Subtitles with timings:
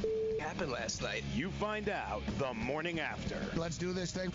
[0.00, 1.22] What happened last night?
[1.34, 3.36] You find out the morning after.
[3.56, 4.32] Let's do this thing.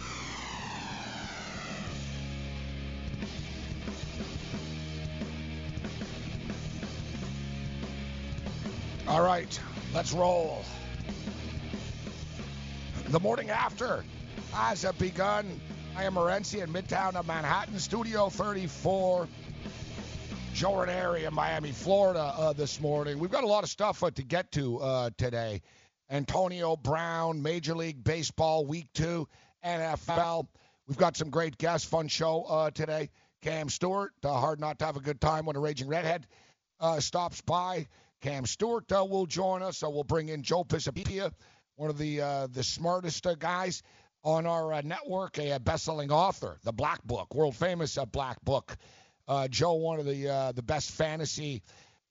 [9.07, 9.59] All right,
[9.93, 10.64] let's roll.
[13.07, 14.04] The morning after
[14.51, 15.61] has begun.
[15.96, 19.28] I am Morency in Midtown of Manhattan, Studio 34.
[20.58, 23.20] Joe area, Miami, Florida uh, this morning.
[23.20, 25.61] We've got a lot of stuff uh, to get to uh, today.
[26.10, 29.28] Antonio Brown, Major League Baseball, Week 2,
[29.64, 30.48] NFL.
[30.88, 33.12] We've got some great guests, fun show uh, today.
[33.44, 36.25] Cam Stewart, uh, hard not to have a good time when a Raging Redhead
[36.80, 37.86] uh, stops by.
[38.22, 39.78] Cam Stewart will join us.
[39.78, 41.34] So we'll bring in Joe Pisapia,
[41.76, 43.84] one of the the smartest guys
[44.23, 48.76] on our network, a best-selling author, the Black Book, world famous Black Book.
[49.27, 51.61] Uh, Joe, one of the uh, the best fantasy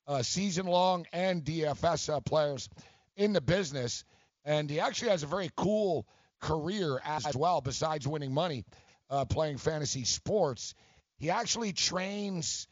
[0.07, 2.69] uh, season-long and DFS uh, players
[3.15, 4.03] in the business,
[4.45, 6.07] and he actually has a very cool
[6.41, 7.61] career as well.
[7.61, 8.65] Besides winning money
[9.09, 10.75] uh, playing fantasy sports,
[11.17, 12.67] he actually trains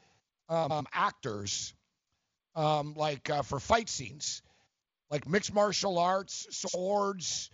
[0.48, 1.74] um, actors,
[2.56, 4.44] um, like uh, for fight scenes,
[5.10, 7.50] like mixed martial arts, swords,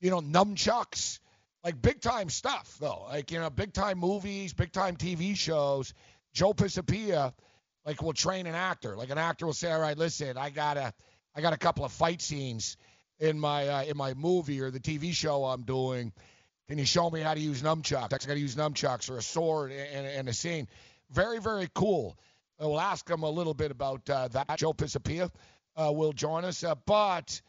[0.00, 1.18] you know, nunchucks
[1.64, 3.04] like big time stuff though.
[3.08, 5.92] Like you know big time movies big time tv shows
[6.32, 7.32] Joe Pisapia,
[7.84, 8.96] like, will train an actor.
[8.96, 10.92] Like, an actor will say, "All right, listen, I got a,
[11.34, 12.76] I got a couple of fight scenes
[13.18, 16.12] in my uh, in my movie or the TV show I'm doing.
[16.68, 18.04] Can you show me how to use nunchucks?
[18.04, 20.68] I got to use nunchucks or a sword in, in a scene.
[21.10, 22.16] Very, very cool.
[22.62, 24.56] Uh, we'll ask him a little bit about uh, that.
[24.56, 25.30] Joe Pisapia
[25.76, 27.42] uh, will join us, uh, but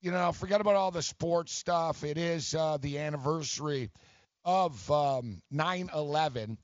[0.00, 2.04] you know, forget about all the sports stuff.
[2.04, 3.90] It is uh, the anniversary
[4.44, 6.58] of um, 9/11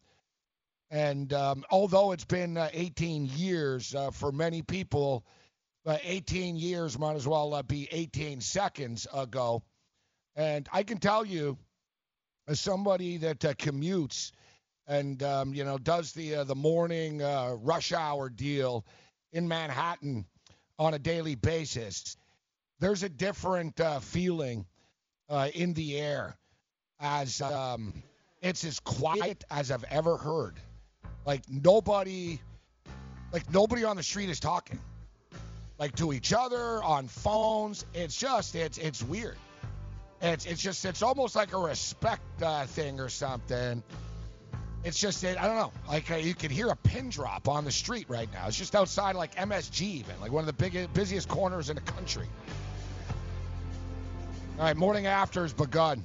[0.95, 5.27] and um, although it's been uh, 18 years uh, for many people,
[5.85, 9.65] uh, 18 years might as well uh, be 18 seconds ago.
[10.37, 11.59] And I can tell you,
[12.47, 14.31] as somebody that uh, commutes
[14.87, 18.87] and um, you know does the uh, the morning rush hour deal
[19.33, 20.25] in Manhattan
[20.79, 22.17] on a daily basis,
[22.79, 24.65] there's a different feeling
[25.55, 26.37] in the air
[27.01, 27.93] as um,
[28.41, 30.61] it's as quiet as I've ever heard.
[31.25, 32.39] Like nobody,
[33.33, 34.79] like nobody on the street is talking,
[35.79, 37.85] like to each other on phones.
[37.95, 39.37] It's just it's it's weird.
[40.21, 43.83] It's it's just it's almost like a respect uh, thing or something.
[44.85, 45.73] It's just it, I don't know.
[45.89, 48.47] Like uh, you can hear a pin drop on the street right now.
[48.47, 51.83] It's just outside like MSG even, like one of the biggest busiest corners in the
[51.83, 52.29] country.
[54.59, 56.05] All right, morning after has begun.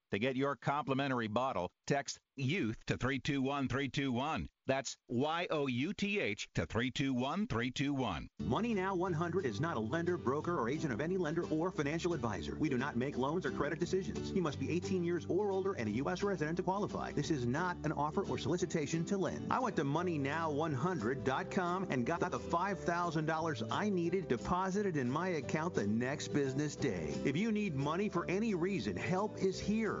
[0.11, 4.49] To get your complimentary bottle, text YOUTH to 321321.
[4.67, 8.29] That's Y O U T H to 321321.
[8.39, 12.13] Money Now 100 is not a lender, broker, or agent of any lender or financial
[12.13, 12.55] advisor.
[12.59, 14.31] We do not make loans or credit decisions.
[14.31, 16.23] You must be 18 years or older and a U.S.
[16.23, 17.11] resident to qualify.
[17.11, 19.47] This is not an offer or solicitation to lend.
[19.51, 25.87] I went to MoneyNow100.com and got the $5,000 I needed deposited in my account the
[25.87, 27.13] next business day.
[27.25, 30.00] If you need money for any reason, help is here.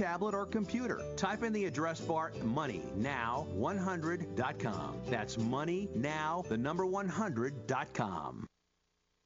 [0.01, 1.01] tablet, or computer.
[1.15, 5.01] Type in the address bar MoneyNow100.com.
[5.09, 8.47] That's money now, the number 100.com.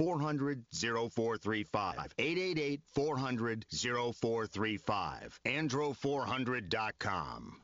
[0.00, 2.14] 400 0435.
[2.18, 5.40] 888 400 0435.
[5.44, 7.56] Andro400.com.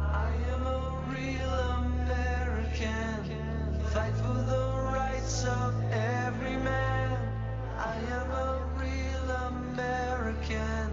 [0.00, 1.54] I am a real
[1.86, 3.30] American.
[3.92, 7.18] Fight for the rights of every man.
[7.78, 10.90] I am a real American.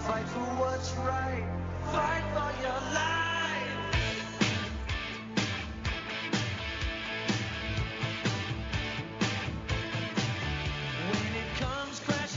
[0.00, 1.48] Fight for what's right.
[1.90, 2.51] Fight for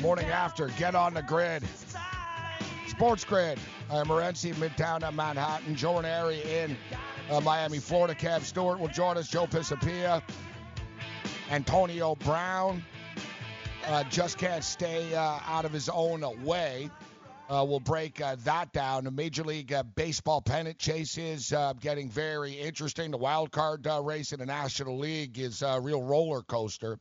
[0.05, 1.63] Morning after, get on the grid.
[2.87, 3.57] Sports Grid.
[3.89, 5.73] I am Morency, Midtown of Manhattan.
[5.73, 6.77] Joe and Ari in
[7.31, 8.13] uh, Miami, Florida.
[8.13, 9.27] Kev Stewart will join us.
[9.27, 10.21] Joe Pisapia.
[11.49, 12.83] Antonio Brown
[13.87, 16.91] uh, just can't stay uh, out of his own way.
[17.49, 19.05] Uh, we'll break uh, that down.
[19.05, 23.09] The Major League uh, Baseball pennant chase is uh, getting very interesting.
[23.09, 26.99] The wild card uh, race in the National League is a real roller coaster.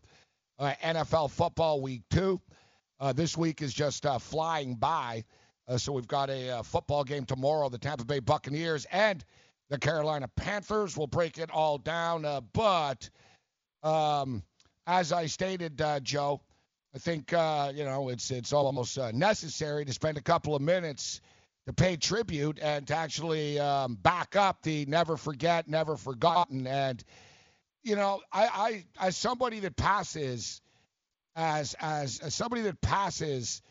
[0.58, 2.40] Uh, NFL football week two.
[3.00, 5.24] Uh, this week is just uh, flying by.
[5.66, 7.68] Uh, so we've got a uh, football game tomorrow.
[7.68, 9.24] The Tampa Bay Buccaneers and
[9.70, 10.96] the Carolina Panthers.
[10.96, 12.24] We'll break it all down.
[12.24, 13.08] Uh, but
[13.82, 14.42] um,
[14.86, 16.40] as I stated, uh, Joe,
[16.94, 21.20] I think you know it's it's almost necessary to spend a couple of minutes
[21.66, 26.66] to pay tribute and to actually um, back up the never forget, never forgotten.
[26.66, 27.02] And
[27.82, 30.60] you know, I, I as somebody that passes,
[31.36, 33.62] as as as somebody that passes,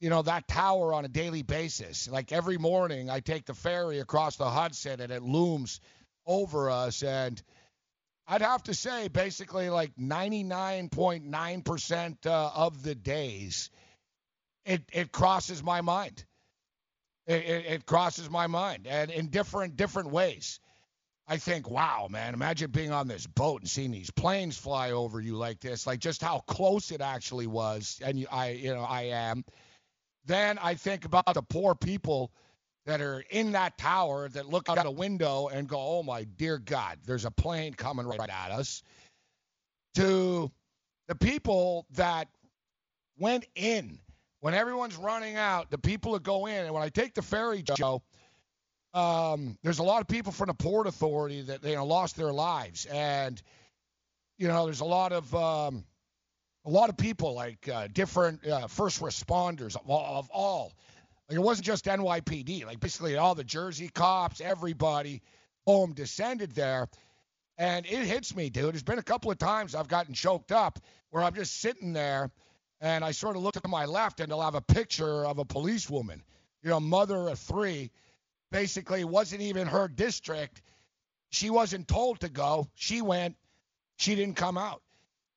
[0.00, 2.08] you know, that tower on a daily basis.
[2.08, 5.80] Like every morning, I take the ferry across the Hudson, and it looms
[6.26, 7.42] over us, and
[8.30, 13.70] I'd have to say, basically, like 99.9% uh, of the days,
[14.66, 16.26] it, it crosses my mind.
[17.26, 20.60] It, it, it crosses my mind, and in different different ways.
[21.30, 25.20] I think, wow, man, imagine being on this boat and seeing these planes fly over
[25.20, 28.82] you like this, like just how close it actually was, and you, I, you know,
[28.82, 29.44] I am.
[30.24, 32.32] Then I think about the poor people
[32.86, 36.58] that are in that tower that look out a window and go, oh my dear
[36.58, 38.82] God, there's a plane coming right at us.
[39.96, 40.50] To
[41.08, 42.28] the people that
[43.18, 43.98] went in
[44.40, 47.62] when everyone's running out, the people that go in, and when I take the ferry,
[47.62, 48.02] Joe,
[48.94, 52.32] um, there's a lot of people from the port authority that you know lost their
[52.32, 53.40] lives, and
[54.38, 55.84] you know there's a lot of um,
[56.64, 60.72] a lot of people like uh, different uh, first responders of all, of all.
[61.28, 62.66] Like it wasn't just NYPD.
[62.66, 65.22] Like basically all the Jersey cops, everybody,
[65.66, 66.88] boom, descended there.
[67.58, 68.72] And it hits me, dude.
[68.72, 70.78] There's been a couple of times I've gotten choked up
[71.10, 72.30] where I'm just sitting there
[72.80, 75.44] and I sort of look to my left and they'll have a picture of a
[75.44, 76.22] policewoman,
[76.62, 77.90] you know, mother of three.
[78.50, 80.62] Basically, wasn't even her district.
[81.30, 82.68] She wasn't told to go.
[82.74, 83.36] She went.
[83.96, 84.82] She didn't come out.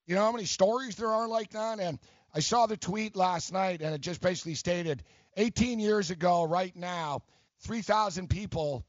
[0.06, 1.80] You know how many stories there are like that?
[1.80, 2.00] And
[2.34, 5.04] I saw the tweet last night and it just basically stated
[5.38, 7.24] 18 years ago, right now,
[7.62, 8.86] 3,000 people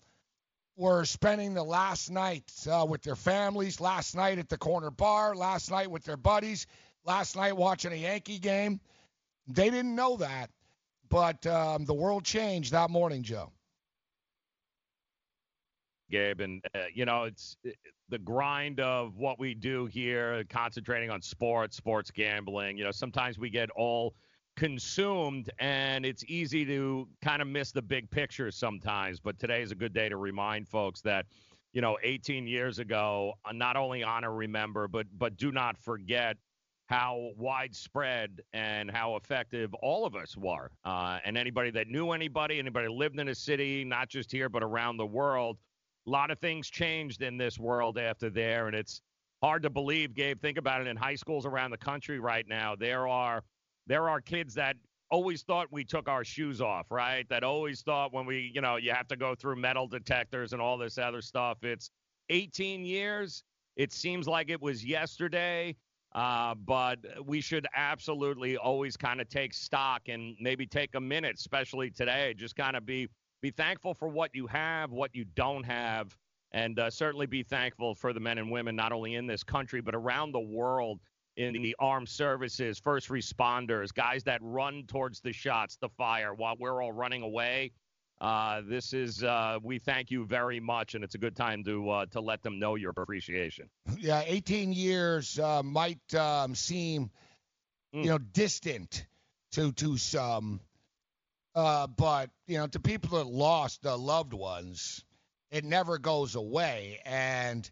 [0.76, 5.35] were spending the last night uh, with their families, last night at the corner bar,
[5.35, 6.67] last night with their buddies,
[7.05, 8.81] last night watching a Yankee game.
[9.47, 10.50] They didn't know that,
[11.09, 13.52] but um, the world changed that morning, Joe.
[16.12, 17.76] Gabe, and uh, you know it's it,
[18.09, 22.76] the grind of what we do here, concentrating on sports, sports gambling.
[22.76, 24.14] You know, sometimes we get all
[24.57, 29.73] consumed and it's easy to kind of miss the big picture sometimes but today is
[29.73, 31.25] a good day to remind folks that
[31.73, 36.37] you know 18 years ago uh, not only honor remember but but do not forget
[36.87, 42.59] how widespread and how effective all of us were uh, and anybody that knew anybody
[42.59, 45.57] anybody lived in a city not just here but around the world
[46.06, 49.00] a lot of things changed in this world after there and it's
[49.42, 52.75] hard to believe gabe think about it in high schools around the country right now
[52.75, 53.42] there are
[53.87, 54.76] there are kids that
[55.12, 57.28] always thought we took our shoes off, right?
[57.28, 60.62] That always thought when we, you know, you have to go through metal detectors and
[60.62, 61.59] all this other stuff.
[61.62, 61.90] It's
[62.30, 63.44] 18 years.
[63.76, 65.76] It seems like it was yesterday.
[66.14, 71.37] Uh, but we should absolutely always kind of take stock and maybe take a minute,
[71.38, 73.09] especially today, just kind of be
[73.42, 76.16] be thankful for what you have, what you don't have,
[76.52, 79.80] and uh, certainly be thankful for the men and women not only in this country
[79.82, 81.00] but around the world
[81.37, 86.54] in the armed services, first responders, guys that run towards the shots, the fire, while
[86.58, 87.72] we're all running away.
[88.20, 91.90] Uh, this is uh, we thank you very much, and it's a good time to
[91.90, 93.68] uh, to let them know your appreciation.
[93.99, 97.11] Yeah, 18 years uh, might um, seem,
[97.92, 99.06] you know, distant
[99.52, 100.61] to to some,
[101.54, 105.04] uh, but you know, to people that lost uh, loved ones,
[105.50, 107.71] it never goes away, and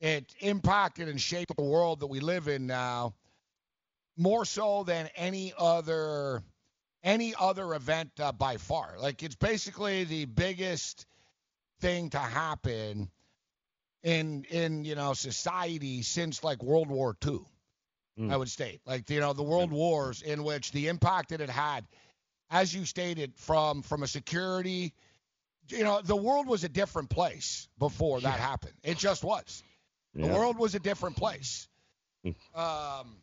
[0.00, 3.14] it impacted and shaped the world that we live in now
[4.16, 6.42] more so than any other
[7.02, 8.96] any other event uh, by far.
[8.98, 11.06] Like it's basically the biggest
[11.80, 13.10] thing to happen
[14.02, 17.40] in in you know society since like World War II.
[18.18, 18.32] Mm.
[18.32, 21.50] I would state like you know the world wars in which the impact that it
[21.50, 21.86] had,
[22.50, 24.94] as you stated, from from a security.
[25.68, 28.74] You know, the world was a different place before that happened.
[28.84, 29.64] It just was.
[30.14, 31.68] The world was a different place.
[32.24, 32.34] Mm.
[32.54, 33.16] Um,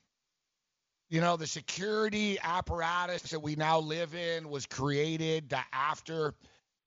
[1.10, 6.34] you know, the security apparatus that we now live in was created after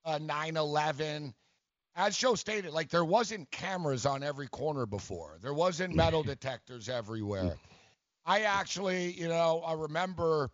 [0.05, 1.33] uh, 9/11.
[1.95, 5.39] As Joe stated, like there wasn't cameras on every corner before.
[5.41, 7.57] There wasn't metal detectors everywhere.
[8.27, 10.51] I actually, you know, I remember,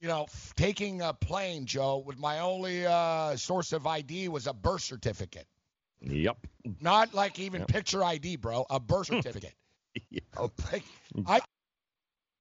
[0.00, 4.46] you know, f- taking a plane, Joe, with my only uh, source of ID was
[4.46, 5.46] a birth certificate.
[6.00, 6.46] Yep.
[6.80, 7.68] Not like even Yep.
[7.68, 8.64] picture ID, bro.
[8.70, 9.54] A birth certificate.
[10.10, 10.20] Yeah.
[10.70, 10.84] Like,
[11.26, 11.40] I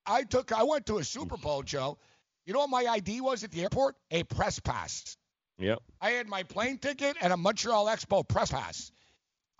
[0.06, 1.98] I took I went to a Super Bowl, Joe.
[2.46, 3.96] You know what my ID was at the airport?
[4.12, 5.18] A press pass.
[5.60, 5.80] Yep.
[6.00, 8.92] I had my plane ticket and a Montreal Expo press pass.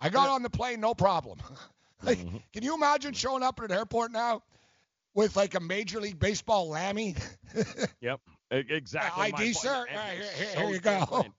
[0.00, 1.38] I got on the plane, no problem.
[2.02, 2.40] like, Mhm.
[2.52, 4.42] can you imagine showing up at an airport now
[5.18, 7.16] with like a Major League Baseball Lammy?
[8.00, 8.20] Yep.
[8.52, 9.32] Exactly.
[9.32, 9.84] ID, sir.
[9.94, 11.00] Right, here- here- so here you go.
[11.00, 11.34] different.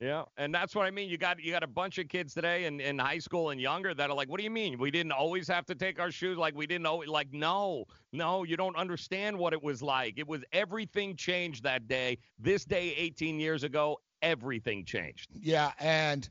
[0.00, 1.08] Yeah, and that's what I mean.
[1.08, 3.94] You got you got a bunch of kids today in, in high school and younger
[3.94, 4.76] that are like, "What do you mean?
[4.78, 8.42] We didn't always have to take our shoes like we didn't always like no, no,
[8.42, 10.14] you don't understand what it was like.
[10.18, 12.18] It was everything changed that day.
[12.38, 15.30] This day 18 years ago, everything changed.
[15.40, 16.28] Yeah, and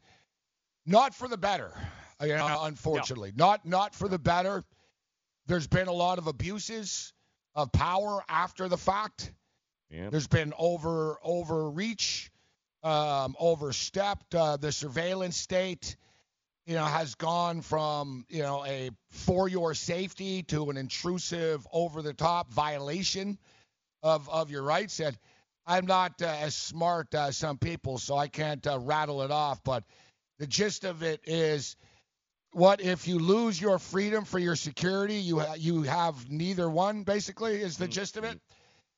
[0.86, 1.72] not for the better.
[2.22, 4.66] You know, unfortunately, not not for the better.
[5.52, 7.12] There's been a lot of abuses
[7.56, 9.34] of power after the fact.
[9.90, 10.10] Yeah.
[10.10, 12.32] There's been over overreach,
[12.84, 14.34] um, overstepped.
[14.34, 15.98] Uh, the surveillance state,
[16.66, 22.02] you know, has gone from you know a for your safety to an intrusive, over
[22.02, 23.38] the top violation
[24.04, 25.02] of of your rights.
[25.02, 25.20] And
[25.66, 29.62] I'm not uh, as smart as some people, so I can't uh, rattle it off.
[29.66, 29.84] But
[30.40, 31.76] the gist of it is.
[32.54, 35.16] What if you lose your freedom for your security?
[35.16, 37.04] You ha- you have neither one.
[37.04, 38.40] Basically, is the gist of it.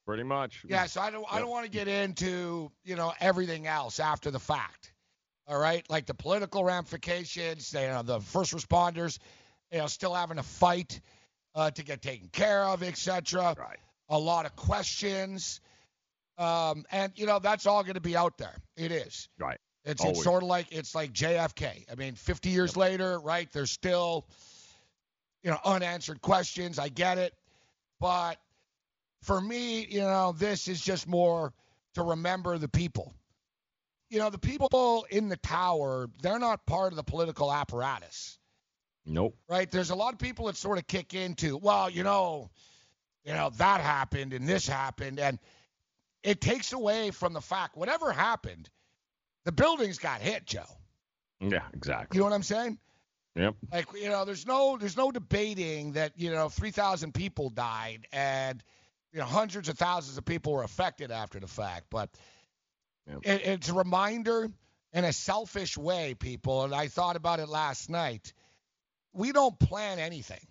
[0.06, 0.66] Pretty much.
[0.68, 4.32] Yeah, so I don't I don't want to get into, you know, everything else after
[4.32, 4.92] the fact.
[5.48, 5.86] All right?
[5.90, 9.20] Like the political ramifications, you know, the first responders,
[9.72, 11.00] you know, still having to fight
[11.56, 13.56] uh, to get taken care of, etc.
[13.58, 13.80] Right.
[14.10, 15.62] A lot of questions.
[16.38, 18.56] Um, and you know, that's all going to be out there.
[18.76, 19.30] It is.
[19.40, 19.60] Right.
[19.86, 20.18] It's, Always.
[20.18, 21.92] it's sort of like it's like JFK.
[21.92, 23.52] I mean, 50 years later, right?
[23.52, 24.26] There's still,
[25.44, 26.80] you know, unanswered questions.
[26.80, 27.34] I get it,
[28.00, 28.38] but
[29.24, 31.54] for me, you know, this is just more
[31.96, 33.14] to remember the people.
[34.10, 38.38] You know, the people in the tower, they're not part of the political apparatus,
[39.06, 39.36] Nope.
[39.50, 39.70] right?
[39.70, 42.52] There's a lot of people that sort of kick into, well, you know,
[43.26, 45.40] you know, that happened and this happened and
[46.22, 48.70] it takes away from the fact whatever happened,
[49.46, 50.64] the buildings got hit, Joe.
[51.40, 52.18] Yeah, exactly.
[52.18, 52.78] You know what I'm saying?
[53.36, 53.56] Yep.
[53.72, 58.64] Like you know, there's no there's no debating that you know 3,000 people died and
[59.12, 61.86] you know hundreds of thousands of people were affected after the fact.
[61.90, 62.10] But
[63.08, 63.20] Yep.
[63.24, 64.50] it, it's a reminder
[64.94, 66.64] in a selfish way, people.
[66.64, 68.34] And I thought about it last night.
[69.14, 70.46] We don't plan anything.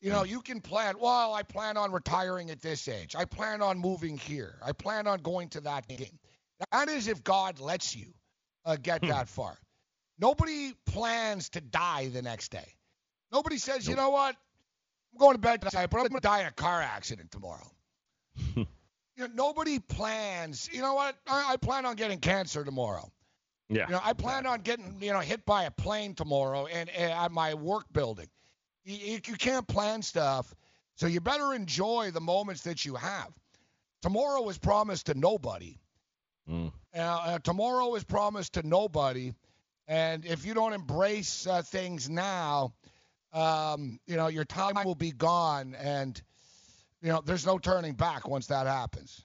[0.00, 0.28] You know, mm.
[0.28, 0.96] you can plan.
[0.98, 3.14] Well, I plan on retiring at this age.
[3.16, 4.58] I plan on moving here.
[4.64, 6.18] I plan on going to that game.
[6.70, 8.12] That is if God lets you
[8.64, 9.58] uh, get that far.
[10.18, 12.74] Nobody plans to die the next day.
[13.32, 14.36] Nobody says, you know what?
[15.12, 17.70] I'm going to bed tonight, but I'm going to die in a car accident tomorrow.
[18.56, 18.66] you
[19.16, 20.68] know, nobody plans.
[20.72, 21.16] You know what?
[21.26, 23.10] I, I plan on getting cancer tomorrow.
[23.68, 23.86] Yeah.
[23.86, 27.12] You know, I plan on getting you know hit by a plane tomorrow and, and
[27.12, 28.28] at my work building.
[28.84, 30.54] You, you, you can't plan stuff,
[30.96, 33.32] so you better enjoy the moments that you have.
[34.02, 35.78] tomorrow is promised to nobody.
[36.50, 36.72] Mm.
[36.94, 39.32] Uh, uh, tomorrow is promised to nobody,
[39.88, 42.72] and if you don't embrace uh, things now,
[43.32, 46.20] um, you know your time will be gone, and
[47.00, 49.24] you know there's no turning back once that happens.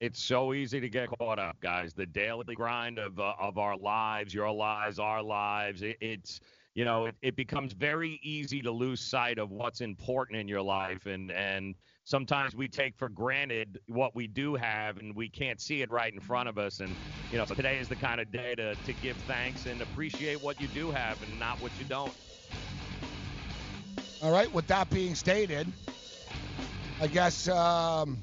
[0.00, 1.94] It's so easy to get caught up, guys.
[1.94, 5.82] The daily grind of uh, of our lives, your lives, our lives.
[5.82, 6.40] It, it's
[6.74, 10.62] you know it, it becomes very easy to lose sight of what's important in your
[10.62, 15.60] life, and and sometimes we take for granted what we do have, and we can't
[15.60, 16.80] see it right in front of us.
[16.80, 16.94] And
[17.30, 20.60] you know today is the kind of day to to give thanks and appreciate what
[20.60, 22.12] you do have, and not what you don't.
[24.22, 24.52] All right.
[24.52, 25.66] With that being stated,
[27.00, 28.18] I guess um,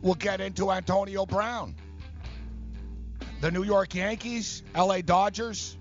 [0.00, 1.74] we'll get into Antonio Brown.
[3.40, 5.76] The New York Yankees, LA Dodgers,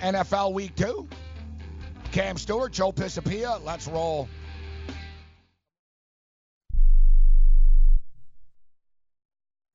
[0.00, 1.08] NFL Week 2.
[2.10, 4.28] Cam Stewart, Joe Pisapia, let's roll.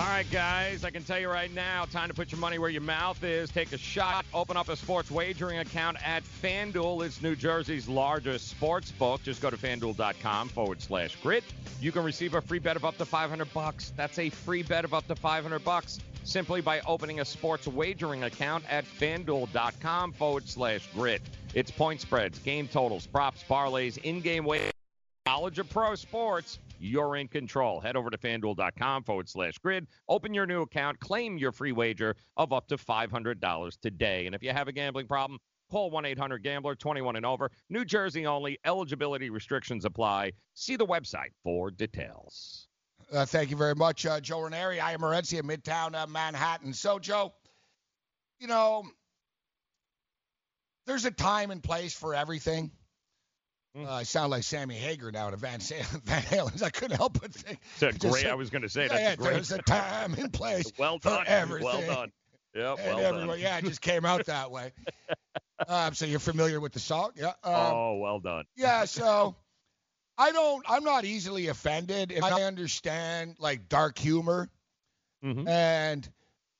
[0.00, 2.70] All right, guys, I can tell you right now, time to put your money where
[2.70, 3.50] your mouth is.
[3.50, 7.04] Take a shot, open up a sports wagering account at FanDuel.
[7.04, 9.22] It's New Jersey's largest sports book.
[9.22, 11.44] Just go to fanduel.com forward slash grid.
[11.82, 13.92] You can receive a free bet of up to 500 bucks.
[13.94, 18.24] That's a free bet of up to 500 bucks simply by opening a sports wagering
[18.24, 21.20] account at fanduel.com forward slash grid.
[21.52, 24.72] It's point spreads, game totals, props, parlays, in game wagering,
[25.26, 27.80] knowledge of pro sports you're in control.
[27.80, 29.86] Head over to fanduel.com forward slash grid.
[30.08, 30.98] Open your new account.
[30.98, 34.26] Claim your free wager of up to $500 today.
[34.26, 35.38] And if you have a gambling problem,
[35.70, 37.50] call 1 800 Gambler 21 and over.
[37.68, 38.58] New Jersey only.
[38.64, 40.32] Eligibility restrictions apply.
[40.54, 42.66] See the website for details.
[43.12, 44.80] Uh, thank you very much, uh, Joe Ranieri.
[44.80, 46.72] I am Morency in Midtown uh, Manhattan.
[46.72, 47.32] So, Joe,
[48.38, 48.84] you know,
[50.86, 52.70] there's a time and place for everything.
[53.76, 53.86] Hmm.
[53.86, 55.60] Uh, I sound like Sammy Hagar now to Van,
[56.04, 56.62] Van Halen.
[56.62, 57.60] I couldn't help but think.
[57.80, 58.26] It's a great.
[58.26, 59.32] I was going to say yeah, that's yeah, great.
[59.34, 61.24] there's a time and place well for done.
[61.28, 61.64] everything.
[61.66, 62.12] Well done.
[62.54, 62.78] Yep.
[62.80, 63.38] and Well everyone, done.
[63.40, 64.72] yeah, it just came out that way.
[65.68, 67.28] um, so you're familiar with the song, yeah?
[67.28, 68.44] Um, oh, well done.
[68.56, 69.36] yeah, so
[70.18, 70.64] I don't.
[70.68, 74.48] I'm not easily offended if I understand like dark humor,
[75.24, 75.46] Mm-hmm.
[75.46, 76.08] and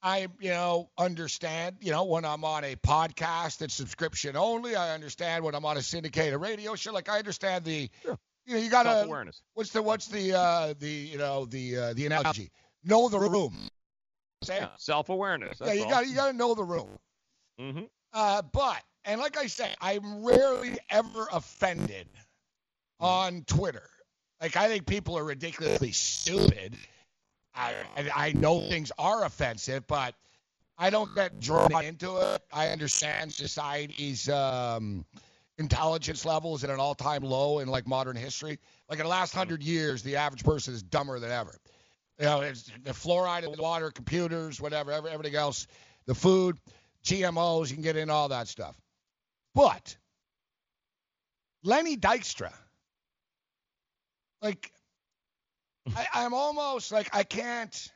[0.02, 1.76] I, you know, understand.
[1.80, 5.76] You know, when I'm on a podcast that's subscription only, I understand when I'm on
[5.76, 6.92] a syndicated radio show.
[6.92, 8.16] Like I understand the, you
[8.54, 8.90] know, you gotta.
[8.90, 9.42] Self-awareness.
[9.54, 12.50] What's the what's the uh the you know the uh, the analogy?
[12.84, 13.54] Know the room.
[14.48, 15.58] Yeah, self-awareness.
[15.60, 16.88] Yeah, you got you got to know the room.
[17.60, 17.82] Mm-hmm.
[18.12, 22.06] Uh, but and like I say, I'm rarely ever offended
[22.98, 23.88] on Twitter.
[24.40, 26.76] Like I think people are ridiculously stupid.
[27.54, 27.74] I
[28.14, 30.14] I, know things are offensive, but
[30.78, 32.42] I don't get drawn into it.
[32.52, 35.04] I understand society's um,
[35.58, 38.58] intelligence level is at an all-time low in like modern history.
[38.88, 41.58] Like in the last hundred years, the average person is dumber than ever.
[42.18, 45.66] You know, it's the fluoride in the water, computers, whatever, everything else,
[46.06, 46.58] the food,
[47.04, 48.76] GMOs, you can get in all that stuff.
[49.54, 49.96] But
[51.62, 52.52] Lenny Dykstra,
[54.42, 54.72] like,
[55.96, 57.92] I, I'm almost like I can't.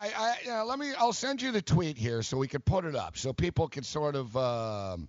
[0.00, 0.92] I, I, you know, let me.
[0.98, 3.82] I'll send you the tweet here so we can put it up so people can
[3.82, 5.08] sort of, um,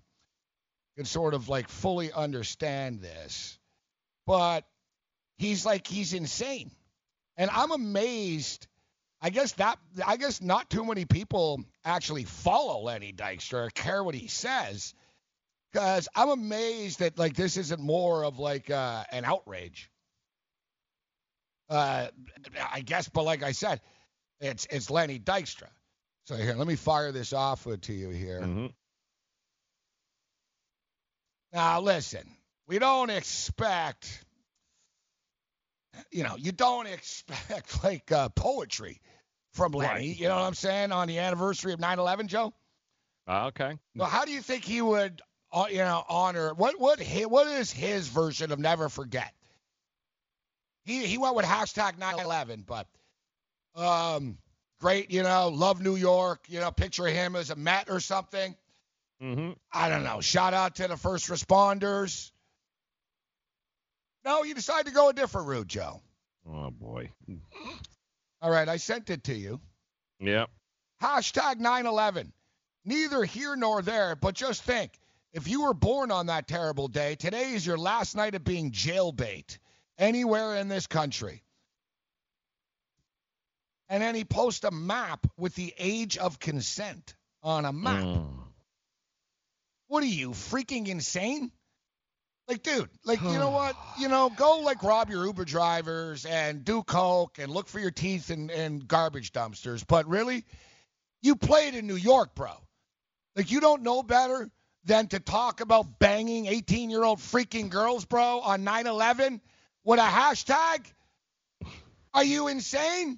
[0.96, 3.60] can sort of like fully understand this.
[4.26, 4.66] But
[5.38, 6.72] he's like he's insane,
[7.38, 8.68] and I'm amazed.
[9.22, 14.04] I guess that I guess not too many people actually follow Lenny Dykstra or care
[14.04, 14.94] what he says,
[15.72, 19.90] because I'm amazed that like this isn't more of like uh, an outrage.
[21.70, 22.08] Uh,
[22.72, 23.82] I guess, but like I said,
[24.40, 25.68] it's it's Lenny Dykstra.
[26.26, 28.42] So here, let me fire this off to you here.
[28.42, 28.68] Mm-hmm.
[31.54, 32.28] Now listen,
[32.68, 34.26] we don't expect,
[36.12, 39.02] you know, you don't expect like uh, poetry
[39.54, 39.90] from Lenny.
[39.90, 40.20] Right.
[40.20, 42.54] You know what I'm saying on the anniversary of 9/11, Joe.
[43.28, 43.78] Uh, okay.
[43.96, 47.72] Well, how do you think he would, uh, you know, honor what what what is
[47.72, 49.34] his version of never forget?
[50.88, 52.88] He he went with hashtag 9/11, but
[53.76, 54.38] um,
[54.80, 58.56] great, you know, love New York, you know, picture him as a Met or something.
[59.22, 59.52] Mm-hmm.
[59.74, 60.22] I don't know.
[60.22, 62.32] Shout out to the first responders.
[64.24, 66.02] No, you decided to go a different route, Joe.
[66.50, 67.12] Oh boy.
[68.42, 69.60] All right, I sent it to you.
[70.22, 70.50] Yep.
[71.04, 72.32] Hashtag 9/11.
[72.86, 74.98] Neither here nor there, but just think:
[75.34, 78.72] if you were born on that terrible day, today is your last night of being
[78.72, 79.58] jailbait
[79.98, 81.44] anywhere in this country.
[83.90, 88.04] And then he posts a map with the age of consent on a map.
[88.04, 88.28] Mm.
[89.88, 91.52] What are you freaking insane?
[92.48, 93.76] Like, dude, like, you know what?
[94.00, 97.92] You know, go like rob your Uber drivers and do coke and look for your
[97.92, 99.86] teeth in, in garbage dumpsters.
[99.88, 100.44] But really,
[101.22, 102.52] you played in New York, bro.
[103.36, 104.50] Like, you don't know better
[104.84, 109.42] than to talk about banging 18 year old freaking girls, bro, on 9 11
[109.88, 110.86] with a hashtag?
[112.14, 113.18] Are you insane?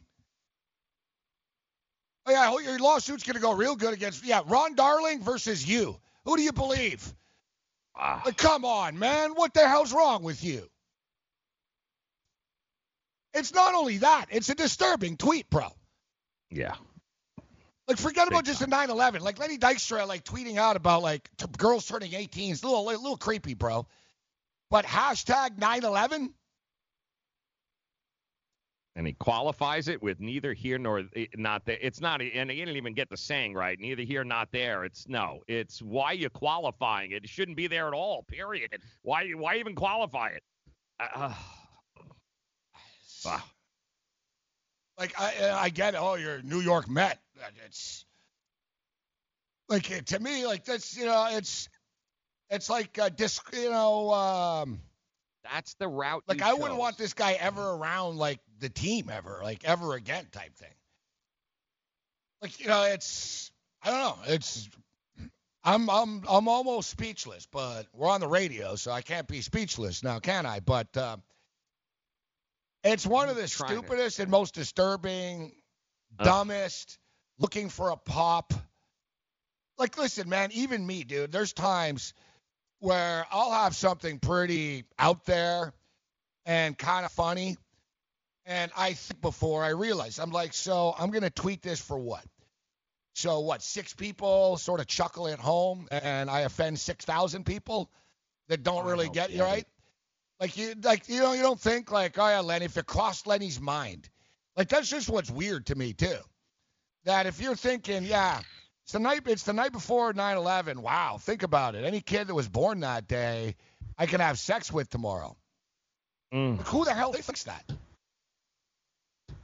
[2.28, 5.24] Oh, yeah, I hope your lawsuit's going to go real good against, yeah, Ron Darling
[5.24, 6.00] versus you.
[6.26, 7.12] Who do you believe?
[7.98, 8.22] Ah.
[8.24, 9.32] Like, come on, man.
[9.32, 10.70] What the hell's wrong with you?
[13.34, 15.68] It's not only that, it's a disturbing tweet, bro.
[16.52, 16.76] Yeah.
[17.88, 19.22] Like, forget about just the 9/11.
[19.22, 22.52] Like Lenny Dykstra, like tweeting out about like t- girls turning 18.
[22.52, 23.88] It's a little, a little creepy, bro.
[24.70, 26.30] But hashtag 9/11.
[29.00, 31.04] And he qualifies it with neither here nor
[31.38, 31.78] not there.
[31.82, 33.80] It's not, and he didn't even get the saying right.
[33.80, 34.84] Neither here, not there.
[34.84, 35.40] It's no.
[35.48, 37.24] It's why you qualifying it.
[37.24, 38.24] It shouldn't be there at all.
[38.24, 38.82] Period.
[39.04, 39.30] Why?
[39.30, 40.44] Why even qualify it?
[41.00, 41.34] Uh,
[43.26, 43.42] wow.
[44.98, 45.98] Like I, I get, it.
[45.98, 47.20] oh, you're New York Met.
[47.66, 48.04] It's
[49.70, 51.70] like to me, like that's you know, it's
[52.50, 54.82] it's like uh, dis, you know, um,
[55.50, 56.24] That's the route.
[56.28, 59.94] like you I wouldn't want this guy ever around like the team ever, like ever
[59.96, 60.74] again type thing.
[62.42, 63.52] Like you know, it's
[63.84, 64.70] I don't know, it's
[65.64, 70.04] I'm I'm I'm almost speechless, but we're on the radio, so I can't be speechless
[70.04, 70.60] now, can I?
[70.62, 71.18] But uh,
[72.84, 75.54] it's one of the stupidest and most disturbing,
[76.20, 76.26] Ugh.
[76.26, 76.98] dumbest,
[77.38, 78.54] looking for a pop.
[79.78, 81.32] Like, listen, man, even me, dude.
[81.32, 82.14] There's times
[82.80, 85.74] where I'll have something pretty out there
[86.46, 87.58] and kind of funny,
[88.50, 92.26] And I think before I realized, I'm like, so I'm gonna tweet this for what?
[93.14, 93.62] So what?
[93.62, 97.92] Six people sort of chuckle at home, and I offend six thousand people
[98.48, 99.68] that don't really don't get you right.
[100.40, 102.66] Like you, like you know, you don't think like, oh yeah, Lenny.
[102.66, 104.10] If it crossed Lenny's mind,
[104.58, 106.18] like that's just what's weird to me too.
[107.04, 108.40] That if you're thinking, yeah,
[108.84, 110.78] it's the night, it's the night before 9/11.
[110.80, 111.84] Wow, think about it.
[111.84, 113.58] Any kid that was born that day,
[113.96, 115.38] I can have sex with tomorrow.
[116.34, 116.58] Mm.
[116.58, 117.64] Like, who the hell thinks that?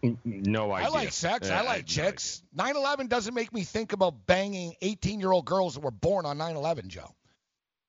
[0.03, 0.87] No idea.
[0.87, 1.47] I like sex.
[1.47, 2.43] Yeah, I like no chicks.
[2.57, 7.15] 9/11 doesn't make me think about banging 18-year-old girls that were born on 9/11, Joe.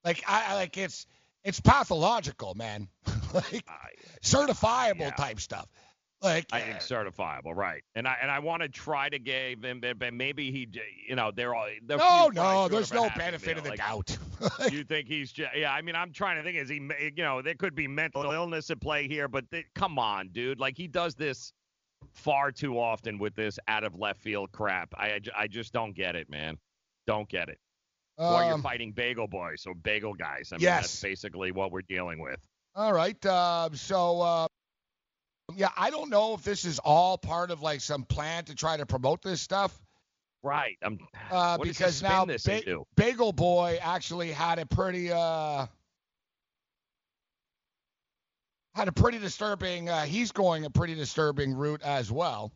[0.04, 1.06] Like I I- like it's
[1.44, 2.88] it's pathological, man.
[3.34, 3.64] like
[4.22, 5.68] certifiable type stuff.
[6.22, 7.82] Like I think certifiable, right?
[7.94, 10.66] And I and I want to try to give him, but maybe he,
[11.06, 11.68] you know, they're all.
[11.84, 14.16] they're no, no, there's no benefit of the Like, doubt.
[14.72, 15.50] you think he's just?
[15.54, 16.56] Yeah, I mean, I'm trying to think.
[16.56, 16.76] Is he?
[16.76, 20.58] You know, there could be mental illness at play here, but th- come on, dude.
[20.58, 21.52] Like he does this
[22.12, 24.94] far too often with this out of left field crap.
[24.96, 26.58] I I, just don't get it, man.
[27.06, 27.58] Don't get it.
[28.18, 30.50] or you're Um, fighting bagel boys or bagel guys.
[30.52, 30.82] I mean, Yes.
[30.84, 32.40] that's basically what we're dealing with.
[32.74, 33.24] All right.
[33.26, 34.46] Uh, so, uh,
[35.54, 38.76] yeah, I don't know if this is all part of like some plan to try
[38.76, 39.78] to promote this stuff.
[40.42, 40.76] Right.
[40.82, 40.98] I'm.
[41.30, 42.84] Uh, what does he because now Ba-?
[42.96, 45.66] Bagel Boy actually had a pretty uh
[48.76, 49.88] had a pretty disturbing.
[49.88, 52.52] Uh, he's going a pretty disturbing route as well.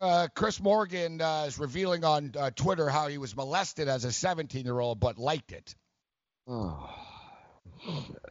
[0.00, 4.08] Uh, Chris Morgan uh, is revealing on uh, Twitter how he was molested as a
[4.08, 5.74] 17-year-old, but liked it.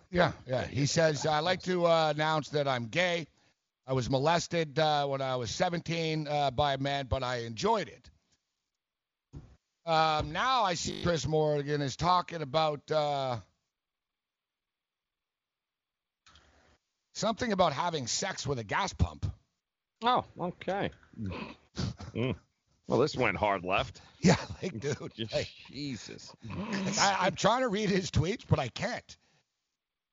[0.09, 0.65] Yeah, yeah.
[0.65, 3.27] He says, I'd like to uh, announce that I'm gay.
[3.85, 7.89] I was molested uh, when I was 17 uh, by a man, but I enjoyed
[7.89, 8.09] it.
[9.85, 12.89] Um, now I see Chris Morgan is talking about
[17.13, 19.25] something about having sex with a gas pump.
[20.03, 20.91] Oh, okay.
[22.15, 22.35] Mm.
[22.87, 24.01] Well, this went hard left.
[24.23, 24.99] Yeah, like, dude.
[25.33, 26.31] like, Jesus.
[26.47, 29.17] like, I, I'm trying to read his tweets, but I can't.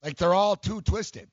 [0.02, 1.28] Like, they're all too twisted.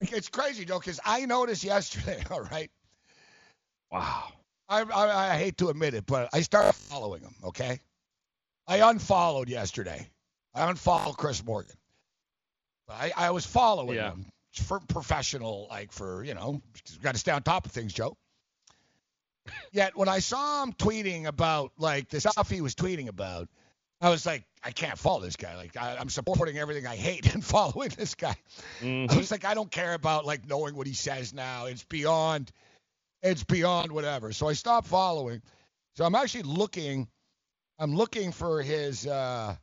[0.00, 2.70] It's crazy, though, because I noticed yesterday, all right?
[3.90, 4.28] Wow.
[4.68, 7.80] I, I, I hate to admit it, but I started following him, okay?
[8.68, 10.08] I unfollowed yesterday.
[10.54, 11.74] I unfollowed Chris Morgan.
[12.88, 14.12] I, I was following Yeah.
[14.12, 14.26] him
[14.64, 16.62] for professional, like for, you know,
[17.02, 18.16] got to stay on top of things, Joe.
[19.72, 23.48] Yet when I saw him tweeting about, like, the stuff he was tweeting about,
[24.00, 25.56] I was like, I can't follow this guy.
[25.56, 28.36] Like, I, I'm supporting everything I hate and following this guy.
[28.82, 31.66] I was like, I don't care about like knowing what he says now.
[31.66, 32.50] It's beyond,
[33.22, 34.32] it's beyond whatever.
[34.32, 35.42] So I stopped following.
[35.96, 37.08] So I'm actually looking,
[37.78, 39.56] I'm looking for his, uh,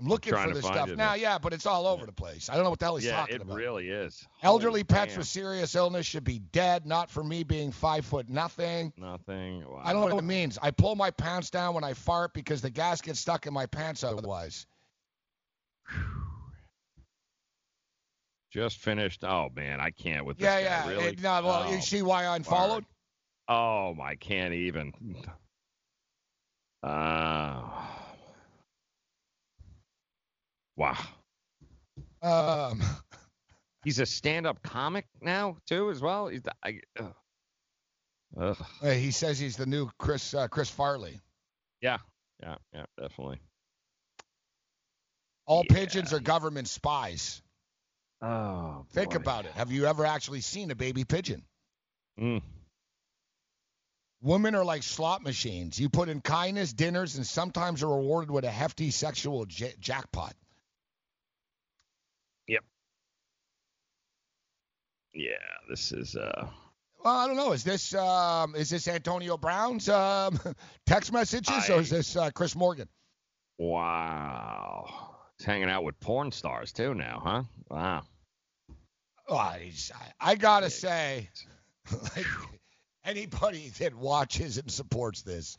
[0.00, 0.96] I'm looking for this stuff it.
[0.96, 1.14] now.
[1.14, 2.50] Yeah, but it's all over the place.
[2.50, 3.56] I don't know what the hell he's yeah, talking it about.
[3.56, 4.26] really is.
[4.42, 5.18] Elderly Holy pets damn.
[5.20, 8.92] with serious illness should be dead, not for me being five foot nothing.
[8.96, 9.64] Nothing.
[9.64, 9.82] Wow.
[9.84, 10.58] I don't know what it means.
[10.60, 13.66] I pull my pants down when I fart because the gas gets stuck in my
[13.66, 14.66] pants otherwise.
[18.52, 19.22] Just finished.
[19.24, 20.64] Oh man, I can't with this Yeah, guy.
[20.64, 20.88] yeah.
[20.88, 21.04] Really?
[21.06, 22.84] It- no, well, oh, you see why I unfollowed?
[23.48, 24.92] Oh, I can't even.
[26.82, 27.62] Uh,
[30.76, 30.96] wow.
[32.22, 32.82] Um,
[33.84, 36.28] He's a stand-up comic now too, as well.
[36.28, 41.20] He's the, I, uh, he says he's the new Chris uh, Chris Farley.
[41.82, 41.98] Yeah,
[42.42, 43.40] yeah, yeah, definitely.
[45.46, 47.42] All pigeons are government spies.
[48.22, 49.16] Oh, Think boy.
[49.16, 49.52] about it.
[49.52, 51.44] Have you ever actually seen a baby pigeon?
[52.18, 52.40] Mm.
[54.22, 55.78] Women are like slot machines.
[55.78, 60.34] You put in kindness, dinners, and sometimes are rewarded with a hefty sexual j- jackpot.
[62.48, 62.64] Yep.
[65.14, 65.32] Yeah,
[65.68, 66.48] this is uh.
[67.04, 67.52] Well, I don't know.
[67.52, 70.38] Is this um, is this Antonio Brown's um,
[70.86, 72.88] text messages or is this uh, Chris Morgan?
[73.58, 75.10] Wow.
[75.38, 77.42] He's hanging out with porn stars too now, huh?
[77.68, 78.02] Wow.
[79.28, 81.30] Oh, he's, I, I gotta say,
[82.16, 82.26] like,
[83.04, 85.56] anybody that watches and supports this,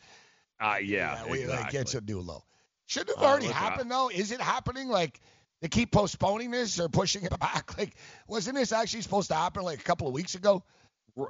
[0.60, 1.80] Uh, yeah, we, like, exactly.
[1.80, 2.44] it's a new low.
[2.88, 4.10] Shouldn't have Uh, already uh, happened though.
[4.10, 4.88] Is it happening?
[4.88, 5.20] Like
[5.62, 7.78] they keep postponing this or pushing it back?
[7.78, 7.96] Like
[8.28, 10.63] wasn't this actually supposed to happen like a couple of weeks ago?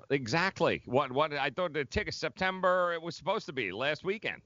[0.10, 0.82] Exactly.
[0.86, 1.12] What?
[1.12, 1.32] What?
[1.34, 2.94] I thought the ticket September.
[2.94, 4.42] It was supposed to be last weekend.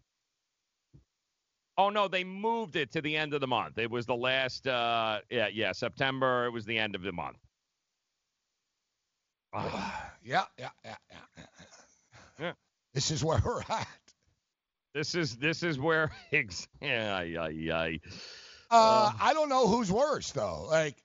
[1.78, 3.78] Oh no, they moved it to the end of the month.
[3.78, 4.68] It was the last.
[4.68, 6.46] uh Yeah, yeah, September.
[6.46, 7.38] It was the end of the month.
[9.54, 10.96] Ah, Yeah, yeah, yeah,
[11.38, 11.44] yeah.
[12.40, 12.52] yeah.
[12.94, 13.88] This is where we're at.
[14.94, 16.12] this is this is where.
[16.82, 17.90] Yeah, yeah, yeah.
[18.72, 20.68] Uh, Um, I don't know who's worse though.
[20.70, 20.96] Like,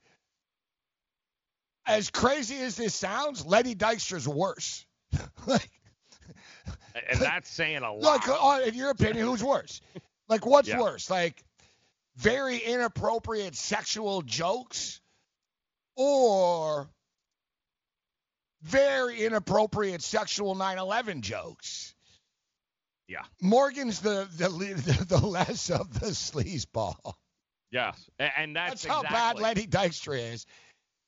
[1.87, 4.87] as crazy as this sounds, Lenny Dykstra's worse.
[5.46, 5.68] like,
[7.11, 8.03] and that's saying a lot.
[8.03, 9.81] like, uh, in your opinion, who's worse?
[10.29, 10.81] Like, what's Yeah.
[10.81, 11.11] worse?
[11.11, 11.42] Like,
[12.16, 15.00] very inappropriate sexual jokes,
[15.96, 16.88] or
[18.62, 21.94] very inappropriate sexual 9/11 jokes.
[23.09, 23.24] Yeah.
[23.42, 27.14] Morgan's the the the, the less of the sleazeball.
[27.75, 30.47] Yes, and that's, That's how bad Lenny Dykstra is.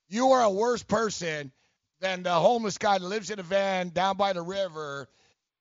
[0.09, 1.53] You are a worse person
[2.01, 5.07] than the homeless guy that lives in a van down by the river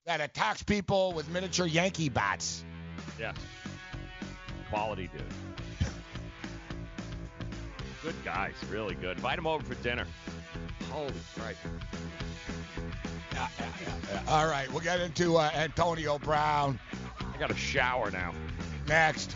[0.08, 2.66] that attacks people with miniature Yankee bats.
[3.20, 3.36] Yes,
[4.72, 5.22] Quality dude.
[8.02, 9.18] Good guys, really good.
[9.18, 10.08] Invite him over for dinner.
[10.90, 11.60] Holy Christ.
[13.32, 13.68] Yeah, yeah,
[14.12, 16.80] yeah, All right, we'll get into uh, Antonio Brown
[17.22, 18.34] I got a shower now.
[18.88, 19.36] next.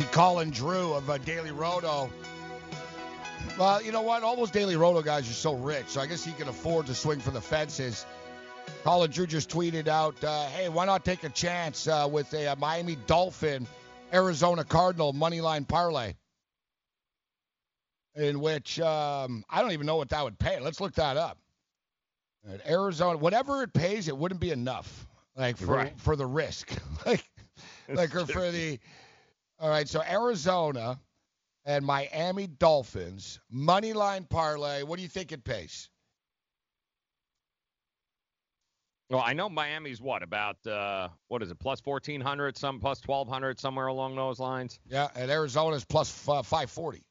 [0.00, 2.10] See Colin Drew of uh, Daily Roto.
[3.58, 4.22] Well, you know what?
[4.22, 6.94] All those Daily Roto guys are so rich, so I guess he can afford to
[6.94, 8.06] swing for the fences.
[8.82, 12.46] Colin Drew just tweeted out, uh, "Hey, why not take a chance uh, with a,
[12.48, 13.66] uh Miami Dolphin,
[14.10, 16.14] Arizona Cardinal money line parlay?"
[18.14, 20.60] In which um, I don't even know what that would pay.
[20.60, 21.36] Let's look that up.
[22.50, 26.00] At Arizona, whatever it pays, it wouldn't be enough, like for Right.
[26.00, 26.72] for the risk,
[27.06, 27.22] like
[27.86, 28.78] like or for the
[29.60, 30.98] All right, so Arizona
[31.66, 34.82] and Miami Dolphins money line parlay.
[34.82, 35.90] What do you think it pays?
[39.10, 43.00] Well, I know Miami's what about uh, what is it plus fourteen hundred, some plus
[43.00, 44.78] twelve hundred, somewhere along those lines.
[44.86, 47.02] Yeah, and Arizona's plus uh, five forty.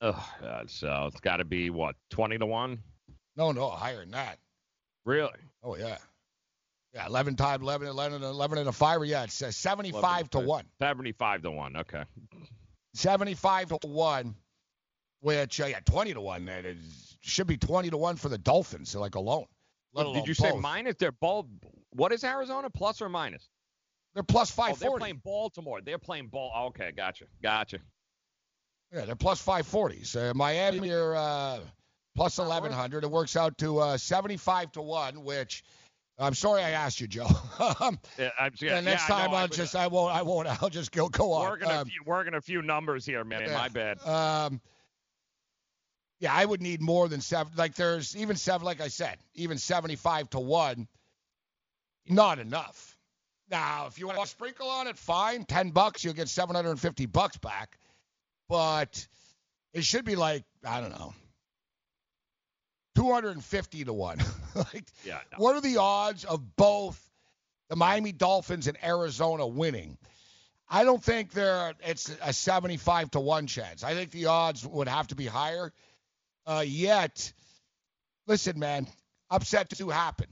[0.00, 2.82] Ugh, God, so it's got to be what twenty to one.
[3.36, 4.38] No, no, higher than that.
[5.04, 5.38] Really?
[5.62, 5.98] Oh yeah.
[6.94, 9.04] Yeah, 11 times 11, 11, 11 and a fiver.
[9.04, 10.64] Yeah, it's uh, 75 to 1.
[10.80, 12.04] 75 to 1, okay.
[12.94, 14.34] 75 to 1,
[15.20, 16.44] which, uh, yeah, 20 to 1.
[16.46, 19.46] That is, should be 20 to 1 for the Dolphins, so like alone.
[19.92, 20.96] Let Did you alone say minus?
[20.98, 21.46] They're both.
[21.90, 22.68] What is Arizona?
[22.70, 23.48] Plus or minus?
[24.14, 25.80] They're plus Oh, they're playing Baltimore.
[25.82, 26.68] They're playing ball.
[26.68, 27.78] Okay, gotcha, gotcha.
[28.92, 30.04] Yeah, they're plus 540.
[30.04, 31.60] So Miami are uh,
[32.14, 33.04] plus 1100.
[33.04, 35.64] It works out to uh, 75 to 1, which
[36.18, 37.26] I'm sorry I asked you, Joe.
[37.80, 40.48] um, Yeah, I'm, yeah, and next yeah, time I I'll just I won't I won't
[40.62, 41.42] I'll just go go on.
[41.50, 43.42] working, a Um, few, working a few numbers here, man.
[43.42, 43.52] yeah.
[43.54, 44.02] My bad.
[44.06, 44.60] Um,
[46.18, 47.52] yeah, I would need more than seven.
[47.56, 50.88] Like there's even seven, like I said, even 75 to one,
[52.08, 52.96] not enough.
[53.50, 55.44] Now, if you want to sprinkle on it, fine.
[55.44, 57.78] 10 bucks, you'll get 750 bucks back.
[58.48, 59.06] But
[59.74, 61.14] it should be like, I don't know,
[62.96, 64.18] 250 to one.
[64.54, 65.20] like, Yeah.
[65.32, 65.38] no.
[65.38, 67.00] what are the odds of both
[67.68, 69.96] the Miami Dolphins and Arizona winning?
[70.68, 73.84] I don't think there it's a 75 to 1 chance.
[73.84, 75.72] I think the odds would have to be higher.
[76.44, 77.32] Uh, yet,
[78.26, 78.88] listen, man,
[79.30, 80.26] upset to happen.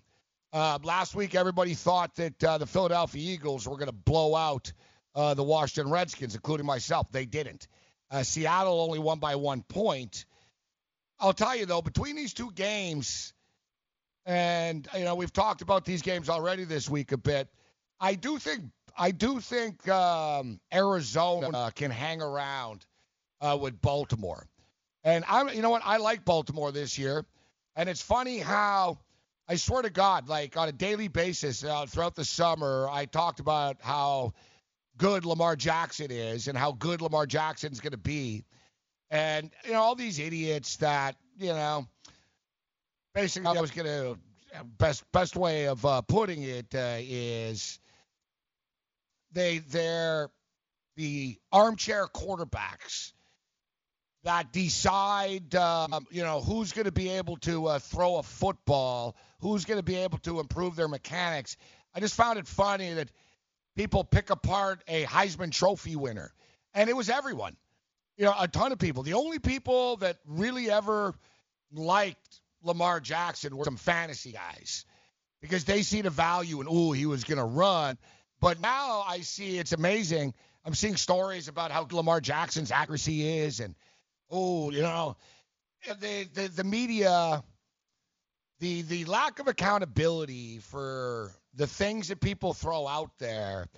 [0.53, 4.73] Uh, last week, everybody thought that uh, the Philadelphia Eagles were going to blow out
[5.15, 7.11] uh, the Washington Redskins, including myself.
[7.13, 7.69] They didn't.
[8.11, 10.25] Uh, Seattle only won by one point.
[11.25, 13.33] I'll tell you though, between these two games,
[14.27, 17.49] and you know we've talked about these games already this week a bit.
[17.99, 18.65] I do think
[18.99, 22.85] I do think um, Arizona can hang around
[23.41, 24.47] uh, with Baltimore,
[25.03, 27.25] and I'm you know what I like Baltimore this year,
[27.75, 28.99] and it's funny how
[29.49, 33.41] I swear to God, like on a daily basis uh, throughout the summer, I talked
[33.41, 34.35] about how
[34.99, 38.45] good Lamar Jackson is and how good Lamar Jackson's going to be.
[39.15, 41.87] And, you know, all these idiots that, you know,
[43.15, 44.19] basically I was to,
[44.77, 47.79] best best way of uh, putting it uh, is
[49.31, 50.31] they, they're
[50.97, 53.13] the armchair quarterbacks
[54.25, 59.15] that decide, um, you know, who's going to be able to uh, throw a football,
[59.39, 61.57] who's going to be able to improve their mechanics.
[61.95, 63.11] I just found it funny that
[63.77, 66.33] people pick apart a Heisman Trophy winner,
[66.75, 67.57] and it was everyone.
[68.17, 69.03] You know, a ton of people.
[69.03, 71.15] The only people that really ever
[71.73, 74.85] liked Lamar Jackson were some fantasy guys
[75.41, 77.99] because they see the value in, ooh, he was going to run.
[78.41, 80.35] But now I see it's amazing.
[80.65, 83.75] I'm seeing stories about how Lamar Jackson's accuracy is, and
[84.31, 85.17] oh, you know,
[85.87, 87.43] the the, the media,
[88.61, 93.69] the the lack of accountability for the things that people throw out there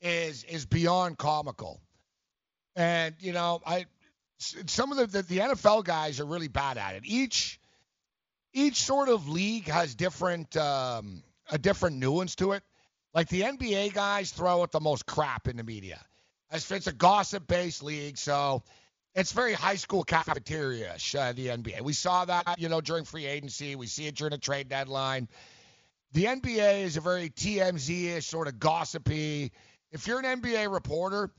[0.00, 1.80] is is beyond comical.
[2.78, 3.86] And you know, I
[4.38, 7.02] some of the, the the NFL guys are really bad at it.
[7.04, 7.58] Each
[8.54, 12.62] each sort of league has different um, a different nuance to it.
[13.12, 16.00] Like the NBA guys throw out the most crap in the media.
[16.52, 18.62] As it's a gossip-based league, so
[19.14, 21.80] it's very high school cafeteria-ish, uh, the NBA.
[21.82, 23.74] We saw that, you know, during free agency.
[23.74, 25.28] We see it during the trade deadline.
[26.12, 29.52] The NBA is a very TMZ-ish, sort of gossipy.
[29.90, 31.30] If you're an NBA reporter,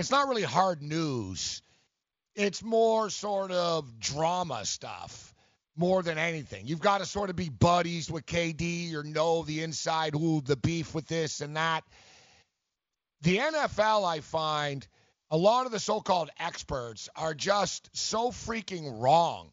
[0.00, 1.62] it's not really hard news.
[2.34, 5.34] It's more sort of drama stuff
[5.76, 6.66] more than anything.
[6.66, 10.56] You've got to sort of be buddies with KD or know the inside, who the
[10.56, 11.84] beef with this and that.
[13.22, 14.86] The NFL, I find,
[15.30, 19.52] a lot of the so-called experts are just so freaking wrong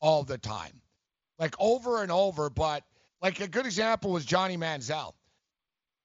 [0.00, 0.82] all the time,
[1.38, 2.50] like over and over.
[2.50, 2.84] But
[3.22, 5.14] like a good example was Johnny Manziel.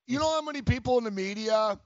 [0.07, 1.77] You know how many people in the media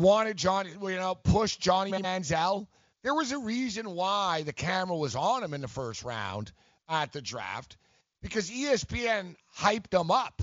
[0.00, 2.66] wanted Johnny, you know, push Johnny Manziel?
[3.02, 6.52] There was a reason why the camera was on him in the first round
[6.88, 7.76] at the draft
[8.22, 10.42] because ESPN hyped him up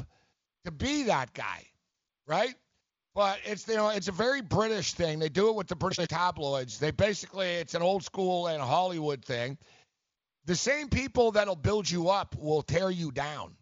[0.65, 1.65] to be that guy,
[2.25, 2.55] right?
[3.13, 5.19] But it's you know it's a very British thing.
[5.19, 6.77] They do it with the British tabloids.
[6.77, 9.57] They basically it's an old school and Hollywood thing.
[10.45, 13.55] The same people that'll build you up will tear you down.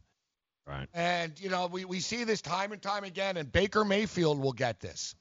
[0.68, 0.88] Right.
[0.94, 4.54] And you know we we see this time and time again, and Baker Mayfield will
[4.54, 5.16] get this.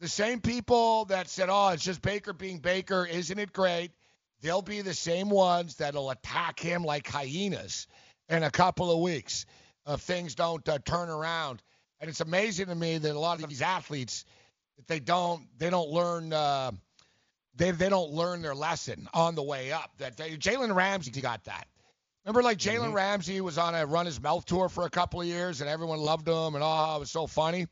[0.00, 3.90] The same people that said, "Oh, it's just Baker being Baker, isn't it great?"
[4.40, 7.88] They'll be the same ones that'll attack him like hyenas
[8.28, 9.46] in a couple of weeks
[9.86, 11.62] if things don't uh, turn around.
[12.00, 14.24] And it's amazing to me that a lot of these athletes,
[14.86, 16.70] They don't they don't learn uh,
[17.56, 19.90] they they don't learn their lesson on the way up.
[19.98, 21.66] That they, Jalen Ramsey got that.
[22.24, 22.92] Remember, like Jalen Mm-hmm.
[22.92, 25.98] Ramsey was on a run his mouth tour for a couple of years, and everyone
[25.98, 27.66] loved him, and oh, it was so funny.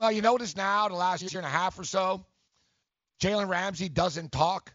[0.00, 2.24] Well, you notice now, the last year and a half or so,
[3.20, 4.72] Jalen Ramsey doesn't talk.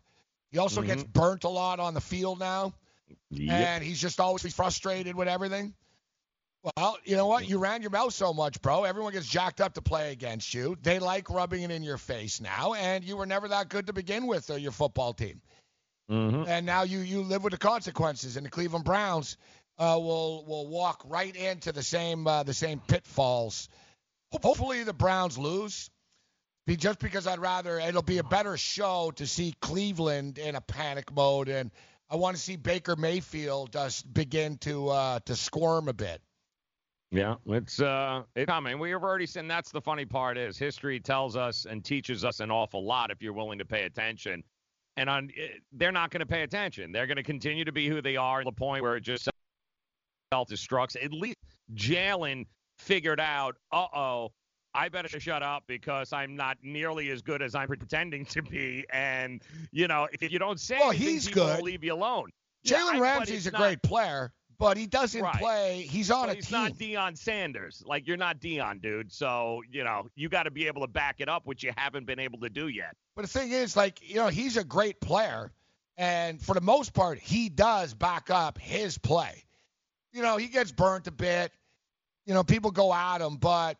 [0.52, 2.74] He also gets burnt a lot on the field now,
[3.30, 3.54] Yep.
[3.54, 5.74] and he's just always frustrated with everything.
[6.76, 7.48] Well, you know what?
[7.48, 8.84] You ran your mouth so much, bro.
[8.84, 10.78] Everyone gets jacked up to play against you.
[10.82, 13.94] They like rubbing it in your face now, and you were never that good to
[13.94, 15.42] begin with, uh, your football team.
[16.10, 16.44] Mm-hmm.
[16.48, 19.38] And now you you live with the consequences, and the Cleveland Browns
[19.80, 23.70] uh, will will walk right into the same uh, the same pitfalls.
[24.32, 25.90] Hopefully, the Browns lose.
[26.68, 30.62] Be just because I'd rather it'll be a better show to see Cleveland in a
[30.62, 31.72] panic mode, and
[32.10, 36.22] I want to see Baker Mayfield just begin to uh, to squirm a bit.
[37.10, 38.80] Yeah, it's uh, it's coming.
[38.80, 39.48] We have already seen.
[39.48, 43.22] That's the funny part is history tells us and teaches us an awful lot if
[43.22, 44.44] you're willing to pay attention.
[44.98, 46.92] And on, eh, they're not going to pay attention.
[46.92, 49.28] They're going to continue to be who they are to the point where it just
[50.34, 51.04] self-destructs.
[51.04, 51.38] At least
[51.74, 52.46] Jalen
[52.82, 53.56] figured out.
[53.72, 54.32] Uh oh.
[54.74, 58.86] I better shut up because I'm not nearly as good as I'm pretending to be.
[58.92, 61.64] And you know, if you don't say Well, anything, he's people will good.
[61.66, 62.30] leave you alone.
[62.64, 65.36] Yeah, Jalen but Ramsey's a not- great player, but he doesn't Right.
[65.40, 65.82] play.
[65.82, 66.58] He's on but a he's team.
[66.60, 67.84] not Deion Sanders.
[67.86, 69.12] Like you're not Deion, dude.
[69.12, 72.06] So you know you got to be able to back it up, which you haven't
[72.06, 72.96] been able to do yet.
[73.16, 75.52] But the thing is, like, you know, he's a great player.
[75.98, 79.44] And for the most part, he does back up his play.
[80.14, 81.52] You know, he gets burnt a bit.
[82.26, 83.78] You know, people go at him, but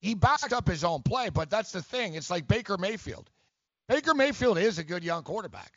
[0.00, 1.30] he backs up his own play.
[1.30, 2.14] But that's the thing.
[2.14, 3.30] It's like Baker Mayfield.
[3.88, 5.72] Baker Mayfield is a good young quarterback.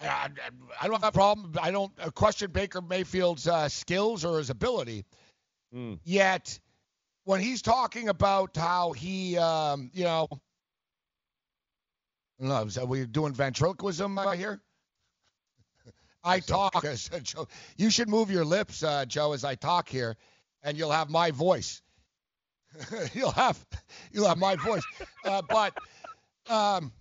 [0.00, 0.28] I, I,
[0.82, 1.52] I don't have a problem.
[1.60, 5.04] I don't uh, question Baker Mayfield's uh, skills or his ability.
[5.74, 5.98] Mm.
[6.04, 6.58] Yet,
[7.24, 10.36] when he's talking about how he, um, you know, I
[12.40, 14.60] don't know, is that we doing ventriloquism uh, here?
[16.24, 17.46] I talk as Joe.
[17.76, 20.16] You should move your lips, uh, Joe, as I talk here,
[20.64, 21.82] and you'll have my voice.
[23.14, 23.64] you'll have
[24.10, 24.82] you'll have my voice.
[25.24, 25.74] Uh, but
[26.48, 26.92] um,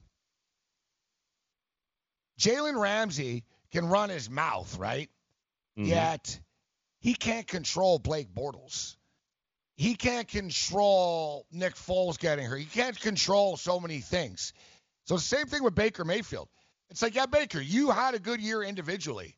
[2.39, 5.09] Jalen Ramsey can run his mouth, right?
[5.77, 5.89] Mm-hmm.
[5.89, 6.39] Yet
[6.99, 8.97] he can't control Blake Bortles.
[9.75, 12.57] He can't control Nick Foles getting hurt.
[12.57, 14.53] He can't control so many things.
[15.05, 16.47] So the same thing with Baker Mayfield.
[16.91, 19.35] It's like, yeah, Baker, you had a good year individually,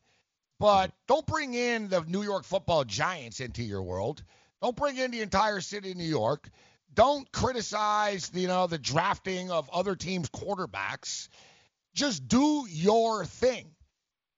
[0.58, 4.22] but don't bring in the New York Football Giants into your world.
[4.62, 6.48] Don't bring in the entire city of New York.
[6.94, 11.28] Don't criticize, you know, the drafting of other teams' quarterbacks.
[11.94, 13.66] Just do your thing.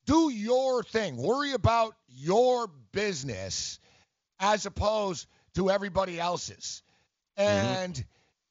[0.06, 1.16] Do your thing.
[1.16, 3.78] Worry about your business
[4.40, 6.82] as opposed to everybody else's.
[7.38, 7.66] Mm-hmm.
[7.66, 8.04] And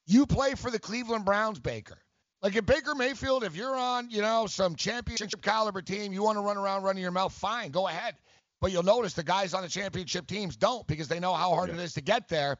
[0.06, 1.98] you play for the Cleveland Browns, Baker.
[2.42, 6.36] Like if Baker Mayfield, if you're on, you know, some championship caliber team, you want
[6.36, 8.14] to run around running your mouth, fine, go ahead.
[8.60, 11.70] But you'll notice the guys on the championship teams don't because they know how hard
[11.70, 12.56] it is to get there.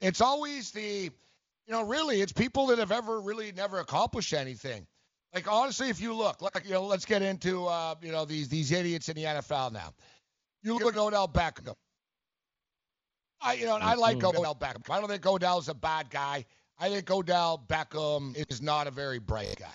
[0.00, 4.86] It's always the, you know, really, it's people that have ever really never accomplished anything.
[5.34, 8.48] Like honestly, if you look, like you know, let's get into, uh, you know, these
[8.48, 9.92] these idiots in the NFL now.
[10.62, 11.74] You look at Odell Beckham.
[13.40, 14.90] I, you know, and I like Odell Beckham.
[14.90, 16.44] I don't think Odell's a bad guy.
[16.78, 19.66] I think Odell Beckham is not a very bright guy.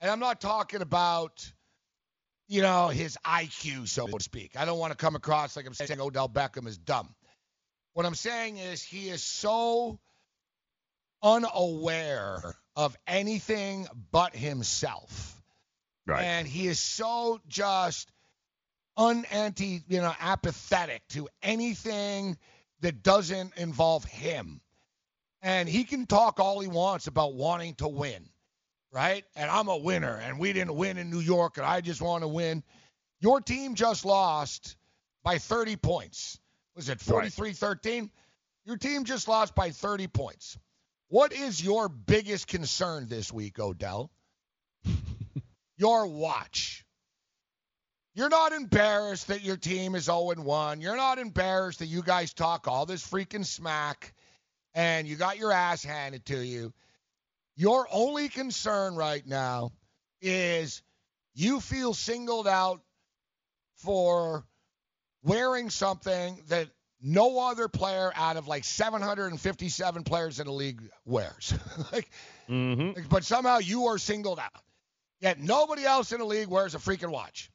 [0.00, 1.50] And I'm not talking about,
[2.48, 4.56] you know, his IQ, so to speak.
[4.56, 7.14] I don't want to come across like I'm saying Odell Beckham is dumb.
[7.92, 10.00] What I'm saying is he is so
[11.22, 15.40] unaware of anything but himself.
[16.06, 16.22] Right.
[16.22, 18.10] And he is so just
[18.98, 22.36] unanti, you know, apathetic to anything
[22.80, 24.60] that doesn't involve him.
[25.44, 28.30] And he can talk all he wants about wanting to win,
[28.90, 29.24] right?
[29.36, 32.22] And I'm a winner, and we didn't win in New York, and I just want
[32.22, 32.64] to win.
[33.20, 34.76] Your team just lost
[35.22, 36.40] by 30 points.
[36.74, 38.10] Was it 43 13?
[38.64, 40.58] Your team just lost by 30 points.
[41.08, 44.10] What is your biggest concern this week, Odell?
[45.76, 46.86] your watch.
[48.14, 50.80] You're not embarrassed that your team is 0 1.
[50.80, 54.13] You're not embarrassed that you guys talk all this freaking smack
[54.74, 56.72] and you got your ass handed to you.
[57.56, 59.72] Your only concern right now
[60.20, 60.82] is
[61.34, 62.80] you feel singled out
[63.76, 64.44] for
[65.22, 66.68] wearing something that
[67.00, 71.54] no other player out of like 757 players in the league wears.
[71.92, 72.10] like,
[72.48, 73.08] Mm-hmm.
[73.08, 74.52] but somehow you are singled out.
[75.20, 77.50] Yet nobody else in the league wears a freaking watch.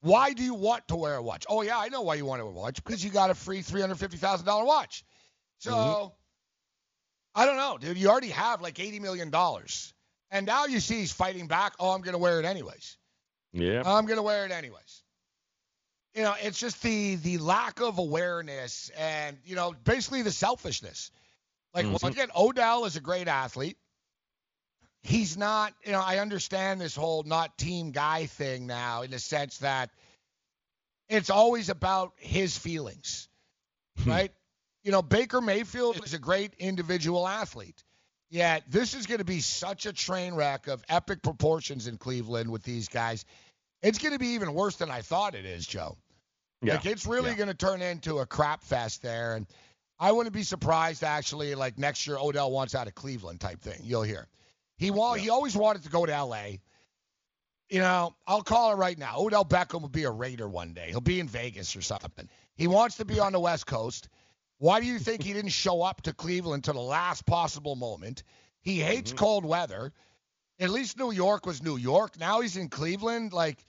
[0.00, 1.44] Why do you want to wear a watch?
[1.48, 3.34] Oh yeah, I know why you want to wear a watch because you got a
[3.34, 5.04] free $350,000 watch.
[5.58, 6.12] So
[7.36, 7.98] I don't know, dude.
[7.98, 9.30] You already have like $80 million.
[10.30, 11.74] And now you see he's fighting back.
[11.78, 12.96] Oh, I'm going to wear it anyways.
[13.52, 13.82] Yeah.
[13.84, 15.02] I'm going to wear it anyways.
[16.14, 21.10] You know, it's just the the lack of awareness and, you know, basically the selfishness.
[21.74, 21.90] Like, Mhm.
[21.90, 23.76] once again, Odell is a great athlete.
[25.02, 29.18] He's not, you know, I understand this whole not team guy thing now in the
[29.18, 29.90] sense that
[31.08, 33.28] it's always about his feelings,
[34.06, 34.32] right?
[34.86, 37.82] You know, Baker Mayfield is a great individual athlete.
[38.30, 42.52] Yet this is going to be such a train wreck of epic proportions in Cleveland
[42.52, 43.24] with these guys.
[43.82, 45.96] It's going to be even worse than I thought it is, Joe.
[46.62, 46.74] Yeah.
[46.74, 49.48] Like it's really going to turn into a crap fest there, and
[49.98, 51.56] I wouldn't be surprised actually.
[51.56, 53.80] Like next year, Odell wants out of Cleveland type thing.
[53.82, 54.28] You'll hear.
[54.76, 56.60] He want he always wanted to go to L.A.
[57.70, 59.16] You know, I'll call it right now.
[59.18, 60.90] Odell Beckham will be a Raider one day.
[60.90, 62.28] He'll be in Vegas or something.
[62.54, 64.08] He wants to be on the West Coast.
[64.58, 68.22] Why do you think he didn't show up to Cleveland to the last possible moment?
[68.60, 69.18] He hates mm-hmm.
[69.18, 69.92] cold weather.
[70.58, 72.18] At least New York was New York.
[72.18, 73.32] Now he's in Cleveland.
[73.32, 73.64] Like,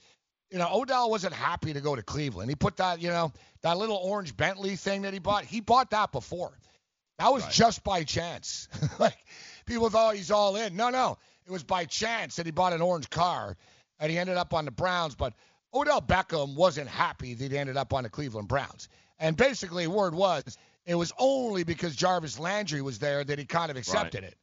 [0.50, 2.48] you know, Odell wasn't happy to go to Cleveland.
[2.48, 3.32] He put that, you know,
[3.62, 5.44] that little orange Bentley thing that he bought.
[5.44, 6.58] He bought that before.
[7.18, 8.68] That was just by chance.
[8.98, 9.18] like
[9.66, 10.74] people thought he's all in.
[10.74, 11.18] No, no.
[11.46, 13.56] It was by chance that he bought an orange car
[14.00, 15.14] and he ended up on the Browns.
[15.14, 15.34] But
[15.74, 18.88] Odell Beckham wasn't happy that he ended up on the Cleveland Browns.
[19.18, 20.56] And basically, word was
[20.88, 24.36] it was only because Jarvis Landry was there that he kind of accepted it.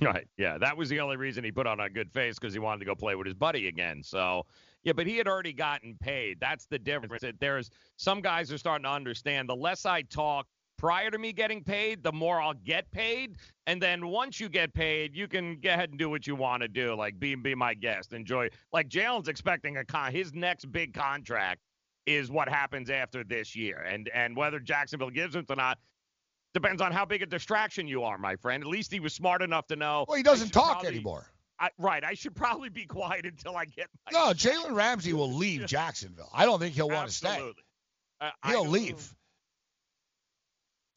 [0.00, 0.26] Right.
[0.36, 0.56] Yeah.
[0.56, 2.84] That was the only reason he put on a good face because he wanted to
[2.84, 4.00] go play with his buddy again.
[4.02, 4.46] So,
[4.84, 6.38] yeah, but he had already gotten paid.
[6.40, 7.22] That's the difference.
[7.22, 10.46] That There's some guys are starting to understand the less I talk
[10.76, 13.36] prior to me getting paid, the more I'll get paid.
[13.66, 16.62] And then once you get paid, you can go ahead and do what you want
[16.62, 16.94] to do.
[16.94, 18.12] Like be be my guest.
[18.12, 18.48] Enjoy.
[18.72, 21.60] Like Jalen's expecting a con his next big contract
[22.06, 23.78] is what happens after this year.
[23.78, 25.78] And and whether Jacksonville gives him or not
[26.52, 28.62] depends on how big a distraction you are, my friend.
[28.62, 30.04] At least he was smart enough to know.
[30.08, 31.26] Well, he doesn't talk probably- anymore.
[31.60, 32.02] I, right.
[32.02, 34.18] I should probably be quiet until I get my.
[34.18, 36.30] No, Jalen Ramsey will leave Jacksonville.
[36.34, 37.28] I don't think he'll want to stay.
[37.28, 37.62] Absolutely.
[38.20, 39.14] Uh, He'll leave.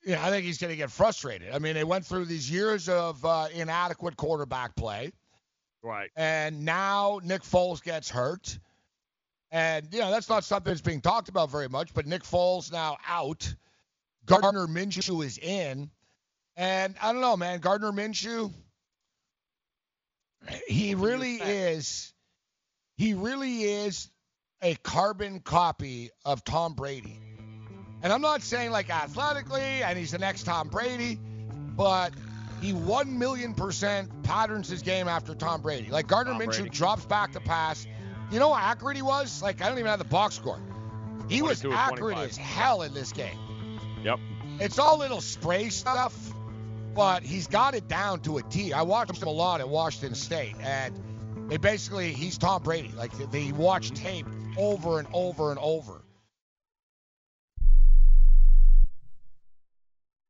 [0.06, 1.54] Yeah, I think he's going to get frustrated.
[1.54, 5.12] I mean, they went through these years of uh, inadequate quarterback play,
[5.84, 6.10] Right.
[6.16, 8.58] and now Nick Foles gets hurt.
[9.52, 12.72] And, you know, that's not something that's being talked about very much, but Nick Foles
[12.72, 13.54] now out.
[14.26, 15.90] Gardner Minshew is in.
[16.58, 17.60] And I don't know, man.
[17.60, 18.52] Gardner Minshew,
[20.68, 22.14] he really is,
[22.98, 24.10] he really is
[24.62, 27.20] a carbon copy of Tom Brady.
[28.04, 31.20] And I'm not saying like athletically, and he's the next Tom Brady,
[31.76, 32.14] but
[32.62, 35.90] he one million percent patterns his game after Tom Brady.
[35.90, 36.70] Like Gardner Tom Minshew Brady.
[36.70, 37.88] drops back to pass.
[38.32, 39.42] You know how accurate he was?
[39.42, 40.60] Like I don't even have the box score.
[41.30, 43.38] He was 22 of accurate as hell in this game.
[44.04, 44.20] Yep.
[44.60, 46.14] It's all little spray stuff,
[46.96, 48.74] but he's got it down to a T.
[48.74, 50.94] I watched him a lot at Washington State, and
[51.50, 52.92] they basically he's Tom Brady.
[52.96, 54.04] Like they watch mm-hmm.
[54.04, 54.26] tape
[54.58, 56.02] over and over and over.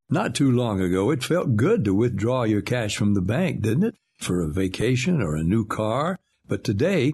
[0.09, 3.83] Not too long ago, it felt good to withdraw your cash from the bank, didn't
[3.83, 3.95] it?
[4.19, 6.17] For a vacation or a new car.
[6.47, 7.13] But today,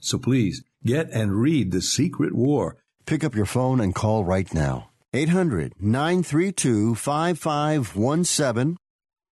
[0.00, 2.76] So please get and read The Secret War.
[3.06, 4.90] Pick up your phone and call right now.
[5.12, 8.76] 800 932 5517.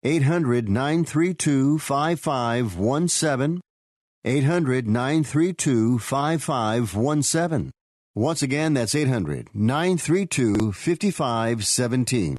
[0.05, 3.61] 800 932 5517.
[4.25, 7.71] 800 932 5517.
[8.15, 12.39] Once again, that's 800 932 5517.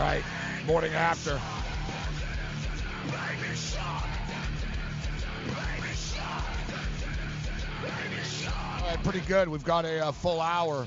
[0.00, 0.22] All right,
[0.66, 1.32] morning after.
[1.32, 1.38] All
[8.86, 9.50] right, pretty good.
[9.50, 10.86] We've got a, uh full hour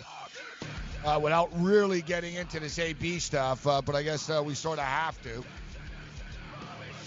[1.06, 4.80] uh, without really getting into this AB stuff, uh, but I guess uh, we sort
[4.80, 5.44] of have to.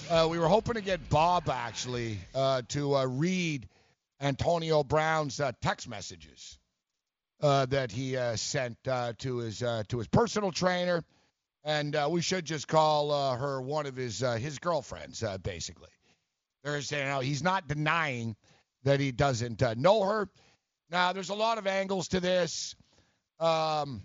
[0.08, 3.66] Uh, we were hoping to get Bob actually uh, to uh, read
[4.20, 6.56] Antonio Brown's text messages
[7.40, 11.02] that he sent to his to his personal trainer,
[11.66, 15.36] and uh, we should just call uh, her one of his uh, his girlfriends, uh,
[15.38, 15.90] basically.
[16.62, 18.36] There's you know he's not denying
[18.84, 20.28] that he doesn't uh, know her.
[20.90, 22.76] Now there's a lot of angles to this.
[23.40, 24.02] Um,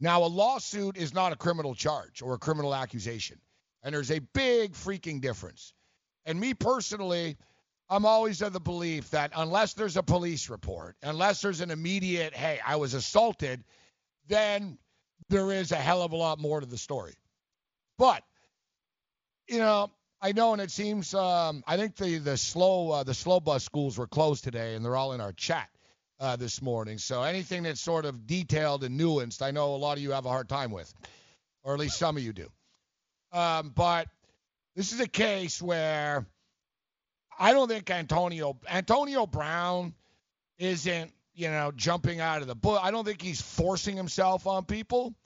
[0.00, 3.38] now a lawsuit is not a criminal charge or a criminal accusation,
[3.82, 5.74] and there's a big freaking difference.
[6.24, 7.36] And me personally,
[7.90, 12.32] I'm always of the belief that unless there's a police report, unless there's an immediate,
[12.32, 13.64] hey, I was assaulted,
[14.28, 14.78] then
[15.32, 17.14] there is a hell of a lot more to the story.
[17.98, 18.22] But,
[19.48, 23.14] you know, I know, and it seems um, I think the the slow uh, the
[23.14, 25.68] slow bus schools were closed today, and they're all in our chat
[26.20, 26.98] uh, this morning.
[26.98, 30.24] So anything that's sort of detailed and nuanced, I know a lot of you have
[30.24, 30.94] a hard time with,
[31.64, 32.48] or at least some of you do.
[33.32, 34.06] Um, but
[34.76, 36.24] this is a case where
[37.36, 39.92] I don't think Antonio Antonio Brown
[40.58, 42.78] isn't you know jumping out of the book.
[42.80, 45.16] I don't think he's forcing himself on people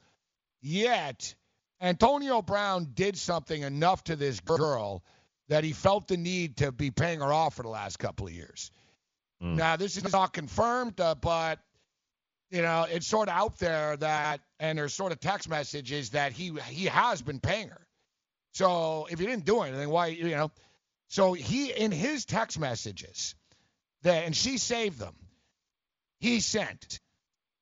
[0.61, 1.35] yet.
[1.81, 5.05] Antonio Brown did something enough to this girl
[5.49, 8.33] that he felt the need to be paying her off for the last couple of
[8.33, 8.71] years.
[9.57, 11.59] Now this is not confirmed, uh, but
[12.51, 16.33] you know it's sort of out there that, and there's sort of text messages that
[16.33, 17.87] he he has been paying her.
[18.53, 20.51] So if he didn't do anything, why you know?
[21.09, 23.35] So he in his text messages,
[24.03, 25.15] that and she saved them.
[26.19, 26.99] He sent.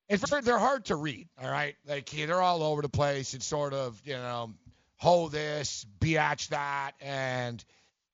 [0.08, 1.28] It's they're hard to read.
[1.42, 3.34] All right, like they're all over the place.
[3.34, 4.52] It's sort of you know,
[4.96, 7.64] ho this, biatch that, and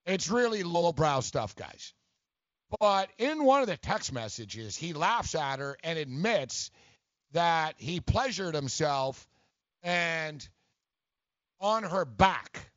[0.06, 1.92] it's really lowbrow stuff, guys.
[2.78, 6.70] But in one of the text messages, he laughs at her and admits
[7.32, 9.28] that he pleasured himself
[9.82, 10.46] and
[11.60, 12.70] on her back.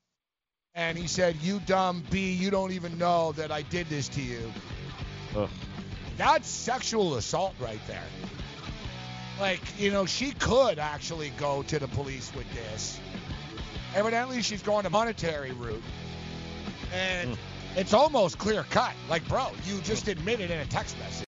[0.76, 4.22] And he said, You dumb B, you don't even know that I did this to
[4.22, 4.52] you.
[6.18, 8.04] That's sexual assault right there.
[9.44, 12.98] Like, you know, she could actually go to the police with this.
[13.94, 15.84] Evidently, she's going the monetary route.
[16.94, 17.78] And hmm.
[17.78, 18.94] it's almost clear cut.
[19.10, 21.26] Like, bro, you just admitted in a text message.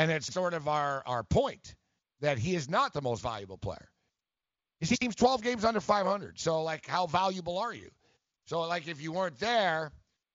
[0.00, 1.74] And it's sort of our, our point
[2.22, 3.88] that he is not the most valuable player.
[4.80, 6.40] His team's 12 games under 500.
[6.40, 7.90] So, like, how valuable are you?
[8.46, 9.92] So, like, if you weren't there,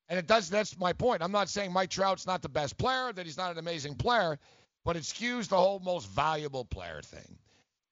[0.09, 0.49] And it does.
[0.49, 1.23] That's my point.
[1.23, 4.39] I'm not saying Mike Trout's not the best player, that he's not an amazing player,
[4.85, 7.37] but it skews the whole most valuable player thing.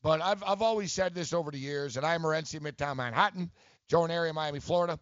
[0.04, 3.52] But I've I've always said this over the years, and I'm Morency, Midtown Manhattan,
[3.90, 5.00] Jordan area, Miami, Florida.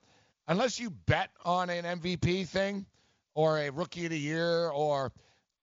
[0.47, 2.85] Unless you bet on an MVP thing
[3.35, 5.11] or a Rookie of the Year, or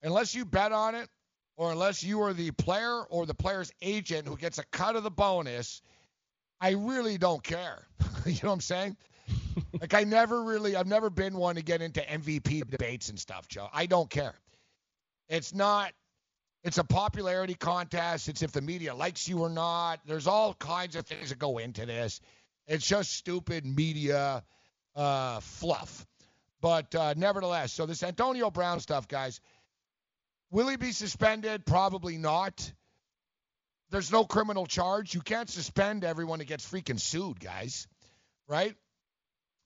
[0.02, 1.08] unless you bet on it,
[1.56, 5.02] or unless you are the player or the player's agent who gets a cut of
[5.02, 5.82] the bonus,
[6.60, 7.86] I really don't care.
[8.26, 8.96] you know what I'm saying?
[9.80, 13.48] like I never really, I've never been one to get into MVP debates and stuff,
[13.48, 13.68] Joe.
[13.72, 14.34] I don't care.
[15.28, 15.92] It's not.
[16.64, 18.28] It's a popularity contest.
[18.28, 20.00] It's if the media likes you or not.
[20.06, 22.20] There's all kinds of things that go into this.
[22.66, 24.42] It's just stupid media
[24.96, 26.06] uh, fluff.
[26.60, 29.40] But uh, nevertheless, so this Antonio Brown stuff, guys,
[30.50, 31.64] will he be suspended?
[31.64, 32.72] Probably not.
[33.90, 35.14] There's no criminal charge.
[35.14, 37.86] You can't suspend everyone that gets freaking sued, guys.
[38.46, 38.74] Right?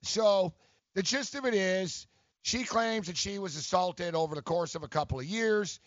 [0.03, 0.53] So
[0.95, 2.07] the gist of it is
[2.43, 5.81] she claims that she was assaulted over the course of a couple of years.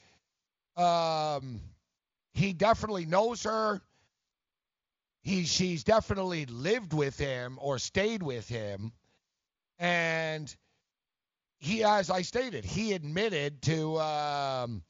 [0.77, 1.61] Um,
[2.33, 3.81] he definitely knows her.
[5.21, 8.91] He she's definitely lived with him or stayed with him,
[9.79, 10.55] and
[11.65, 13.99] he, as I stated, he admitted to.
[13.99, 14.83] Um,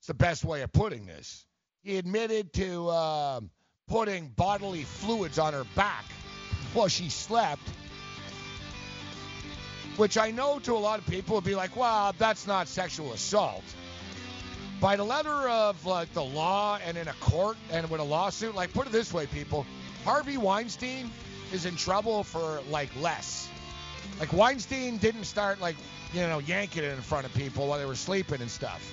[0.00, 1.46] it's the best way of putting this.
[1.82, 3.50] He admitted to um,
[3.88, 6.04] putting bodily fluids on her back
[6.74, 7.62] while she slept
[9.96, 13.12] which I know to a lot of people would be like, well, that's not sexual
[13.12, 13.64] assault.
[14.80, 18.54] By the letter of like the law and in a court and with a lawsuit,
[18.54, 19.64] like put it this way, people,
[20.04, 21.10] Harvey Weinstein
[21.52, 23.48] is in trouble for like less.
[24.18, 25.76] Like Weinstein didn't start like
[26.12, 28.92] you know yanking it in front of people while they were sleeping and stuff.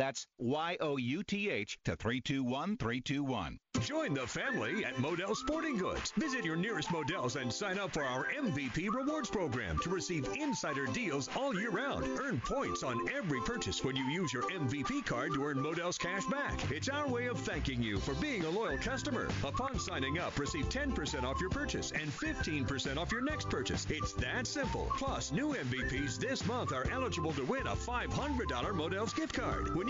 [0.00, 3.58] That's Y O U T H to 321321.
[3.82, 6.12] Join the family at Modell Sporting Goods.
[6.16, 10.86] Visit your nearest Modell's and sign up for our MVP Rewards program to receive insider
[10.86, 12.04] deals all year round.
[12.18, 16.26] Earn points on every purchase when you use your MVP card to earn Modell's cash
[16.26, 16.58] back.
[16.70, 19.28] It's our way of thanking you for being a loyal customer.
[19.44, 23.86] Upon signing up, receive 10% off your purchase and 15% off your next purchase.
[23.88, 24.90] It's that simple.
[24.98, 29.74] Plus, new MVPs this month are eligible to win a $500 Modell's gift card.
[29.74, 29.89] When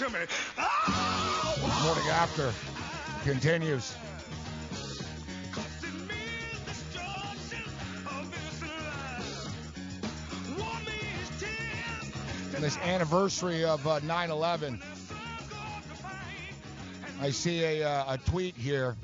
[0.00, 0.26] Listen to me.
[1.84, 2.54] Morning after
[3.22, 3.94] continues.
[12.54, 14.80] And this anniversary of uh, 9/11,
[17.20, 18.96] I see a, uh, a tweet here.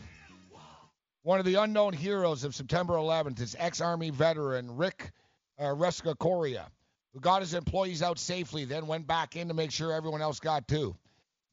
[1.25, 5.11] One of the unknown heroes of September 11th is ex-Army veteran Rick
[5.59, 6.69] uh, Rescorla,
[7.17, 10.39] who got his employees out safely, then went back in to make sure everyone else
[10.39, 10.95] got too,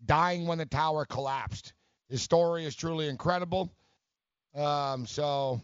[0.03, 1.71] dying when the tower collapsed.
[2.09, 3.71] His story is truly incredible.
[4.53, 5.61] Um, so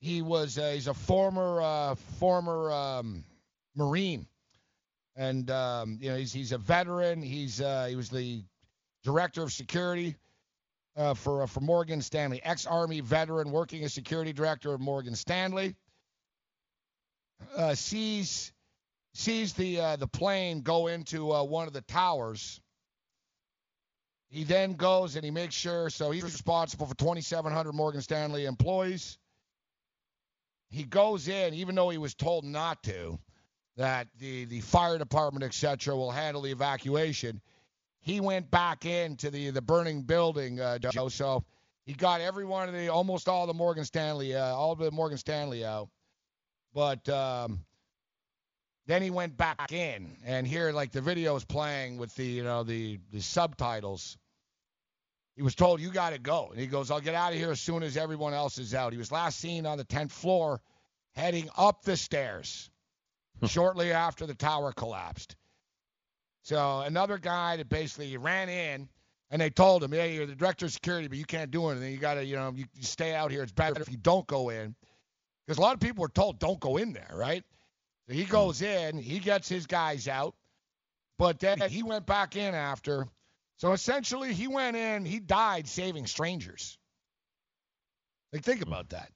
[0.00, 3.24] he was uh, he's a former uh, former um,
[3.74, 4.26] Marine,
[5.16, 7.22] and um, you know he's he's a veteran.
[7.22, 8.44] He's uh, he was the
[9.02, 10.16] director of security
[10.94, 15.74] uh, for uh, for Morgan Stanley, ex-Army veteran working as security director of Morgan Stanley.
[17.56, 18.52] Uh, sees
[19.14, 22.60] sees the uh, the plane go into uh, one of the towers.
[24.28, 25.90] He then goes and he makes sure.
[25.90, 29.18] So he's responsible for 2,700 Morgan Stanley employees.
[30.70, 33.18] He goes in, even though he was told not to,
[33.76, 37.42] that the the fire department, etc., will handle the evacuation
[38.02, 41.08] he went back into the the burning building, uh, Joe.
[41.08, 41.44] So
[41.86, 45.18] he got every one of the almost all the Morgan Stanley, uh, all the Morgan
[45.18, 45.88] Stanley out.
[46.74, 47.64] But um,
[48.86, 52.44] then he went back in, and here, like the video is playing with the you
[52.44, 54.16] know the the subtitles.
[55.36, 57.50] He was told you got to go, and he goes, "I'll get out of here
[57.50, 60.60] as soon as everyone else is out." He was last seen on the 10th floor,
[61.14, 62.70] heading up the stairs,
[63.46, 65.36] shortly after the tower collapsed.
[66.42, 68.88] So another guy that basically ran in
[69.30, 71.92] and they told him, "Hey, you're the director of security, but you can't do anything.
[71.92, 73.42] You got to, you know, you, you stay out here.
[73.42, 74.74] It's better if you don't go in."
[75.46, 77.44] Because a lot of people were told, "Don't go in there," right?
[78.08, 78.90] So he goes mm.
[78.90, 80.34] in, he gets his guys out,
[81.18, 81.72] but then mm-hmm.
[81.72, 83.06] he went back in after.
[83.56, 86.78] So essentially, he went in, he died saving strangers.
[88.32, 89.10] Like, think about that.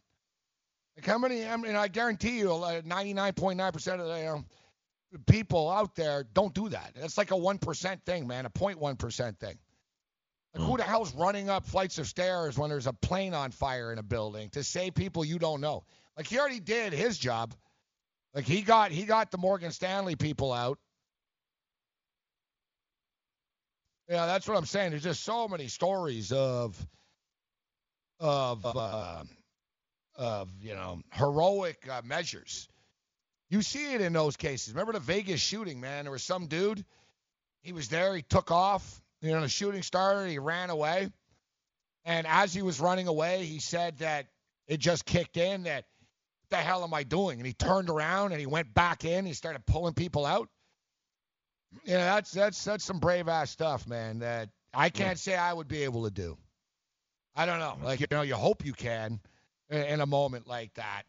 [0.97, 1.47] Like, how many?
[1.47, 4.47] I mean, I guarantee you, 99.9% of the, um,
[5.11, 6.93] you know, people out there don't do that.
[6.95, 9.59] That's like a 1% thing, man, a 0.1% thing.
[10.55, 10.77] Like, who mm.
[10.79, 14.03] the hell's running up flights of stairs when there's a plane on fire in a
[14.03, 15.85] building to save people you don't know?
[16.17, 17.55] Like he already did his job.
[18.35, 20.79] Like he got he got the Morgan Stanley people out.
[24.09, 24.91] Yeah, that's what I'm saying.
[24.91, 26.77] There's just so many stories of
[28.21, 29.25] of uh,
[30.17, 32.69] of you know heroic uh, measures
[33.49, 34.73] you see it in those cases.
[34.75, 36.05] Remember the Vegas shooting, man?
[36.05, 36.85] There was some dude.
[37.62, 38.14] He was there.
[38.14, 39.01] He took off.
[39.23, 40.31] You know, the shooting started.
[40.31, 41.11] He ran away.
[42.05, 44.27] And as he was running away, he said that
[44.67, 45.85] it just kicked in that,
[46.51, 47.38] the hell am I doing?
[47.38, 49.26] And he turned around and he went back in.
[49.26, 50.49] He started pulling people out.
[51.84, 54.20] Yeah, that's that's that's some brave ass stuff, man.
[54.20, 56.36] That I can't say I would be able to do.
[57.34, 57.76] I don't know.
[57.82, 59.20] Like you know, you hope you can
[59.70, 61.03] in a moment like that,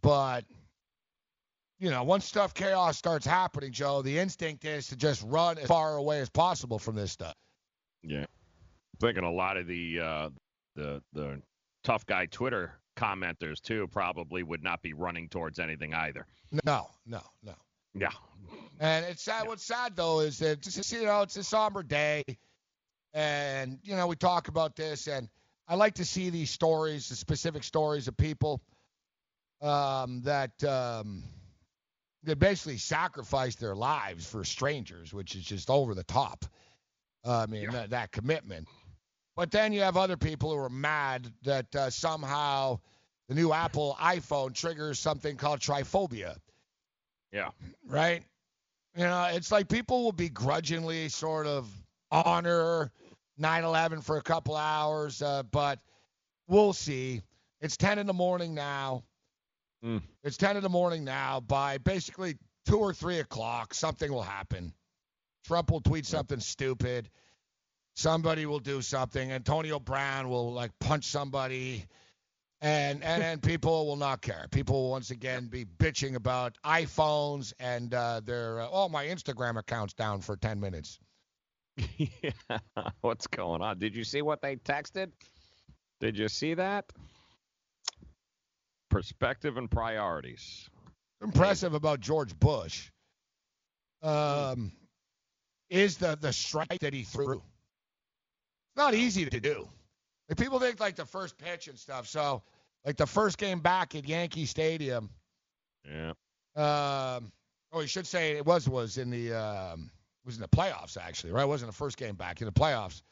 [0.00, 0.44] but
[1.78, 5.66] you know, once stuff chaos starts happening, Joe, the instinct is to just run as
[5.66, 7.34] far away as possible from this stuff.
[8.02, 8.26] Yeah, I'm
[9.00, 10.30] thinking a lot of the uh,
[10.76, 11.42] the the
[11.84, 16.26] tough guy Twitter commenters too probably would not be running towards anything either.
[16.64, 17.54] No, no, no.
[17.94, 18.10] Yeah.
[18.80, 19.42] And it's sad.
[19.42, 19.48] Yeah.
[19.48, 22.24] What's sad though is that just, you know it's a somber day,
[23.14, 25.28] and you know we talk about this, and
[25.66, 28.60] I like to see these stories, the specific stories of people
[29.62, 30.62] um, that.
[30.64, 31.22] Um,
[32.24, 36.44] they basically sacrificed their lives for strangers, which is just over the top.
[37.24, 37.70] Uh, I mean, yeah.
[37.70, 38.68] that, that, commitment.
[39.38, 42.80] But then you have other people who are mad that uh, somehow
[43.28, 46.34] the new Apple iPhone triggers something called trypophobia.
[47.32, 47.50] Yeah.
[47.86, 48.24] Right?
[48.96, 51.70] You know, it's like people will begrudgingly sort of
[52.10, 52.90] honor
[53.36, 55.78] 9 11 for a couple hours, uh, but
[56.48, 57.22] we'll see.
[57.60, 59.04] It's 10 in the morning now.
[59.84, 60.02] Mm.
[60.24, 61.38] It's 10 in the morning now.
[61.38, 64.72] By basically 2 or 3 o'clock, something will happen.
[65.44, 67.08] Trump will tweet something stupid.
[67.98, 69.32] Somebody will do something.
[69.32, 71.84] Antonio Brown will like punch somebody.
[72.60, 74.46] And and, and people will not care.
[74.50, 79.58] People will once again be bitching about iPhones and uh, their uh, oh my Instagram
[79.58, 80.98] account's down for 10 minutes.
[81.96, 82.30] yeah,
[83.00, 83.78] what's going on?
[83.78, 85.12] Did you see what they texted?
[86.00, 86.84] Did you see that?
[88.88, 90.68] perspective and priorities.
[91.22, 92.90] Impressive about George Bush
[94.02, 94.72] um,
[95.68, 97.42] is the the strike that he threw.
[98.78, 99.68] Not easy to do.
[100.28, 102.06] Like people think like the first pitch and stuff.
[102.06, 102.42] So
[102.86, 105.10] like the first game back at Yankee Stadium.
[105.84, 106.10] Yeah.
[106.54, 107.32] Um,
[107.72, 109.90] oh, you should say it was was in the um,
[110.24, 111.42] was in the playoffs actually, right?
[111.42, 113.02] It wasn't the first game back in the playoffs.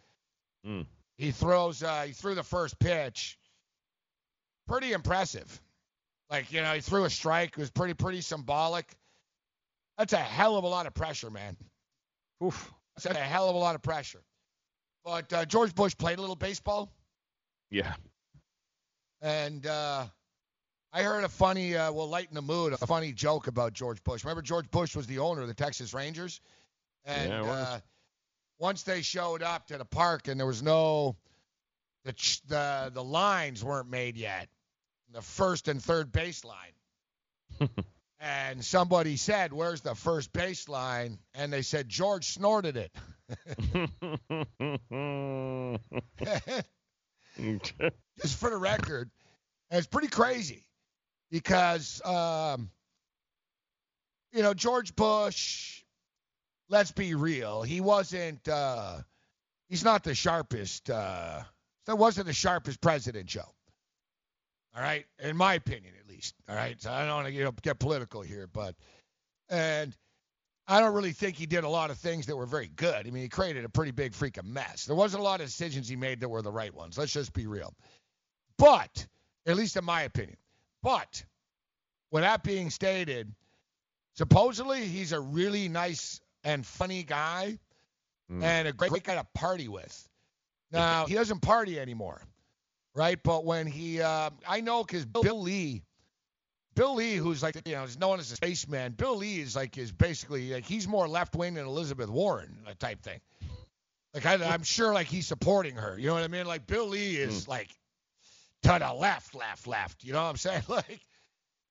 [0.64, 0.86] Mm.
[1.18, 1.82] He throws.
[1.82, 3.36] Uh, he threw the first pitch.
[4.68, 5.60] Pretty impressive.
[6.30, 7.50] Like you know, he threw a strike.
[7.50, 8.86] It was pretty pretty symbolic.
[9.98, 11.56] That's a hell of a lot of pressure, man.
[12.44, 12.72] Oof.
[12.94, 14.22] That's a hell of a lot of pressure.
[15.06, 16.90] But uh, George Bush played a little baseball,
[17.70, 17.94] Yeah.
[19.22, 20.06] and uh,
[20.92, 24.24] I heard a funny, uh, will lighten the mood, a funny joke about George Bush.
[24.24, 26.40] Remember, George Bush was the owner of the Texas Rangers,
[27.04, 27.78] and Yeah, uh,
[28.58, 31.14] once they showed up to the park, and there was no,
[32.04, 34.48] the ch- the the lines weren't made yet,
[35.12, 37.68] the first and third base line.
[38.18, 42.90] And somebody said, "Where's the first base line?" And they said George snorted it.
[48.20, 49.10] Just for the record,
[49.70, 50.64] it's pretty crazy
[51.30, 52.70] because um,
[54.32, 55.82] you know George Bush.
[56.68, 57.62] Let's be real.
[57.62, 58.46] He wasn't.
[58.48, 58.98] Uh,
[59.68, 60.90] he's not the sharpest.
[60.90, 61.42] Uh,
[61.86, 63.54] that wasn't the sharpest president, Joe.
[64.76, 66.34] All right, in my opinion, at least.
[66.48, 68.74] All right, so I don't want to you know, get political here, but
[69.48, 69.96] and
[70.68, 73.06] I don't really think he did a lot of things that were very good.
[73.06, 74.84] I mean, he created a pretty big freaking mess.
[74.84, 76.98] There wasn't a lot of decisions he made that were the right ones.
[76.98, 77.72] Let's just be real.
[78.58, 79.06] But,
[79.46, 80.38] at least in my opinion,
[80.82, 81.24] but
[82.10, 83.32] with that being stated,
[84.14, 87.58] supposedly he's a really nice and funny guy
[88.42, 90.08] and a great guy to party with.
[90.72, 92.20] Now, he doesn't party anymore,
[92.94, 93.22] right?
[93.22, 95.82] But when he, uh, I know because Bill Lee,
[96.76, 99.76] Bill Lee, who's like, you know, is known as a spaceman, Bill Lee is like,
[99.78, 103.18] is basically, like, he's more left wing than Elizabeth Warren uh, type thing.
[104.14, 105.98] Like, I, I'm sure, like, he's supporting her.
[105.98, 106.46] You know what I mean?
[106.46, 107.70] Like, Bill Lee is like
[108.62, 110.04] to the left, left, left.
[110.04, 110.62] You know what I'm saying?
[110.68, 111.00] Like,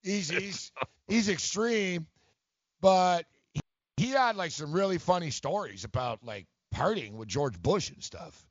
[0.02, 0.72] he's, he's,
[1.08, 2.08] he's extreme,
[2.82, 3.62] but he,
[3.98, 8.46] he had like some really funny stories about like partying with George Bush and stuff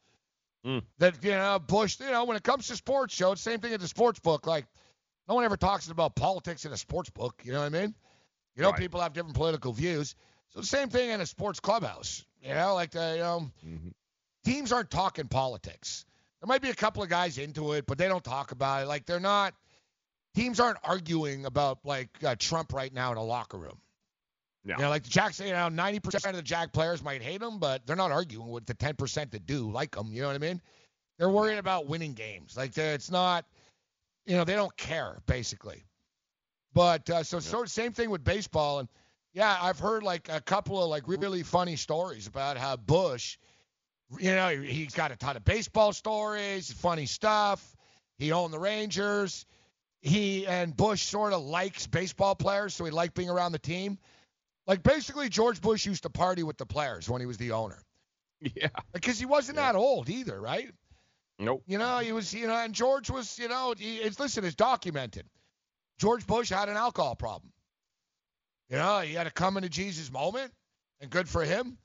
[0.98, 2.00] that you know Bush.
[2.00, 4.46] You know, when it comes to sports shows, same thing at the sports book.
[4.46, 4.66] Like,
[5.29, 7.43] no one ever talks about politics in a sports book.
[7.45, 7.95] You know what I mean?
[8.57, 8.79] You know, Right.
[8.79, 10.14] people have different political views.
[10.51, 12.25] So the same thing in a sports clubhouse.
[12.43, 13.51] You know, like the, you know,
[14.45, 16.05] teams aren't talking politics.
[16.41, 18.87] There might be a couple of guys into it, but they don't talk about it.
[18.87, 19.55] Like they're not.
[20.35, 23.79] Teams aren't arguing about like uh, Trump right now in a locker room.
[24.64, 24.77] Yeah.
[24.77, 27.59] You know, like the Jacks, you know, 90% of the Jack players might hate him,
[27.59, 30.12] but they're not arguing with the 10% that do like him.
[30.12, 30.61] You know what I mean?
[31.18, 32.57] They're worried about winning games.
[32.57, 33.45] Like it's not,
[34.27, 35.85] you know, they don't care basically.
[36.72, 38.89] But uh, so sort of same thing with baseball, and
[39.33, 43.39] yeah, I've heard like a couple of like really funny stories about how Bush,
[44.18, 47.77] you know, he- he's got a ton of baseball stories, funny stuff.
[48.18, 49.47] He owned the Rangers.
[50.01, 53.99] He and Bush sort of likes baseball players, so he liked being around the team.
[54.66, 57.79] Like basically, George Bush used to party with the players when he was the owner.
[58.55, 58.68] Yeah.
[58.93, 60.70] Because he wasn't that old either, right?
[61.39, 61.62] Nope.
[61.66, 64.55] You know, he was, you know, and George was, you know, he, it's listen, it's
[64.55, 65.26] documented.
[65.99, 67.53] George Bush had an alcohol problem.
[68.70, 70.53] You know, he had a come to Jesus moment,
[71.01, 71.78] and good for him.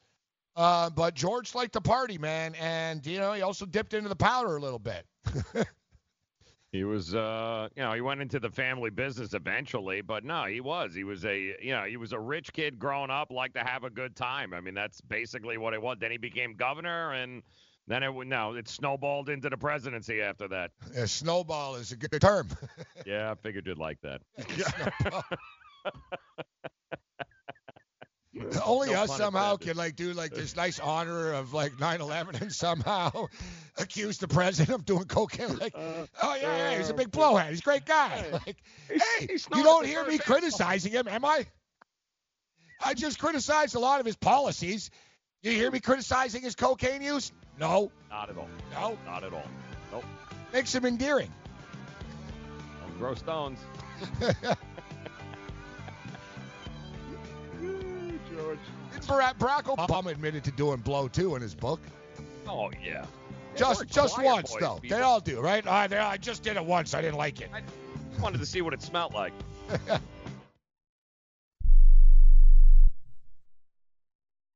[0.55, 4.15] Uh, but George liked to party, man, and you know, he also dipped into the
[4.15, 5.05] powder a little bit.
[6.71, 10.61] He was, uh, you know, he went into the family business eventually, but no, he
[10.61, 10.93] was.
[10.93, 13.83] He was a, you know, he was a rich kid growing up, liked to have
[13.83, 14.53] a good time.
[14.53, 15.97] I mean, that's basically what it was.
[15.99, 17.41] Then he became governor, and
[17.89, 20.71] then it, no, it snowballed into the presidency after that.
[20.95, 22.47] A snowball is a good term.
[23.05, 24.21] Yeah, I figured you'd like that.
[28.63, 29.67] Only No us somehow intended.
[29.67, 33.27] can like do like this nice honor of like 9/11 and somehow
[33.77, 35.57] accuse the president of doing cocaine.
[35.57, 37.49] Like, uh, oh yeah, yeah, he's a uh, big blowhead.
[37.49, 38.25] He's a great guy.
[38.31, 38.57] Like,
[38.87, 41.47] hey, you don't hear me criticizing him, am I?
[42.83, 44.91] I just criticized a lot of his policies.
[45.41, 47.31] You hear me criticizing his cocaine use?
[47.59, 48.47] No, Not at all.
[48.71, 48.97] No.
[49.05, 49.47] Not at all.
[49.91, 50.05] Nope.
[50.53, 51.31] makes him endearing.
[52.81, 53.59] Don't throw stones.
[58.31, 58.59] George.
[59.01, 61.81] Barack, Barack Obama admitted to doing blow too in his book.
[62.47, 63.05] Oh yeah.
[63.55, 64.79] Just we're just once boys, though.
[64.79, 64.97] people.
[64.97, 65.65] They all do, right?
[65.67, 66.93] I, I just did it once.
[66.93, 67.49] I didn't like it.
[68.21, 69.33] Wanted to see what it smelled like.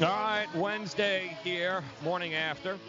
[0.00, 2.80] All right, Wednesday here, morning after.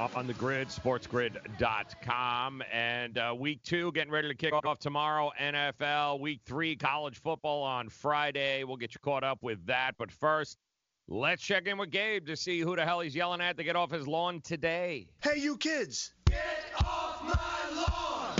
[0.00, 2.62] Up on the grid, sportsgrid.com.
[2.72, 5.30] And uh, week two getting ready to kick off tomorrow.
[5.40, 8.64] NFL, week three, college football on Friday.
[8.64, 9.92] We'll get you caught up with that.
[9.98, 10.58] But first,
[11.06, 13.76] let's check in with Gabe to see who the hell he's yelling at to get
[13.76, 15.06] off his lawn today.
[15.22, 16.12] Hey, you kids!
[16.26, 16.40] Get
[16.84, 18.36] off my lawn!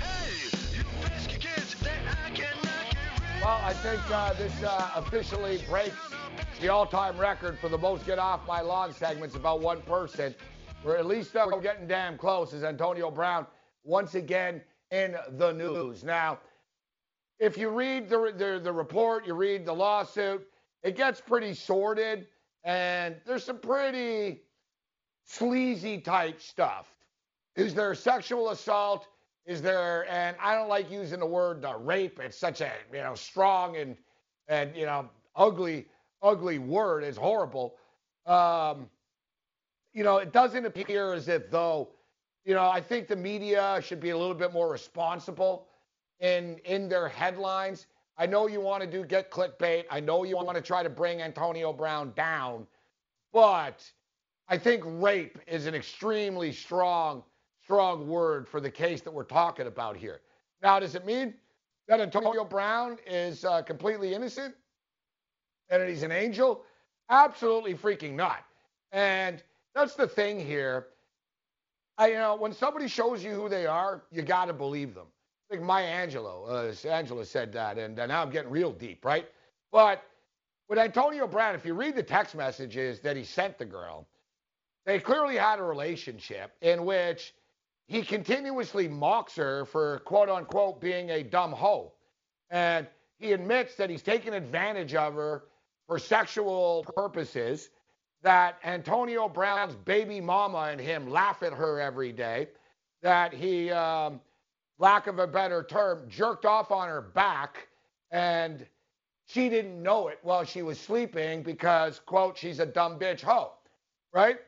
[0.00, 1.92] Hey, you pesky kids that
[2.24, 6.14] I cannot get rid Well, I think uh, this uh, officially breaks
[6.60, 10.34] the all-time record for the most get off my lawn segments about one person.
[10.84, 13.46] We're at least uh, we're getting damn close as Antonio Brown
[13.82, 16.04] once again in the news.
[16.04, 16.38] Now,
[17.38, 20.46] if you read the, the, the report, you read the lawsuit,
[20.82, 22.28] it gets pretty sordid,
[22.62, 24.42] and there's some pretty
[25.24, 26.86] sleazy type stuff.
[27.56, 29.08] Is there sexual assault?
[29.46, 32.18] Is there, and I don't like using the word uh, rape.
[32.20, 33.96] It's such a you know strong and
[34.48, 35.86] and you know ugly
[36.24, 37.04] ugly word.
[37.04, 37.76] It's horrible.
[38.26, 38.88] Um,
[39.92, 41.90] you know, it doesn't appear as if though,
[42.44, 45.68] you know, I think the media should be a little bit more responsible
[46.20, 47.86] in in their headlines.
[48.16, 49.84] I know you want to do get clickbait.
[49.90, 52.66] I know you want to try to bring Antonio Brown down,
[53.32, 53.88] but
[54.48, 57.22] I think rape is an extremely strong
[57.62, 60.20] strong word for the case that we're talking about here.
[60.62, 61.34] Now, does it mean
[61.88, 64.54] that Antonio Brown is uh, completely innocent
[65.70, 66.62] and he's an angel?
[67.10, 68.44] Absolutely freaking not.
[68.92, 69.42] And
[69.74, 70.86] that's the thing here.
[71.98, 75.06] I, you know, when somebody shows you who they are, you got to believe them.
[75.48, 79.28] I think Maya uh, Angelou said that, and uh, now I'm getting real deep, right?
[79.70, 80.02] But
[80.68, 84.06] with Antonio Brown, if you read the text messages that he sent the girl,
[84.86, 87.34] they clearly had a relationship in which
[87.86, 91.92] he continuously mocks her for quote unquote being a dumb hoe.
[92.50, 92.86] And
[93.18, 95.44] he admits that he's taken advantage of her
[95.86, 97.70] for sexual purposes,
[98.22, 102.48] that Antonio Brown's baby mama and him laugh at her every day,
[103.02, 104.20] that he, um,
[104.78, 107.68] lack of a better term, jerked off on her back
[108.10, 108.66] and
[109.26, 113.52] she didn't know it while she was sleeping because, quote, she's a dumb bitch hoe,
[114.12, 114.38] right?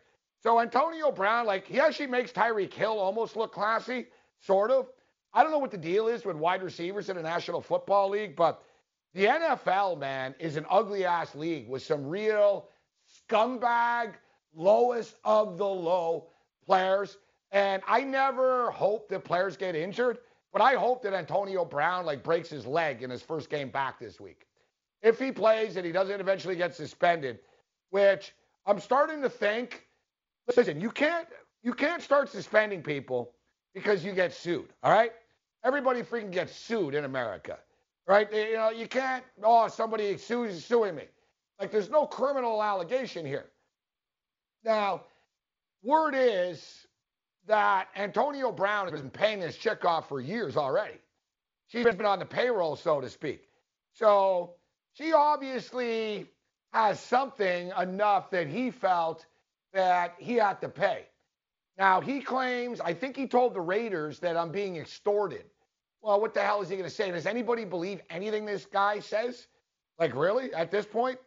[0.42, 4.06] So Antonio Brown, like, he actually makes Tyreek Hill almost look classy,
[4.40, 4.86] sort of.
[5.32, 8.36] I don't know what the deal is with wide receivers in the National Football League,
[8.36, 8.62] but
[9.16, 12.68] the NFL, man, is an ugly ass league with some real
[13.30, 14.12] scumbag,
[14.54, 16.28] lowest of the low
[16.66, 17.16] players.
[17.50, 20.18] And I never hope that players get injured,
[20.52, 23.98] but I hope that Antonio Brown like breaks his leg in his first game back
[23.98, 24.46] this week.
[25.00, 27.38] If he plays and he doesn't eventually get suspended,
[27.88, 28.34] which
[28.66, 29.86] I'm starting to think,
[30.54, 31.26] listen, you can't
[31.62, 33.32] you can't start suspending people
[33.72, 34.74] because you get sued.
[34.82, 35.12] All right,
[35.64, 37.58] everybody freaking gets sued in America,
[38.06, 38.32] right?
[38.32, 39.24] You know, you can't.
[39.42, 41.04] Oh, somebody sues suing me.
[41.60, 43.46] Like there's no criminal allegation here.
[44.64, 45.02] Now,
[45.82, 46.86] word is
[47.46, 50.98] that Antonio Brown has been paying this chick off for years already.
[51.68, 53.48] She's been on the payroll, so to speak.
[53.94, 54.54] So
[54.94, 56.28] she obviously
[56.72, 59.26] has something enough that he felt
[59.72, 61.06] that he had to pay.
[61.78, 65.44] Now, he claims, I think he told the Raiders that I'm being extorted.
[66.06, 67.10] Well, what the hell is he going to say?
[67.10, 69.48] Does anybody believe anything this guy says?
[69.98, 71.18] Like, really, at this point?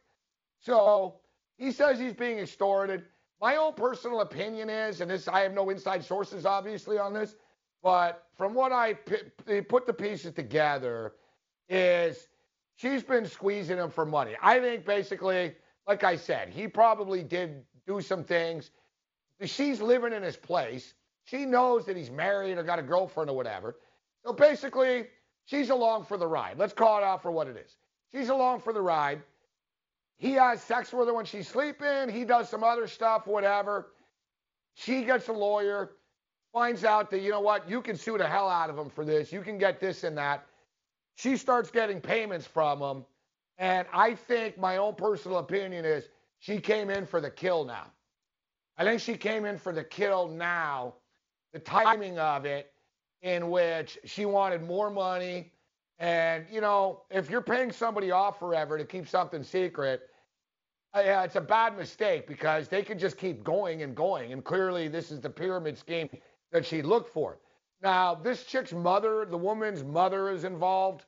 [0.62, 1.16] So
[1.58, 3.04] he says he's being extorted.
[3.42, 7.36] My own personal opinion is, and this I have no inside sources obviously on this,
[7.84, 11.12] but from what I p- put the pieces together,
[11.68, 12.30] is
[12.78, 14.38] she's been squeezing him for money.
[14.42, 15.56] I think basically,
[15.90, 18.72] like I said, he probably did do some things.
[19.44, 20.94] She's living in his place.
[21.26, 23.76] She knows that he's married or got a girlfriend or whatever.
[24.26, 25.08] So basically,
[25.46, 26.58] she's along for the ride.
[26.58, 27.76] Let's call it out for what it is.
[28.12, 29.22] She's along for the ride.
[30.18, 32.10] He has sex with her when she's sleeping.
[32.10, 33.88] He does some other stuff, whatever.
[34.74, 35.92] She gets a lawyer,
[36.52, 39.06] finds out that, you know what, you can sue the hell out of him for
[39.06, 39.32] this.
[39.32, 40.46] You can get this and that.
[41.16, 43.06] She starts getting payments from him.
[43.58, 46.06] And I think my own personal opinion is
[46.40, 47.88] she came in for the kill now.
[48.78, 50.94] I think she came in for the kill now.
[51.52, 52.72] The timing of it,
[53.22, 55.52] in which she wanted more money.
[55.98, 60.02] And, you know, if you're paying somebody off forever to keep something secret,
[60.96, 64.34] uh, yeah, it's a bad mistake because they could just keep going and going.
[64.34, 66.10] And clearly, this is the pyramid scheme
[66.52, 67.40] that she looked for.
[67.82, 71.06] Now, this chick's mother, the woman's mother, is involved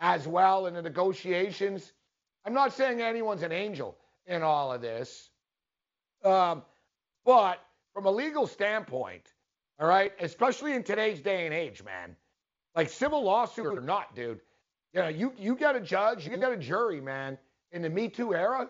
[0.00, 1.92] as well in the negotiations.
[2.44, 3.96] I'm not saying anyone's an angel
[4.26, 5.30] in all of this,
[6.24, 6.62] um,
[7.24, 7.58] but
[7.92, 9.22] from a legal standpoint,
[9.80, 12.14] all right, especially in today's day and age, man,
[12.76, 14.40] like civil lawsuit or not, dude,
[14.92, 17.38] you know, you you got a judge, you got a jury, man,
[17.72, 18.68] in the Me Too era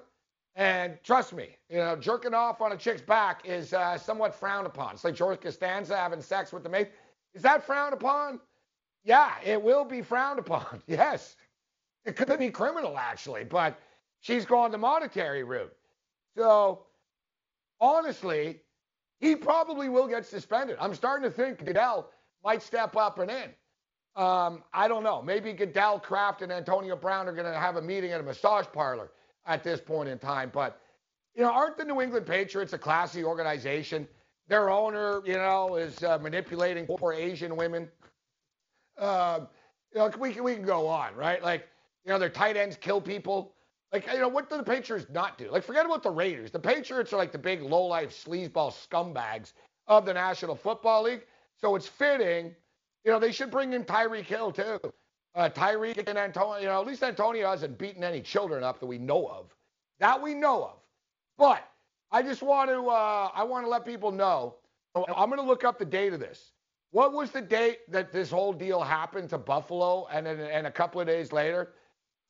[0.56, 4.66] and trust me, you know, jerking off on a chick's back is uh, somewhat frowned
[4.66, 4.94] upon.
[4.94, 6.88] It's like George Costanza having sex with the maid.
[7.34, 8.40] Is that frowned upon?
[9.04, 10.82] Yeah, it will be frowned upon.
[10.86, 11.36] Yes.
[12.04, 13.78] It could be criminal, actually, but
[14.20, 15.72] she's going the monetary route.
[16.34, 16.86] So,
[17.78, 18.62] honestly,
[19.20, 20.76] he probably will get suspended.
[20.80, 22.10] I'm starting to think Goodell
[22.42, 23.50] might step up and in.
[24.16, 25.22] Um, I don't know.
[25.22, 28.66] Maybe Goodell, Kraft, and Antonio Brown are going to have a meeting at a massage
[28.72, 29.12] parlor
[29.46, 30.50] at this point in time.
[30.52, 30.80] But,
[31.34, 34.08] you know, aren't the New England Patriots a classy organization?
[34.48, 37.88] Their owner, you know, is uh, manipulating poor Asian women.
[38.98, 39.40] Uh,
[39.92, 41.42] you know, we can, we can go on, right?
[41.42, 41.68] Like,
[42.04, 43.54] you know, their tight ends kill people.
[43.92, 45.50] Like, you know, what do the Patriots not do?
[45.50, 46.50] Like, forget about the Raiders.
[46.50, 49.52] The Patriots are like the big low-life sleazeball scumbags
[49.88, 51.22] of the National Football League.
[51.60, 52.54] So it's fitting,
[53.04, 54.80] you know, they should bring in Tyreek Hill too.
[55.34, 58.86] Uh, Tyreek and Antonio, you know, at least Antonio hasn't beaten any children up that
[58.86, 59.54] we know of.
[59.98, 60.78] That we know of.
[61.36, 61.68] But
[62.12, 64.56] I just want to, uh, I want to let people know.
[64.94, 66.52] I'm going to look up the date of this.
[66.90, 70.08] What was the date that this whole deal happened to Buffalo?
[70.10, 71.74] And and a couple of days later,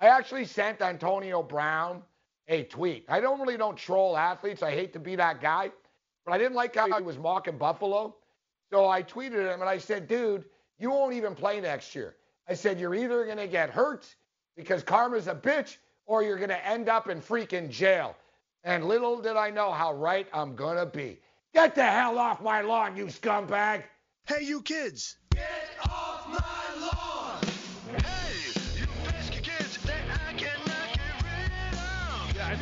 [0.00, 2.02] I actually sent Antonio Brown
[2.48, 3.04] a tweet.
[3.08, 4.62] I don't really don't troll athletes.
[4.62, 5.70] I hate to be that guy,
[6.24, 8.16] but I didn't like how he was mocking Buffalo.
[8.72, 10.44] So I tweeted him and I said, dude,
[10.78, 12.16] you won't even play next year.
[12.48, 14.06] I said, you're either going to get hurt
[14.56, 18.16] because karma's a bitch or you're going to end up in freaking jail.
[18.64, 21.20] And little did I know how right I'm going to be.
[21.52, 23.84] Get the hell off my lawn, you scumbag.
[24.26, 25.16] Hey, you kids.
[25.30, 26.09] Get off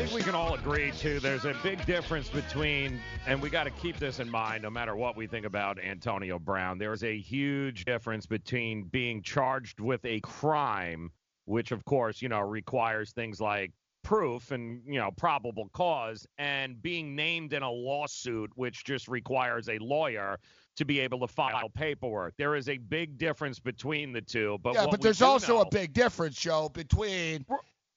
[0.08, 1.20] think we can all agree too.
[1.20, 4.96] There's a big difference between, and we got to keep this in mind, no matter
[4.96, 6.78] what we think about Antonio Brown.
[6.78, 11.10] There is a huge difference between being charged with a crime,
[11.44, 13.72] which of course you know requires things like
[14.02, 19.68] proof and you know probable cause, and being named in a lawsuit, which just requires
[19.68, 20.38] a lawyer
[20.76, 22.34] to be able to file paperwork.
[22.38, 24.58] There is a big difference between the two.
[24.62, 27.44] But yeah, but there's also know- a big difference, Joe, between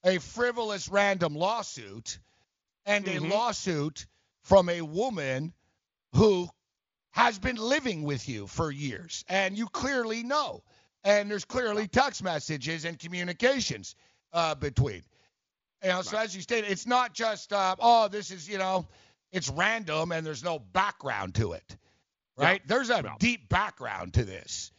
[0.03, 2.19] a frivolous random lawsuit
[2.86, 3.15] and Mhm.
[3.18, 4.07] a lawsuit
[4.41, 5.53] from a woman
[6.14, 6.49] who
[7.11, 10.64] has been living with you for years and you clearly know.
[11.03, 13.95] And there's clearly text messages and communications
[14.34, 15.03] uh, between.
[15.84, 18.88] You know so as you stated it's not just uh, oh this is you know
[19.32, 21.78] it's random and there's no background to it
[22.38, 22.61] right?
[22.68, 24.72] There's a deep background to this.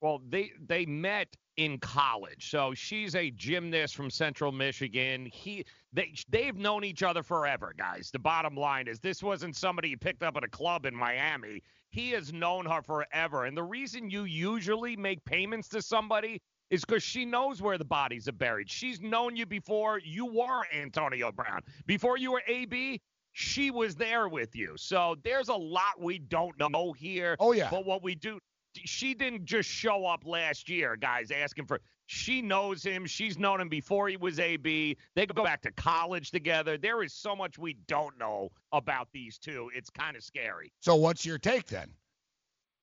[0.00, 2.50] Well, they they met in college.
[2.50, 5.26] So she's a gymnast from Central Michigan.
[5.26, 8.10] He they they've known each other forever, guys.
[8.10, 11.62] The bottom line is this wasn't somebody you picked up at a club in Miami.
[11.90, 13.44] He has known her forever.
[13.44, 16.40] And the reason you usually make payments to somebody
[16.70, 18.70] is because she knows where the bodies are buried.
[18.70, 21.60] She's known you before you were Antonio Brown.
[21.86, 23.00] Before you were AB,
[23.32, 24.74] she was there with you.
[24.76, 27.36] So there's a lot we don't know here.
[27.40, 27.68] Oh, yeah.
[27.70, 28.38] But what we do,
[28.74, 31.80] she didn't just show up last year, guys, asking for.
[32.06, 33.06] She knows him.
[33.06, 34.96] She's known him before he was AB.
[35.14, 36.76] They go back to college together.
[36.76, 39.70] There is so much we don't know about these two.
[39.74, 40.72] It's kind of scary.
[40.80, 41.92] so what's your take then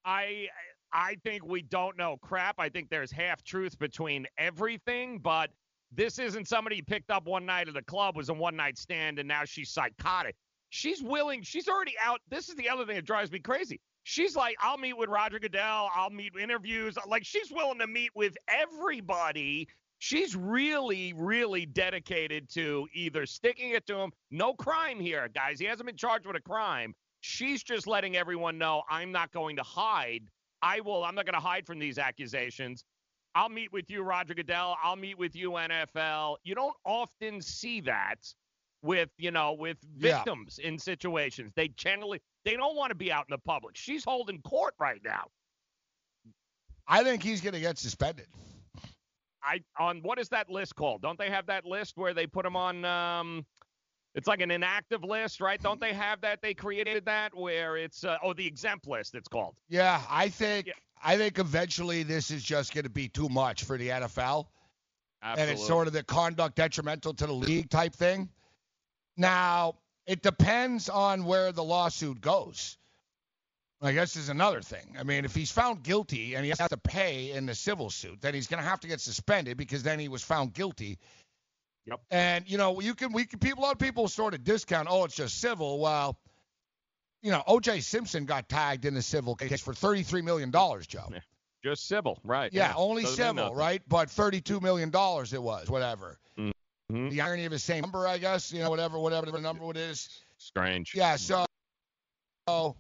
[0.05, 0.47] I
[0.93, 2.55] I think we don't know crap.
[2.57, 5.49] I think there's half truth between everything, but
[5.91, 9.19] this isn't somebody picked up one night at a club, was a one night stand,
[9.19, 10.35] and now she's psychotic.
[10.69, 11.41] She's willing.
[11.43, 12.21] She's already out.
[12.29, 13.79] This is the other thing that drives me crazy.
[14.09, 15.89] She's like, I'll meet with Roger Goodell.
[15.93, 16.97] I'll meet interviews.
[17.09, 19.67] Like she's willing to meet with everybody.
[19.99, 24.13] She's really, really dedicated to either sticking it to him.
[24.31, 25.59] No crime here, guys.
[25.59, 26.95] He hasn't been charged with a crime.
[27.19, 30.23] She's just letting everyone know I'm not going to hide.
[30.61, 31.03] I will.
[31.03, 32.85] I'm not going to hide from these accusations.
[33.35, 34.77] I'll meet with you, Roger Goodell.
[34.81, 36.37] I'll meet with you, NFL.
[36.45, 38.19] You don't often see that
[38.81, 40.17] with, you know, with Yeah.
[40.17, 41.53] victims in situations.
[41.55, 43.75] They generally they don't want to be out in the public.
[43.75, 45.27] She's holding court right now.
[46.89, 48.27] i think he's going to get suspended
[49.43, 51.01] I on what is that list called?
[51.01, 52.83] Don't they have that list where they put them on?
[52.83, 53.45] Um,
[54.13, 55.61] it's like an inactive list, right?
[55.61, 56.41] Don't they have that?
[56.41, 59.15] They created that where it's uh, oh the exempt list.
[59.15, 59.55] It's called.
[59.69, 60.71] Yeah, I think
[61.01, 64.47] I think eventually this is just going to be too much for the NFL,
[65.21, 68.29] and it's sort of the conduct detrimental to the league type thing.
[69.17, 69.75] Now
[70.05, 72.77] it depends on where the lawsuit goes.
[73.79, 74.95] I guess is another thing.
[74.99, 78.21] I mean, if he's found guilty and he has to pay in the civil suit,
[78.21, 80.97] then he's going to have to get suspended because then he was found guilty.
[81.85, 81.99] Yep.
[82.09, 84.87] And you know, you can we can people a lot of people sort of discount.
[84.89, 85.79] Oh, it's just civil.
[85.79, 86.17] Well,
[87.21, 87.81] you know, O.J.
[87.81, 91.09] Simpson got tagged in the civil case for thirty-three million dollars, Joe.
[91.63, 92.51] Just civil, right?
[92.53, 93.81] Yeah, only Doesn't civil, right?
[93.87, 96.17] But thirty-two million dollars it was, whatever.
[96.37, 96.51] Mm.
[96.91, 97.11] Mhm.
[97.11, 98.51] The irony of the same number, I guess.
[98.51, 100.09] You know, whatever, whatever the number it is.
[100.37, 100.93] Strange.
[100.95, 101.17] Yeah.
[101.17, 101.45] So,
[102.47, 102.75] so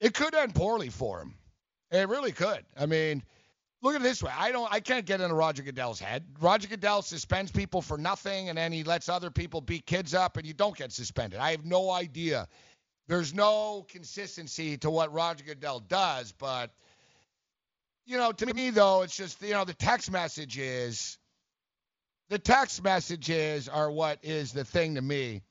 [0.00, 1.34] it could end poorly for him.
[1.90, 2.64] It really could.
[2.76, 3.22] I mean,
[3.82, 4.32] look at it this way.
[4.34, 4.72] I don't.
[4.72, 6.24] I can't get into Roger Goodell's head.
[6.40, 10.36] Roger Goodell suspends people for nothing, and then he lets other people beat kids up,
[10.36, 11.40] and you don't get suspended.
[11.40, 12.48] I have no idea.
[13.08, 16.70] There's no consistency to what Roger Goodell does, but
[18.06, 21.18] you know, to me though, it's just you know the text messages.
[22.32, 25.42] The text messages are what is the thing to me.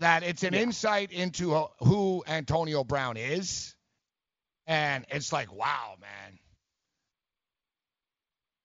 [0.00, 3.76] That it's an insight into who Antonio Brown is,
[4.66, 6.40] and it's like, wow, man.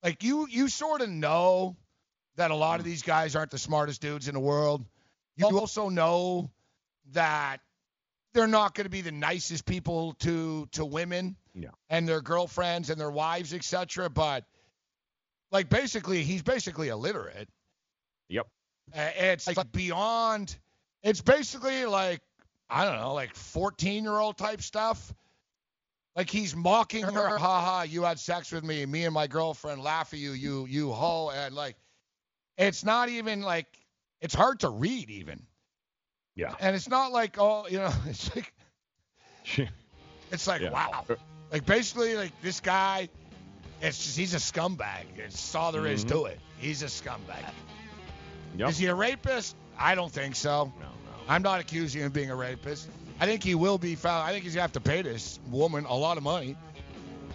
[0.02, 1.78] Like you, you sort of know
[2.38, 2.90] that a lot of hmm.
[2.90, 4.84] these guys aren't the smartest dudes in the world.
[5.36, 6.50] You also know
[7.12, 7.58] that
[8.34, 11.70] they're not going to be the nicest people to to women Yeah.
[11.88, 14.10] and their girlfriends and their wives, etc.
[14.10, 14.44] But
[15.52, 17.50] like basically, he's basically illiterate.
[18.30, 18.48] Yep.
[18.96, 20.58] Uh, It's like beyond.
[21.04, 22.22] It's basically like
[22.70, 25.14] I don't know, like 14 year old type stuff.
[26.16, 29.82] Like he's mocking her, ha ha, you had sex with me, me and my girlfriend
[29.82, 31.76] laugh at you, you you hoe, and like,
[32.58, 33.68] it's not even like
[34.20, 35.46] it's hard to read even.
[36.36, 36.54] Yeah.
[36.60, 38.54] And it's not like oh, you know, it's like
[40.32, 40.72] it's like Yeah.
[40.72, 41.06] wow,
[41.52, 43.10] like basically like this guy,
[43.82, 45.04] it's just he's a scumbag.
[45.18, 46.10] It's all there is Mhm.
[46.10, 46.40] to it.
[46.60, 47.44] He's a scumbag.
[48.58, 48.70] Yep.
[48.70, 49.56] Is he a rapist?
[49.78, 50.72] I don't think so.
[50.80, 50.90] No, no.
[51.30, 52.90] I'm not accusing him of being a rapist.
[53.20, 54.28] I think he will be found.
[54.28, 56.56] I think he's gonna have to pay this woman a lot of money.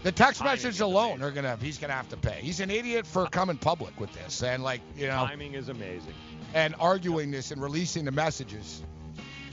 [0.02, 2.40] The text Timing message alone are gonna he's gonna have to pay.
[2.43, 6.14] He's an idiot for coming public with this and like you know Timing is amazing.
[6.55, 8.82] and arguing this and releasing the messages.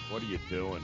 [0.10, 0.84] What are you doing?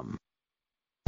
[0.01, 0.17] Tom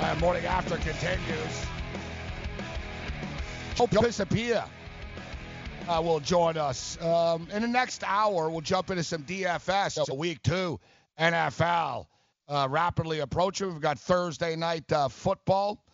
[0.00, 1.66] Uh, morning after continues.
[3.76, 4.64] Hope Pisapia
[5.88, 7.00] uh, will join us.
[7.00, 10.04] Um, in the next hour, we'll jump into some DFS.
[10.04, 10.78] So week two,
[11.18, 12.06] NFL
[12.48, 13.72] uh, rapidly approaching.
[13.72, 15.84] We've got Thursday night uh, football.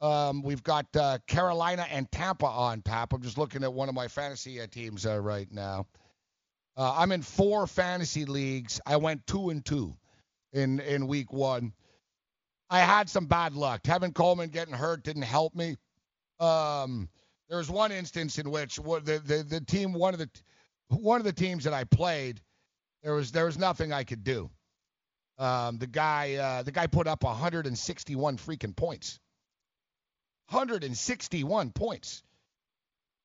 [0.00, 3.12] Um, we've got uh, Carolina and Tampa on tap.
[3.12, 5.86] I'm just looking at one of my fantasy teams uh, right now.
[6.76, 8.80] Uh, I'm in four fantasy leagues.
[8.86, 9.96] I went two and two
[10.52, 11.72] in in week one.
[12.70, 13.82] I had some bad luck.
[13.82, 15.76] Tevin Coleman getting hurt didn't help me.
[16.38, 17.08] Um,
[17.48, 20.30] there was one instance in which the, the the team one of the
[20.88, 22.40] one of the teams that I played,
[23.02, 24.50] there was there was nothing I could do.
[25.38, 29.18] Um, the guy uh, the guy put up 161 freaking points.
[30.50, 32.22] 161 points.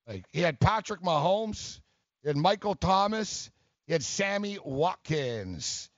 [0.07, 1.79] Like he had Patrick Mahomes,
[2.21, 3.49] he had Michael Thomas,
[3.87, 5.89] he had Sammy Watkins.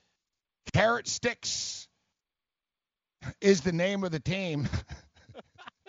[0.73, 1.87] Carrot Sticks
[3.41, 4.67] is the name of the team.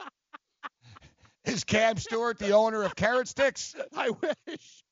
[1.44, 3.74] is Cam Stewart the owner of Carrot Sticks?
[3.96, 4.82] I wish.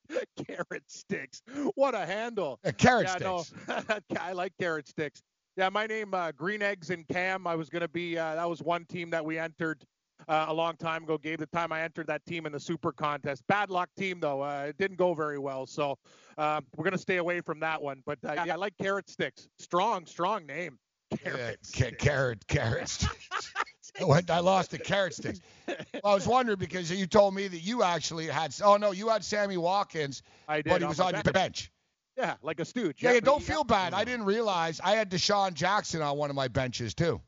[0.47, 1.43] Carrot sticks.
[1.75, 2.61] What a handle.
[2.65, 3.55] Uh, carrot yeah, sticks.
[3.67, 5.23] No, I like carrot sticks.
[5.57, 7.47] Yeah, my name uh, Green Eggs and Cam.
[7.47, 8.19] I was gonna be.
[8.19, 9.85] Uh, that was one team that we entered
[10.29, 11.19] uh, a long time ago.
[11.19, 13.47] Gabe, the time I entered that team in the Super Contest.
[13.47, 14.43] Bad luck team though.
[14.43, 15.67] Uh, it didn't go very well.
[15.67, 15.99] So
[16.39, 18.03] uh, we're gonna stay away from that one.
[18.05, 19.49] But uh, yeah, I like carrot sticks.
[19.59, 20.79] Strong, strong name.
[21.23, 21.59] Carrot.
[21.77, 23.53] Yeah, ca- carrot, carrot sticks.
[24.01, 25.41] I lost the carrot sticks.
[25.69, 28.55] Well, I was wondering because you told me that you actually had.
[28.63, 31.71] Oh no, you had Sammy Watkins, I did but he was on the bench.
[32.17, 33.03] Yeah, like a stooge.
[33.03, 33.93] Yeah, yeah, don't feel bad.
[33.93, 37.21] I didn't realize I had DeSean Jackson on one of my benches too.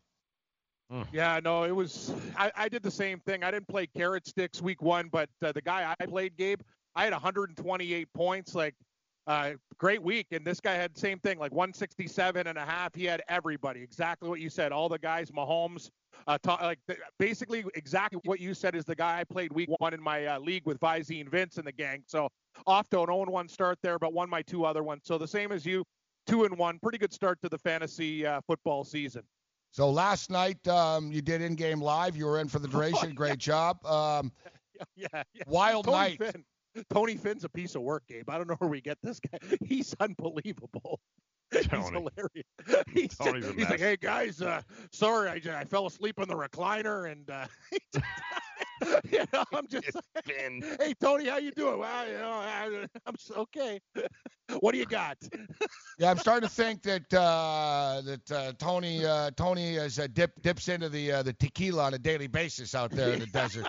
[1.12, 2.14] Yeah, no, it was.
[2.36, 3.42] I, I did the same thing.
[3.42, 6.60] I didn't play carrot sticks week one, but uh, the guy I played, Gabe,
[6.94, 8.54] I had 128 points.
[8.54, 8.74] Like,
[9.26, 10.28] uh, great week.
[10.30, 12.94] And this guy had the same thing, like 167 and a half.
[12.94, 13.82] He had everybody.
[13.82, 14.70] Exactly what you said.
[14.70, 15.90] All the guys, Mahomes,
[16.28, 19.68] uh, ta- like th- basically exactly what you said is the guy I played week
[19.78, 22.04] one in my uh, league with Visine Vince and the gang.
[22.06, 22.28] So
[22.66, 25.02] off to an 0-1 start there, but won my two other ones.
[25.04, 25.82] So the same as you.
[26.28, 26.78] two and one.
[26.80, 29.22] Pretty good start to the fantasy uh, football season.
[29.76, 32.16] So last night um, you did in-game live.
[32.16, 33.14] You were in for the duration.
[33.14, 33.84] Great job.
[33.84, 34.32] Um,
[34.96, 35.42] yeah, yeah.
[35.46, 36.18] Wild Tony night.
[36.18, 36.44] Finn.
[36.88, 38.30] Tony Finn's a piece of work, Gabe.
[38.30, 39.38] I don't know where we get this guy.
[39.66, 40.98] He's unbelievable.
[41.52, 42.08] He's hilarious.
[42.90, 44.62] He's, Tony's a he's like, hey guys, uh,
[44.92, 47.46] sorry, I, I fell asleep in the recliner, and uh,
[49.10, 49.90] you know, I'm just,
[50.24, 50.62] Finn.
[50.80, 51.78] hey Tony, how you doing?
[51.78, 53.80] Well, you know, I, I'm s- okay.
[54.60, 55.16] what do you got?
[55.98, 60.32] Yeah, I'm starting to think that uh, that uh, Tony uh, Tony is uh, dip,
[60.42, 63.66] dips into the uh, the tequila on a daily basis out there in the desert.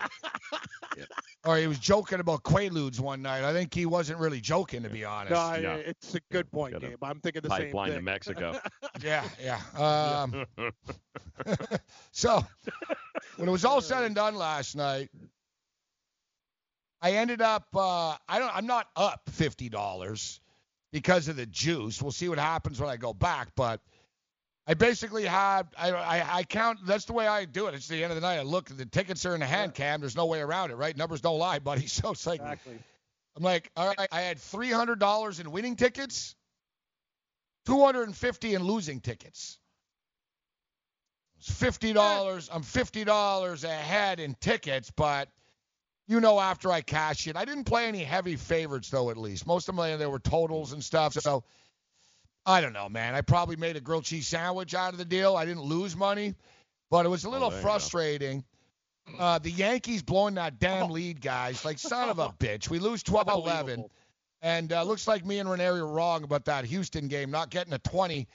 [1.46, 3.44] Or he was joking about Quaaludes one night.
[3.44, 5.32] I think he wasn't really joking, to be honest.
[5.32, 7.04] No, I, it's a good point, Got a Gabe.
[7.04, 7.66] I'm thinking the same thing.
[7.68, 8.04] Pipeline to same thing.
[8.06, 8.60] Mexico.
[9.02, 10.22] Yeah, yeah.
[10.26, 10.46] Um,
[12.12, 12.44] so
[13.38, 14.97] when it was all said and done last night,
[17.02, 17.68] I ended up.
[17.76, 18.56] Uh, I don't.
[18.56, 20.40] I'm not up fifty dollars
[20.92, 22.02] because of the juice.
[22.02, 23.82] We'll see what happens when I go back, but.
[24.70, 26.80] I basically had I, I I count.
[26.86, 27.74] That's the way I do it.
[27.74, 28.36] It's the end of the night.
[28.36, 28.68] I look.
[28.68, 30.02] The tickets are in the hand cam.
[30.02, 30.96] There's no way around it, right?
[30.98, 31.88] Numbers don't lie, buddy.
[31.88, 32.78] So it's like Exactly.
[33.38, 36.36] I'm like, all right, I had three hundred dollars in winning tickets,
[37.66, 39.58] two hundred and fifty in losing tickets.
[41.40, 42.50] Fifty dollars.
[42.52, 45.30] I'm fifty dollars ahead in tickets, but
[46.08, 49.10] you know, after I cash it, I didn't play any heavy favorites though.
[49.10, 51.14] At least most of them they were totals and stuff.
[51.14, 51.44] So
[52.46, 53.14] I don't know, man.
[53.14, 55.36] I probably made a grilled cheese sandwich out of the deal.
[55.36, 56.34] I didn't lose money,
[56.90, 57.64] but it was a little there go.
[57.64, 58.44] frustrating.
[59.20, 61.64] Uh, the Yankees blowing that damn lead, guys.
[61.64, 62.70] Like, son of a bitch.
[62.70, 63.86] We lose 12 11.
[64.42, 67.74] And uh, looks like me and Renee were wrong about that Houston game, not getting
[67.74, 68.28] a 20.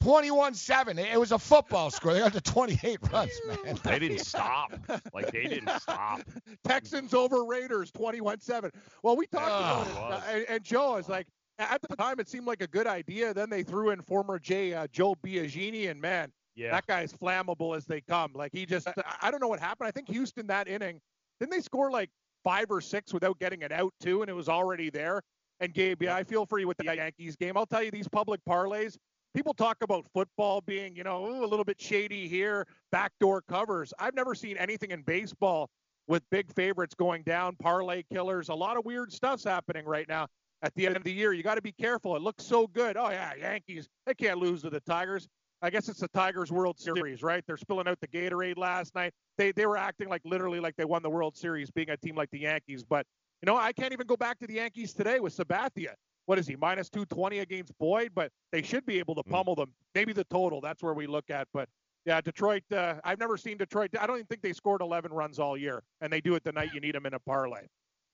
[0.00, 0.98] 21 7.
[0.98, 2.12] It was a football score.
[2.12, 3.78] They got to 28 runs, man.
[3.82, 4.72] They didn't stop.
[5.12, 6.22] Like they didn't stop.
[6.64, 8.70] Texans over Raiders 21-7.
[9.02, 11.26] Well, we talked Oh, about it, it uh, and, and Joe is like,
[11.58, 13.34] at the time it seemed like a good idea.
[13.34, 16.70] Then they threw in former J uh, Joe Biagini, and man, Yeah.
[16.70, 18.30] that guy's flammable as they come.
[18.34, 19.88] Like he just, I- I don't know what happened.
[19.88, 21.00] I think Houston that inning,
[21.40, 22.10] didn't they score like
[22.44, 25.20] five or six without getting it out too, and it was already there.
[25.60, 27.56] And Gabe, yeah, I feel for you with the Yankees game.
[27.56, 28.96] I'll tell you, these public parlays,
[29.34, 33.92] people talk about football being, you know, ooh, a little bit shady here, backdoor covers.
[33.98, 35.68] I've never seen anything in baseball
[36.06, 38.48] with big favorites going down, parlay killers.
[38.48, 40.26] A lot of weird stuff's happening right now.
[40.62, 42.16] At the end of the year, you got to be careful.
[42.16, 42.96] It looks so good.
[42.96, 43.88] Oh yeah, Yankees.
[44.06, 45.28] They can't lose to the Tigers.
[45.62, 47.44] I guess it's the Tigers World Series, right?
[47.46, 49.12] They're spilling out the Gatorade last night.
[49.36, 52.16] They they were acting like literally like they won the World Series, being a team
[52.16, 52.82] like the Yankees.
[52.82, 53.06] But
[53.42, 55.94] you know, I can't even go back to the Yankees today with Sabathia.
[56.28, 58.10] What is he minus 220 against Boyd?
[58.14, 59.72] But they should be able to pummel them.
[59.94, 60.60] Maybe the total.
[60.60, 61.48] That's where we look at.
[61.54, 61.70] But
[62.04, 62.64] yeah, Detroit.
[62.70, 63.92] Uh, I've never seen Detroit.
[63.98, 66.52] I don't even think they scored 11 runs all year, and they do it the
[66.52, 67.62] night you need them in a parlay.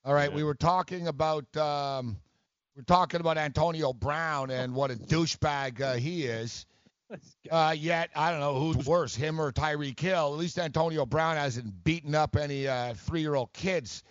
[0.04, 2.16] All right, we were talking about um,
[2.76, 6.66] we're talking about Antonio Brown and what a douchebag uh, he is.
[7.50, 10.32] Uh, yet I don't know who's worse, him or Tyreek Hill.
[10.32, 14.02] At least Antonio Brown hasn't beaten up any uh, three-year-old kids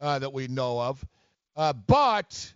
[0.00, 1.04] uh, that we know of.
[1.54, 2.54] Uh, but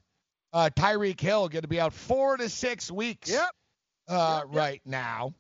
[0.53, 3.31] uh, Tyreek Hill going to be out four to six weeks.
[3.31, 3.51] Yep.
[4.09, 5.35] Uh, Right now.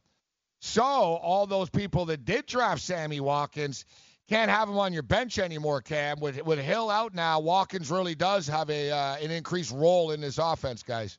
[0.61, 3.85] So all those people that did draft Sammy Watkins
[4.29, 6.21] can't have him on your bench anymore, Cam.
[6.21, 10.21] With with Hill out now, Watkins really does have a uh, an increased role in
[10.21, 11.19] this offense, guys.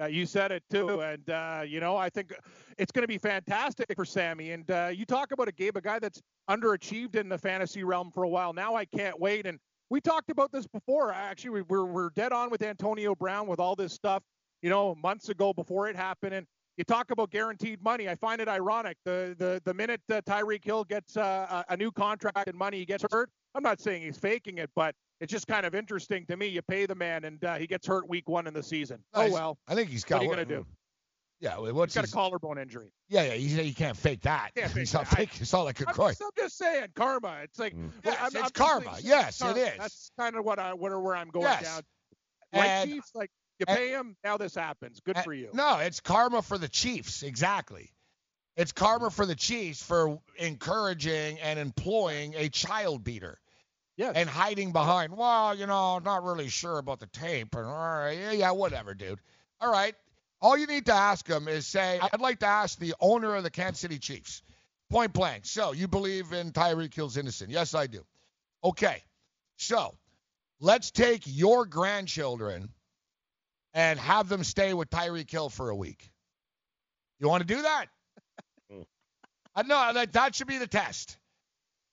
[0.00, 2.34] Uh, you said it too, and uh, you know I think
[2.78, 4.52] it's going to be fantastic for Sammy.
[4.52, 6.20] And uh, you talk about a Gabe, a guy that's
[6.50, 8.52] underachieved in the fantasy realm for a while.
[8.52, 9.46] Now I can't wait.
[9.46, 9.60] And
[9.94, 11.12] we talked about this before.
[11.12, 14.24] Actually, we, we're we're dead on with Antonio Brown with all this stuff.
[14.60, 16.46] You know, months ago before it happened, and
[16.76, 18.08] you talk about guaranteed money.
[18.08, 18.96] I find it ironic.
[19.04, 22.78] The the the minute uh, Tyreek Hill gets uh, a, a new contract and money,
[22.78, 23.30] he gets hurt.
[23.54, 26.48] I'm not saying he's faking it, but it's just kind of interesting to me.
[26.48, 28.98] You pay the man, and uh, he gets hurt week one in the season.
[29.14, 29.58] Oh well.
[29.68, 30.16] I think he's got.
[30.16, 30.66] What are you gonna do?
[31.44, 32.90] Yeah, well, what's He's got his, a collarbone injury.
[33.10, 33.34] yeah, yeah.
[33.34, 34.52] You, you can't fake that.
[34.56, 35.16] Can't fake He's not that.
[35.18, 35.30] Fake.
[35.40, 37.36] It's not like a I'm just, I'm just saying, karma.
[37.42, 37.90] It's like mm.
[38.02, 38.96] Yes, I'm, it's I'm karma.
[39.02, 39.60] Yes, it karma.
[39.60, 39.72] is.
[39.78, 41.62] That's kind of what I what where I'm going Yes.
[41.62, 41.82] down.
[42.54, 45.00] Like And- Chiefs, like you and- pay him, now this happens.
[45.00, 45.50] Good for you.
[45.52, 47.22] No, it's karma for the Chiefs.
[47.22, 47.90] Exactly.
[48.56, 53.38] It's karma for the Chiefs for encouraging and employing a child beater.
[53.96, 54.14] Yes.
[54.16, 57.54] And hiding behind, well, you know, not really sure about the tape.
[57.54, 59.20] And all right, yeah, yeah, whatever, dude.
[59.60, 59.94] All right.
[60.40, 63.42] All you need to ask him is say, I'd like to ask the owner of
[63.44, 64.42] the Kansas City Chiefs,
[64.90, 65.46] point blank.
[65.46, 67.50] So you believe in Tyreek Hill's innocent?
[67.50, 68.04] Yes, I do.
[68.62, 69.02] Okay.
[69.56, 69.94] So
[70.60, 72.68] let's take your grandchildren
[73.72, 76.10] and have them stay with Tyreek Hill for a week.
[77.18, 77.86] You want to do that?
[78.70, 78.82] Hmm.
[79.54, 81.16] I know that that should be the test.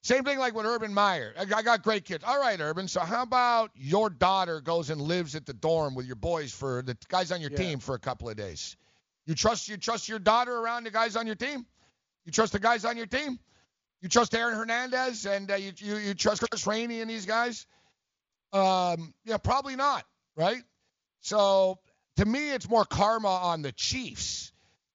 [0.03, 1.33] Same thing like with Urban Meyer.
[1.37, 2.23] I got great kids.
[2.23, 2.87] All right, Urban.
[2.87, 6.81] So how about your daughter goes and lives at the dorm with your boys for
[6.81, 7.57] the guys on your Yeah.
[7.57, 8.75] team for a couple of days?
[9.27, 11.67] You trust you trust your daughter around the guys on your team?
[12.25, 13.39] You trust the guys on your team?
[14.01, 17.67] You trust Aaron Hernandez and uh, you, you you trust Chris Rainey and these guys?
[18.51, 20.03] Um, yeah, probably not,
[20.35, 20.63] right?
[21.19, 21.77] So
[22.17, 24.51] to me, it's more karma on the Chiefs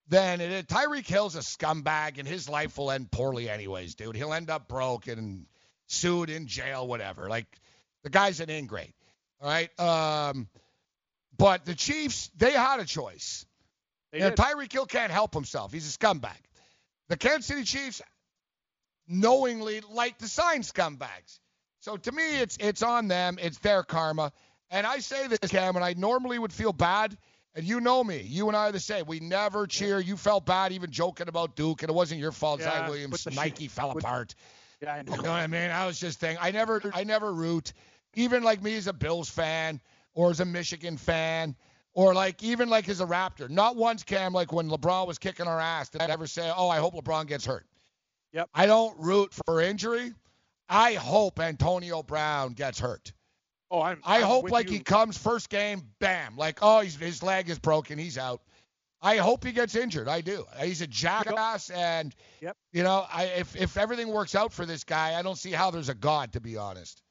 [0.08, 0.68] than it.
[0.68, 4.16] Tyreek Hill's a scumbag, and his life will end poorly anyways, dude.
[4.16, 5.46] He'll end up broke and
[5.86, 7.28] sued in jail, whatever.
[7.28, 7.46] Like
[8.02, 8.94] the guy's an ingrate,
[9.40, 9.80] all right?
[9.80, 10.48] Um,
[11.36, 13.44] but the Chiefs, they had a choice.
[14.12, 14.30] They You know.
[14.32, 15.72] Tyreek Hill can't help himself.
[15.72, 16.38] He's a scumbag.
[17.08, 18.02] The Kansas City Chiefs
[19.08, 21.38] knowingly like to sign scumbags.
[21.80, 23.38] So to me, it's it's on them.
[23.40, 24.32] It's their karma.
[24.70, 27.16] And I say this, Cam, and I normally would feel bad.
[27.56, 28.20] And you know me.
[28.20, 29.06] You and I are the same.
[29.06, 29.98] We never cheer.
[29.98, 32.60] You felt bad even joking about Duke, and it wasn't your fault.
[32.60, 34.34] Yeah, Zach with Williams, the shit- Nike fell apart.
[34.82, 35.16] Yeah, I know.
[35.16, 35.70] You know what I mean?
[35.70, 36.38] I was just thinking.
[36.40, 37.72] I never, I never root.
[38.14, 39.80] Even like me as a Bills fan,
[40.12, 41.56] or as a Michigan fan,
[41.94, 43.48] or like even like as a Raptor.
[43.48, 46.68] Not once, Cam, like when LeBron was kicking our ass, did I ever say, "Oh,
[46.68, 47.66] I hope LeBron gets hurt."
[48.32, 48.50] Yep.
[48.54, 50.12] I don't root for injury.
[50.68, 53.12] I hope Antonio Brown gets hurt.
[53.70, 54.00] Oh, I'm.
[54.04, 54.74] I I'm hope like you.
[54.76, 58.40] he comes first game, bam, like oh he's, his leg is broken, he's out.
[59.02, 60.08] I hope he gets injured.
[60.08, 60.44] I do.
[60.62, 62.56] He's a jackass, and Yep.
[62.72, 65.70] you know, I if if everything works out for this guy, I don't see how
[65.70, 67.02] there's a god, to be honest.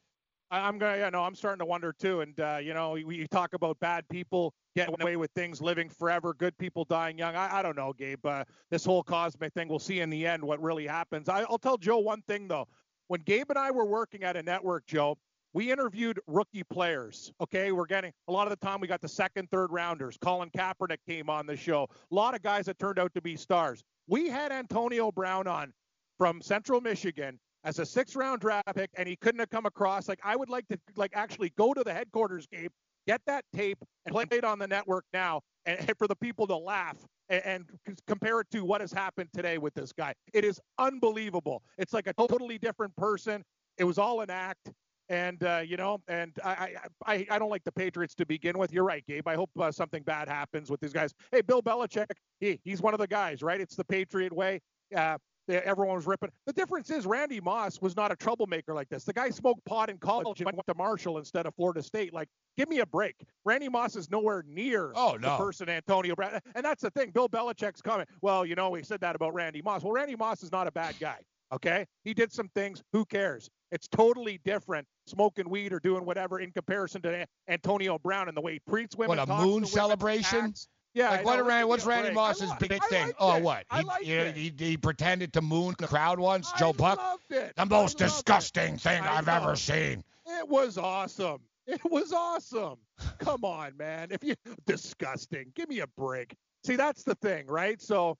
[0.50, 2.20] I- I'm gonna, yeah, no, I'm starting to wonder too.
[2.20, 5.88] And uh, you know, we, we talk about bad people getting away with things, living
[5.88, 7.34] forever, good people dying young.
[7.36, 8.24] I, I don't know, Gabe.
[8.24, 11.28] Uh, this whole cosmic thing, we'll see in the end what really happens.
[11.28, 12.68] I, I'll tell Joe one thing though.
[13.08, 15.16] When Gabe and I were working at a network, Joe,
[15.56, 17.32] we interviewed rookie players.
[17.40, 20.18] Okay, we're getting a lot of the time we got the second, third rounders.
[20.20, 21.88] Colin Kaepernick came on the show.
[22.12, 23.82] A lot of guys that turned out to be stars.
[24.06, 25.72] We had Antonio Brown on
[26.18, 30.10] from Central Michigan as a six round draft pick and he couldn't have come across
[30.10, 32.68] like I would like to like actually go to the headquarters game,
[33.06, 36.46] get that tape and play it on the network now and, and for the people
[36.48, 36.98] to laugh
[37.30, 37.64] and
[38.06, 40.12] compare it to what has happened today with this guy.
[40.34, 41.62] It is unbelievable.
[41.78, 43.42] It's like a totally different person.
[43.78, 44.70] It was all an act.
[45.08, 46.76] And uh, you know, and I, I
[47.06, 48.72] I I don't like the Patriots to begin with.
[48.72, 49.26] You're right, Gabe.
[49.28, 51.14] I hope uh, something bad happens with these guys.
[51.30, 52.06] Hey, Bill Belichick,
[52.40, 53.60] he, he's one of the guys, right?
[53.60, 54.60] It's the Patriot way.
[54.94, 55.18] Uh,
[55.48, 56.30] everyone was ripping.
[56.46, 59.04] The difference is Randy Moss was not a troublemaker like this.
[59.04, 62.12] The guy smoked pot in college and went to Marshall instead of Florida State.
[62.12, 63.14] Like, give me a break.
[63.44, 66.40] Randy Moss is nowhere near Oh, the person Antonio Brown.
[66.56, 67.10] And that's the thing.
[67.10, 68.08] Bill Belichick's comment.
[68.22, 69.84] Well, you know, we said that about Randy Moss.
[69.84, 71.18] Well, Randy Moss is not a bad guy.
[71.52, 72.82] Okay, he did some things.
[72.92, 73.48] Who cares?
[73.70, 78.40] It's totally different smoking weed or doing whatever in comparison to Antonio Brown and the
[78.40, 79.18] way he treats women.
[79.18, 80.46] What a moon celebration?
[80.46, 80.68] acts.
[80.94, 82.10] Yeah, like what Randy, what's Randy.
[82.12, 83.12] Moss's big I thing?
[83.18, 83.42] Oh, it.
[83.42, 83.66] what?
[84.00, 86.50] He, he, he, he pretended to moon the crowd once.
[86.52, 87.52] Joe Buck, loved it.
[87.54, 88.14] the most loved it.
[88.14, 89.34] disgusting thing I I've know.
[89.34, 90.02] ever seen.
[90.26, 91.40] It was awesome.
[91.66, 92.76] It was awesome.
[93.18, 94.08] Come on, man.
[94.10, 94.36] If you
[94.66, 96.34] disgusting, give me a break.
[96.64, 97.82] See, that's the thing, right?
[97.82, 98.16] So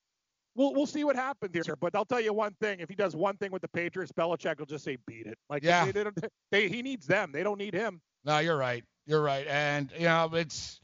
[0.56, 1.76] we'll we'll see what happens here.
[1.76, 4.58] But I'll tell you one thing: if he does one thing with the Patriots, Belichick
[4.58, 5.84] will just say, "Beat it." Like, Yeah.
[5.90, 6.10] they, they
[6.50, 7.30] they, he needs them.
[7.32, 8.00] They don't need him.
[8.24, 8.82] No, you're right.
[9.06, 9.46] You're right.
[9.46, 10.80] And you know, it's.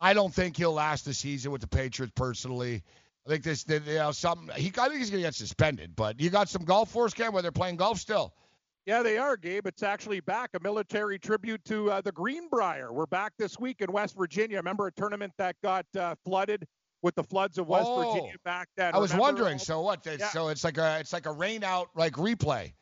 [0.00, 2.82] I don't think he'll last the season with the Patriots personally.
[3.24, 4.48] I think this, you know, something.
[4.56, 5.94] He, I think he's gonna get suspended.
[5.94, 8.34] But you got some golf force cam where they're playing golf still.
[8.84, 9.64] Yeah, they are, Gabe.
[9.68, 12.92] It's actually back a military tribute to uh, the Greenbrier.
[12.92, 14.56] We're back this week in West Virginia.
[14.56, 16.66] Remember a tournament that got uh, flooded
[17.02, 18.12] with the floods of West Oh.
[18.12, 18.94] Virginia back then?
[18.94, 19.54] I was Remember wondering.
[19.54, 20.06] all- So what?
[20.06, 20.28] Yeah.
[20.30, 22.72] So it's like a it's like a rain out like replay.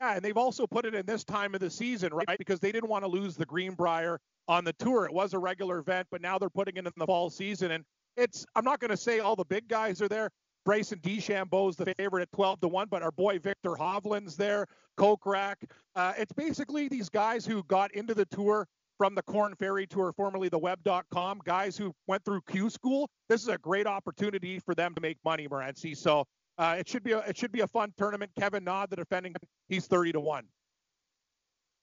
[0.00, 2.36] Yeah, and they've also put it in this time of the season, right?
[2.36, 4.18] Because they didn't want to lose the Greenbrier
[4.48, 5.04] on the tour.
[5.06, 7.70] It was a regular event, but now they're putting it in the fall season.
[7.70, 7.84] And
[8.16, 10.28] it's I'm not going to say all the big guys are there.
[10.64, 14.66] Bryson DeChambeau's the favorite at 12 to 1, but our boy Viktor Hovland's there,
[14.96, 15.56] Kokrak.
[15.96, 18.66] Uh, it's basically these guys who got into the tour
[19.02, 23.10] from the Corn Ferry Tour, formerly the Web.com, guys who went through Q School.
[23.28, 25.96] This is a great opportunity for them to make money, Morency.
[25.96, 26.24] So
[26.56, 28.30] uh, it should be a it should be a fun tournament.
[28.38, 29.34] Kevin Na, the defending,
[29.68, 30.44] he's 30 to one.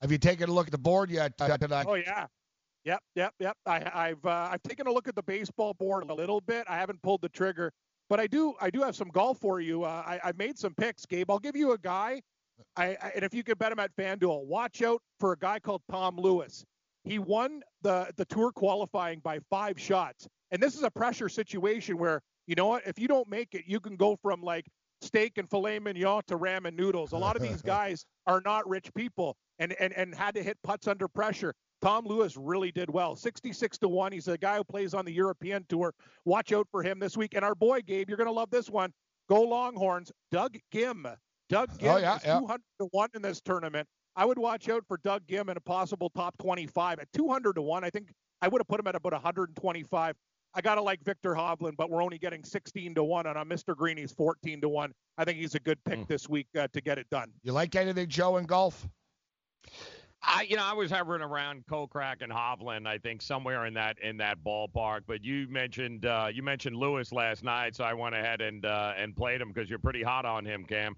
[0.01, 1.33] Have you taken a look at the board yet?
[1.41, 1.87] Uh, tonight?
[1.89, 2.27] Oh yeah.
[2.85, 3.57] Yep, yep, yep.
[3.65, 6.63] I, I've uh, I've taken a look at the baseball board a little bit.
[6.69, 7.73] I haven't pulled the trigger,
[8.09, 9.83] but I do I do have some golf for you.
[9.83, 11.29] Uh, I I made some picks, Gabe.
[11.29, 12.21] I'll give you a guy.
[12.77, 15.59] I, I and if you could bet him at FanDuel, watch out for a guy
[15.59, 16.63] called Tom Lewis.
[17.09, 21.97] He won the the tour qualifying by five shots, and this is a pressure situation
[21.97, 22.85] where you know what?
[22.87, 24.65] If you don't make it, you can go from like
[25.01, 27.11] steak and filet mignon to ramen noodles.
[27.11, 30.57] A lot of these guys are not rich people and, and, and had to hit
[30.63, 31.53] putts under pressure.
[31.81, 33.15] Tom Lewis really did well.
[33.15, 34.11] 66 to 1.
[34.11, 35.93] He's a guy who plays on the European tour.
[36.25, 37.35] Watch out for him this week.
[37.35, 38.91] And our boy, Gabe, you're going to love this one.
[39.29, 40.11] Go Longhorns.
[40.31, 41.15] Doug Ghim.
[41.47, 42.39] Doug Ghim Oh, yeah, is yeah.
[42.39, 43.87] 200 to 1 in this tournament.
[44.19, 47.61] I would watch out for Doug Ghim in a possible top 25 at 200 to
[47.61, 47.85] 1.
[47.85, 50.15] I think I would have put him at about 125.
[50.53, 53.77] I gotta like Viktor Hovland, but we're only getting 16 to one, and on Mr.
[53.77, 54.91] Green, he's 14 to one.
[55.17, 57.31] I think he's a good pick this week uh, to get it done.
[57.43, 58.89] You like anything, Joe, in golf?
[60.21, 62.87] I, you know, I was hovering around Kokrak and Hovland.
[62.87, 65.01] I think somewhere in that in that ballpark.
[65.07, 68.93] But you mentioned uh, you mentioned Lewis last night, so I went ahead and uh,
[68.97, 70.97] and played him because you're pretty hot on him, Cam.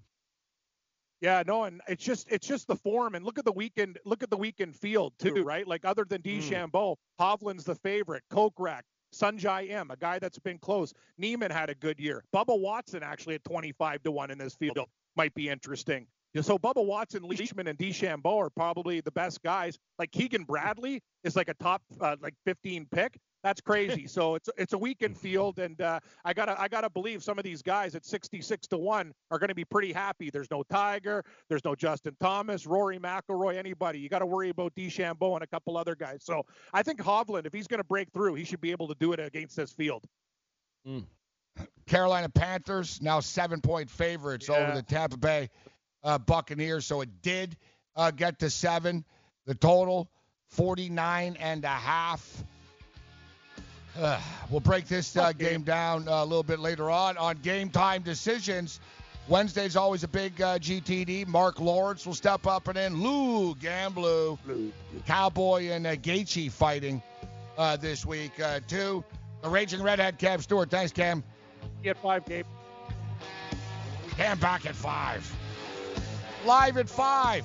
[1.22, 4.24] Yeah, no, and it's just it's just the form, and look at the weekend look
[4.24, 5.66] at the weekend field too, right?
[5.66, 8.82] Like other than DeChambeau, Hovland's the favorite, Kokrak,
[9.14, 10.92] Sungjae Im, a guy that's been close.
[11.18, 12.24] Niemann had a good year.
[12.34, 14.76] Bubba Watson actually at 25 to one in this field
[15.16, 16.06] might be interesting.
[16.40, 19.78] So Bubba Watson, Leishman, and DeChambeau are probably the best guys.
[19.98, 23.18] Like Keegan Bradley is like a top uh, like 15 pick.
[23.42, 24.06] That's crazy.
[24.08, 27.44] so it's it's a weekend field, and uh, I gotta I gotta believe some of
[27.44, 30.30] these guys at 66 to one are going to be pretty happy.
[30.30, 33.98] There's no Tiger, there's no Justin Thomas, Rory McIlroy, anybody.
[33.98, 36.22] You got to worry about DeChambeau and a couple other guys.
[36.22, 38.96] So I think Hovland, if he's going to break through, he should be able to
[38.98, 40.04] do it against this field.
[41.86, 45.50] Carolina Panthers now seven point favorites over the Tampa Bay
[46.02, 46.86] uh, Buccaneers.
[46.86, 47.56] So it did
[47.96, 49.04] uh, get to seven.
[49.46, 50.08] The total
[50.50, 52.44] 49 and a half.
[53.98, 54.20] Uh,
[54.50, 58.02] we'll break this uh, game down uh, a little bit later on on game time
[58.02, 58.80] decisions.
[59.28, 61.28] Wednesday's always a big uh, GTD.
[61.28, 63.00] Mark Lawrence will step up and in.
[63.00, 64.36] Lou Gamblu,
[65.06, 67.00] Cowboy and uh, Gaethje fighting
[67.56, 69.04] uh, this week uh, too.
[69.42, 70.70] The Raging Redhead, Cam Stewart.
[70.70, 71.22] Thanks, Cam.
[71.82, 72.46] Get five, Gabe.
[74.16, 75.30] Cam back at five.
[76.44, 77.44] Live at five.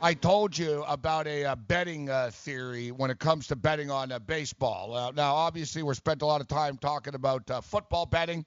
[0.00, 4.12] I told you about a uh, betting uh, theory when it comes to betting on
[4.12, 4.94] uh, baseball.
[4.94, 8.46] Uh, now, obviously, we're spent a lot of time talking about uh, football betting,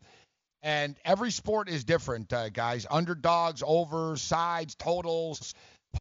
[0.63, 2.85] and every sport is different, guys.
[2.89, 5.53] Underdogs, overs, sides, totals,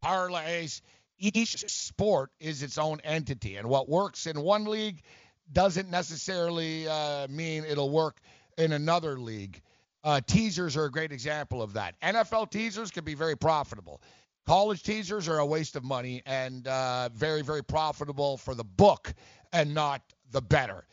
[0.04, 0.82] parlays.
[1.18, 5.02] Each sport is its own entity, and what works in one league
[5.52, 6.86] doesn't necessarily
[7.28, 8.20] mean it'll work
[8.56, 9.60] in another league.
[10.26, 12.00] Teasers are a great example of that.
[12.00, 14.00] NFL teasers can be very profitable.
[14.50, 19.14] College teasers are a waste of money and uh, very, very profitable for the book
[19.52, 20.02] and not
[20.32, 20.88] the better.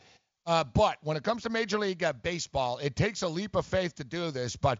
[0.46, 3.66] Uh, but when it comes to Major League uh, Baseball, it takes a leap of
[3.66, 4.78] faith to do this, but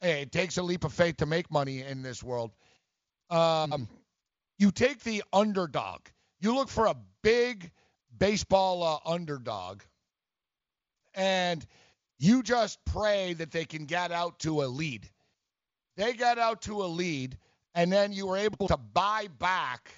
[0.00, 2.52] it takes a leap of faith to make money in this world.
[3.30, 3.88] Um,
[4.60, 6.02] you take the underdog.
[6.38, 7.68] You look for a big
[8.16, 9.82] baseball uh, underdog,
[11.16, 11.66] and
[12.20, 15.10] you just pray that they can get out to a lead.
[15.96, 17.36] They get out to a lead,
[17.74, 19.90] and then you were able to buy back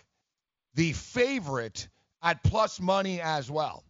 [0.75, 1.89] the favorite
[2.23, 3.85] at plus money as well.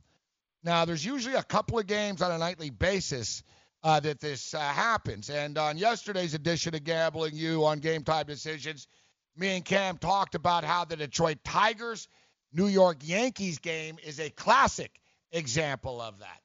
[0.63, 3.43] Now, there's usually a couple of games on a nightly basis
[3.83, 5.31] uh, that this uh, happens.
[5.31, 8.89] And on yesterday's edition of Gambling You on Game Time Decisions,
[9.37, 12.09] me and Cam talked about how the Detroit Tigers
[12.53, 14.91] New York Yankees game is a classic
[15.31, 16.41] example of that,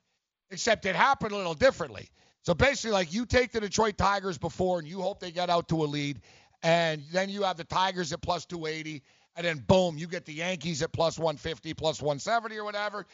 [0.49, 2.09] except it happened a little differently.
[2.43, 5.69] So basically, like you take the Detroit Tigers before and you hope they get out
[5.69, 6.19] to a lead,
[6.63, 9.01] and then you have the Tigers at plus 280,
[9.35, 13.05] and then boom, you get the Yankees at plus 150, plus 170 or whatever,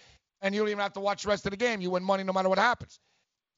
[0.42, 1.82] and you don't even have to watch the rest of the game.
[1.82, 3.00] You win money no matter what happens.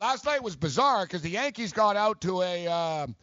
[0.01, 3.15] Last night was bizarre because the Yankees got out to a um,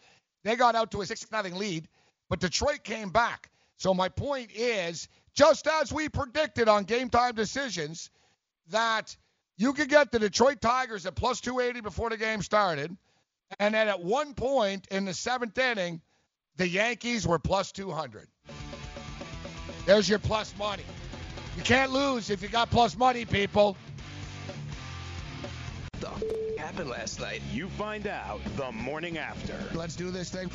[0.44, 1.88] they got out to a six nothing lead,
[2.28, 3.50] but Detroit came back.
[3.78, 8.10] So my point is, just as we predicted on game time decisions,
[8.70, 9.16] that
[9.56, 12.94] you could get the Detroit Tigers at plus 280 before the game started,
[13.58, 16.02] and then at one point in the seventh inning,
[16.56, 18.28] the Yankees were plus 200.
[19.84, 20.82] There's your plus money.
[21.56, 23.76] You can't lose if you got plus money, people.
[26.00, 27.40] What the f- happened last night.
[27.52, 29.54] You find out the morning after.
[29.74, 30.50] Let's do this thing.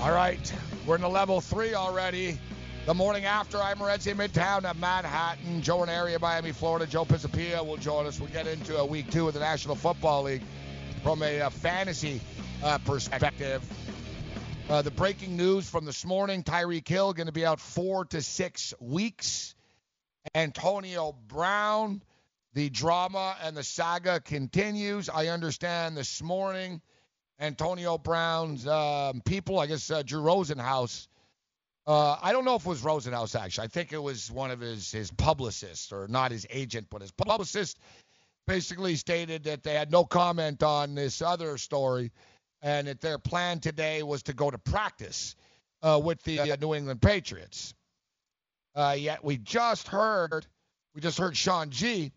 [0.00, 0.52] All right,
[0.86, 2.38] we're in the level three already.
[2.86, 5.60] The morning after, I'm Morency Midtown of Manhattan.
[5.60, 6.86] Joe in area, Miami, Florida.
[6.86, 8.18] Joe Pisapia will join us.
[8.18, 10.42] We'll get into a week two of the National Football League
[11.02, 12.22] from a, uh fantasy
[12.64, 13.62] uh, perspective.
[14.70, 18.22] Uh, the breaking news from this morning: Tyreek Hill going to be out four to
[18.22, 19.54] six weeks.
[20.34, 22.02] Antonio Brown,
[22.54, 25.10] the drama and the saga continues.
[25.10, 26.80] I understand this morning
[27.38, 31.08] Antonio Brown's um, people, I guess uh, Drew Rosenhaus.
[31.90, 33.64] Uh, I don't know if it was Rosenhaus actually.
[33.64, 37.10] I think it was one of his his publicists, or not his agent, but his
[37.10, 37.80] publicist,
[38.46, 42.12] basically stated that they had no comment on this other story,
[42.62, 45.34] and that their plan today was to go to practice
[45.82, 47.74] uh, with the uh, New England Patriots.
[48.76, 50.46] Uh, yet we just heard,
[50.94, 52.12] we just heard Sean G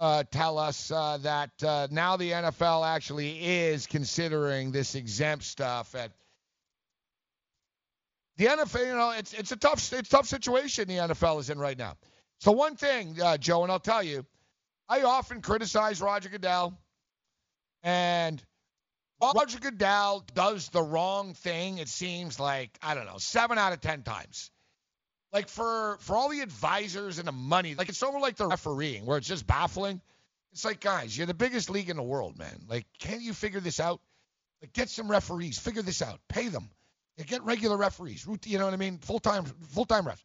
[0.00, 1.52] uh, tell us uh, that
[1.92, 5.94] now the NFL actually is considering this exempt stuff.
[5.94, 6.10] And
[8.38, 11.50] the NFL, you know, it's it's a tough it's a tough situation the NFL is
[11.50, 11.96] in right now.
[12.40, 14.24] So one thing, uh, Joe, and I'll tell you,
[14.88, 16.78] I often criticize Roger Goodell,
[17.82, 18.42] and
[19.20, 21.78] Roger Goodell does the wrong thing.
[21.78, 24.50] It seems like I don't know, seven out of ten times
[25.32, 29.04] like for for all the advisors and the money, like it's over like the refereeing
[29.04, 30.00] where it's just baffling.
[30.52, 32.64] It's like, guys, you're the biggest league in the world, man.
[32.68, 34.00] Like, can't you figure this out?
[34.62, 36.70] Like, get some referees, figure this out, pay them,
[37.24, 38.26] get regular referees.
[38.44, 38.98] You know what I mean?
[38.98, 40.22] Full time, full time refs.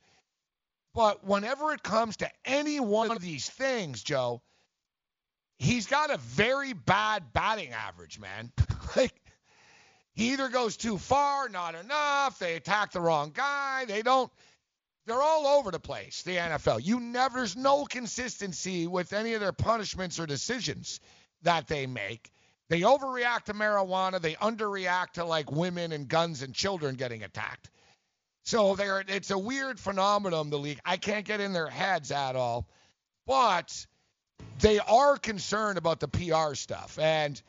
[0.93, 4.41] But whenever it comes to any one of these things, Joe,
[5.57, 8.51] he's got a very bad batting average, man.
[8.95, 9.13] like,
[10.13, 12.37] he either goes too far, not enough.
[12.37, 13.85] They attack the wrong guy.
[13.85, 14.31] They don't
[15.05, 16.83] they're all over the place, the NFL.
[16.83, 20.99] You never, there's no consistency with any of their punishments or decisions
[21.41, 22.31] that they make.
[22.69, 24.22] They overreact to marijuana.
[24.22, 27.69] They underreact to like women and guns and children getting attacked.
[28.44, 30.80] So they're, it's a weird phenomenon, the league.
[30.85, 32.68] I can't get in their heads at all.
[33.26, 33.85] But
[34.60, 36.99] they are concerned about the PR stuff.
[36.99, 37.41] And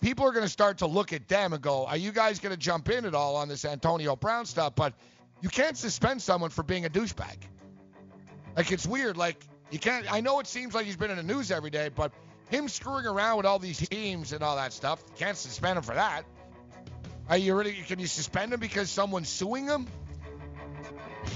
[0.00, 2.52] people are going to start to look at them and go, are you guys going
[2.52, 4.74] to jump in at all on this Antonio Brown stuff?
[4.74, 4.94] But
[5.40, 7.36] you can't suspend someone for being a douchebag.
[8.56, 9.16] Like, it's weird.
[9.16, 11.88] Like, you can't, I know it seems like he's been in the news every day,
[11.88, 12.12] but
[12.50, 15.94] him screwing around with all these teams and all that stuff, can't suspend him for
[15.94, 16.24] that.
[17.28, 19.86] Are you really, can you suspend him because someone's suing him?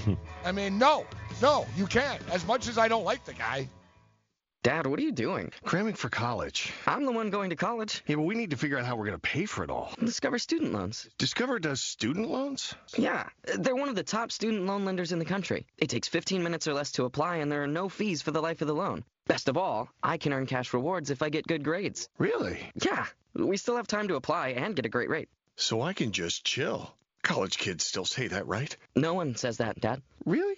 [0.45, 1.05] I mean, no,
[1.41, 2.21] no, you can't.
[2.31, 3.69] As much as I don't like the guy.
[4.65, 5.51] Dad, what are you doing?
[5.63, 6.73] Cramming for college.
[6.87, 8.03] I'm the one going to college.
[8.07, 9.93] Yeah, but we need to figure out how we're going to pay for it all.
[10.03, 11.07] Discover Student Loans.
[11.19, 12.73] Discover does student loans?
[12.97, 13.29] Yeah,
[13.59, 15.67] they're one of the top student loan lenders in the country.
[15.77, 18.41] It takes 15 minutes or less to apply, and there are no fees for the
[18.41, 19.03] life of the loan.
[19.27, 22.07] Best of all, I can earn cash rewards if I get good grades.
[22.19, 22.59] Really?
[22.83, 25.29] Yeah, we still have time to apply and get a great rate.
[25.55, 26.93] So I can just chill.
[27.23, 28.75] College kids still say that, right?
[28.95, 30.03] No one says that, Dad.
[30.25, 30.57] Really?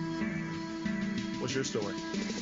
[1.41, 1.95] What's your story?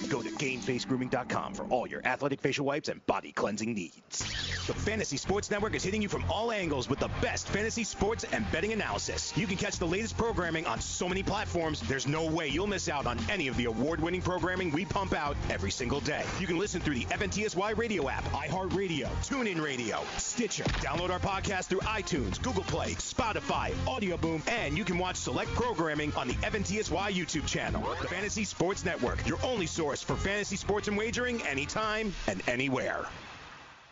[0.10, 4.20] Go to GameFaceGrooming.com for all your athletic facial wipes and body cleansing needs.
[4.68, 8.26] The Fantasy Sports Network is hitting you from all angles with the best fantasy sports
[8.32, 9.36] and betting analysis.
[9.38, 12.90] You can catch the latest programming on so many platforms, there's no way you'll miss
[12.90, 16.26] out on any of the award winning programming we pump out every single day.
[16.40, 20.66] You can listen through the FNTSY radio app, iHeartRadio, TuneIn Radio, Stitcher.
[20.66, 25.50] Download our podcast through iTunes, Google Play, Spotify, Audio Boom, and you can watch select
[25.56, 27.82] programming on the FNTSY YouTube channel.
[28.02, 28.89] The Fantasy Sports Network,
[29.26, 33.06] your only source for fantasy sports and wagering anytime and anywhere.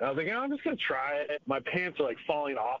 [0.00, 1.42] I was like, oh, I'm just gonna try it.
[1.46, 2.80] My pants are like falling off.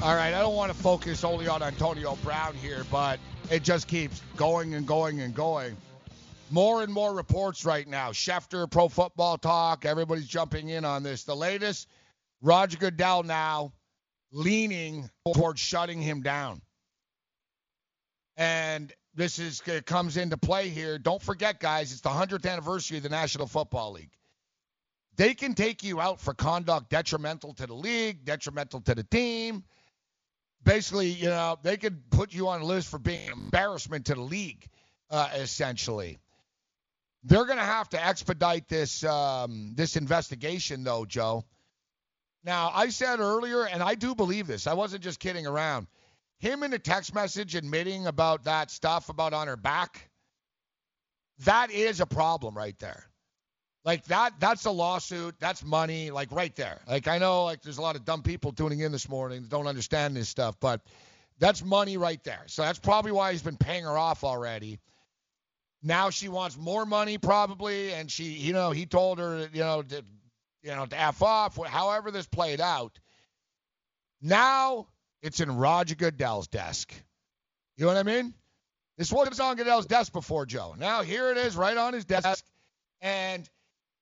[0.00, 3.18] All right, I don't want to focus only on Antonio Brown here, but
[3.50, 5.76] it just keeps going and going and going.
[6.52, 8.12] More and more reports right now.
[8.12, 11.24] Schefter, Pro Football Talk, everybody's jumping in on this.
[11.24, 11.88] The latest,
[12.40, 13.72] Roger Goodell now
[14.30, 16.62] leaning towards shutting him down.
[18.36, 20.98] And this is it comes into play here.
[20.98, 24.12] Don't forget, guys, it's the 100th anniversary of the National Football League.
[25.16, 29.64] They can take you out for conduct detrimental to the league, detrimental to the team.
[30.64, 34.14] Basically, you know, they could put you on a list for being an embarrassment to
[34.14, 34.66] the league,
[35.10, 36.18] uh, essentially.
[37.24, 41.44] They're going to have to expedite this um, this investigation, though, Joe.
[42.44, 44.66] Now, I said earlier, and I do believe this.
[44.66, 45.86] I wasn't just kidding around.
[46.38, 50.08] Him in a text message admitting about that stuff about on her back,
[51.44, 53.04] that is a problem right there.
[53.88, 55.36] Like that, that's a lawsuit.
[55.40, 56.10] That's money.
[56.10, 56.78] Like right there.
[56.86, 59.48] Like I know, like there's a lot of dumb people tuning in this morning that
[59.48, 60.82] don't understand this stuff, but
[61.38, 62.42] that's money right there.
[62.48, 64.78] So that's probably why he's been paying her off already.
[65.82, 69.80] Now she wants more money probably, and she, you know, he told her, you know,
[69.80, 70.04] to,
[70.62, 71.56] you know, to f off.
[71.56, 73.00] However this played out.
[74.20, 74.88] Now
[75.22, 76.92] it's in Roger Goodell's desk.
[77.78, 78.34] You know what I mean?
[78.98, 80.74] This was on Goodell's desk before, Joe.
[80.76, 82.44] Now here it is, right on his desk.
[83.00, 83.48] And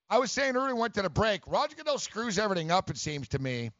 [0.08, 1.46] I was saying earlier, went to the break.
[1.46, 3.70] Roger Goodell screws everything up, it seems to me,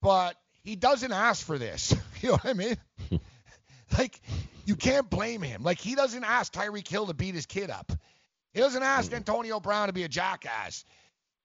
[0.00, 1.94] but he doesn't ask for this.
[2.20, 2.76] you know what I mean?
[3.98, 4.20] like,
[4.64, 5.62] you can't blame him.
[5.62, 7.92] Like, he doesn't ask Tyreek Hill to beat his kid up.
[8.52, 10.84] He doesn't ask Antonio Brown to be a jackass.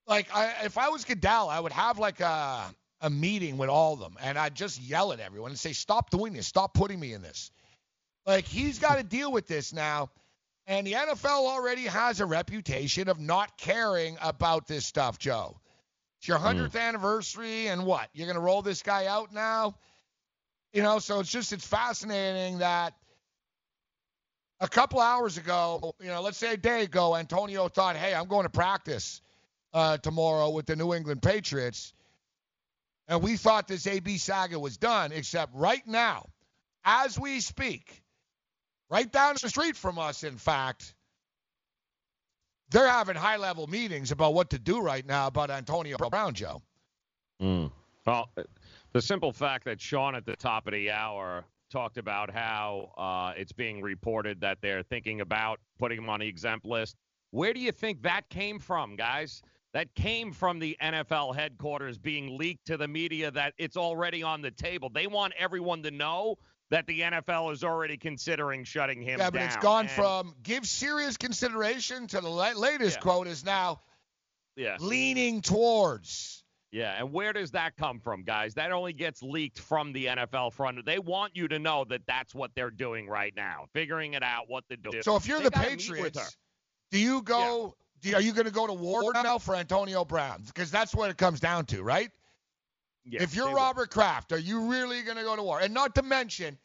[0.07, 3.93] Like, I, if I was Goodell, I would have like a a meeting with all
[3.93, 6.47] of them, and I'd just yell at everyone and say, "Stop doing this!
[6.47, 7.51] Stop putting me in this."
[8.25, 10.09] Like, he's got to deal with this now.
[10.69, 15.59] And the NFL already has a reputation of not caring about this stuff, Joe.
[16.19, 18.07] It's your 100th anniversary, and what?
[18.13, 19.73] You're going to roll this guy out now?
[20.71, 22.93] You know, so it's just, it's fascinating that
[24.59, 28.27] a couple hours ago, you know, let's say a day ago, Antonio thought, hey, I'm
[28.27, 29.21] going to practice
[29.73, 31.93] uh, tomorrow with the New England Patriots.
[33.07, 36.27] And we thought this AB saga was done, except right now,
[36.85, 38.03] as we speak,
[38.89, 40.93] right down the street from us, in fact,
[42.71, 46.61] they're having high level meetings about what to do right now about Antonio Brown, Joe.
[47.41, 47.71] Mm.
[48.05, 48.29] Well,
[48.93, 53.33] the simple fact that Sean at the top of the hour talked about how uh,
[53.39, 56.95] it's being reported that they're thinking about putting him on the exempt list.
[57.31, 59.41] Where do you think that came from, guys?
[59.73, 64.41] That came from the NFL headquarters being leaked to the media that it's already on
[64.41, 64.89] the table.
[64.89, 66.37] They want everyone to know
[66.69, 69.25] that the NFL is already considering shutting him down.
[69.27, 69.47] Yeah, but down.
[69.47, 73.81] it's gone And- from give serious consideration to the la- latest quote is now
[74.55, 74.77] yeah.
[74.79, 76.43] leaning towards.
[76.71, 78.53] Yeah, and where does that come from, guys?
[78.53, 80.85] That only gets leaked from the NFL front.
[80.85, 84.43] They want you to know that that's what they're doing right now, figuring it out
[84.49, 85.01] what to do.
[85.01, 86.03] So if you're They the gotta meet with her.
[86.03, 86.37] Patriots,
[86.91, 87.75] do you go?
[88.01, 90.43] Do, are you going to go to war now for Antonio Brown?
[90.45, 92.11] Because that's what it comes down to, right?
[93.09, 93.57] Yeah, if you're they will.
[93.59, 95.59] Robert Kraft, are you really going to go to war?
[95.59, 96.57] And not to mention,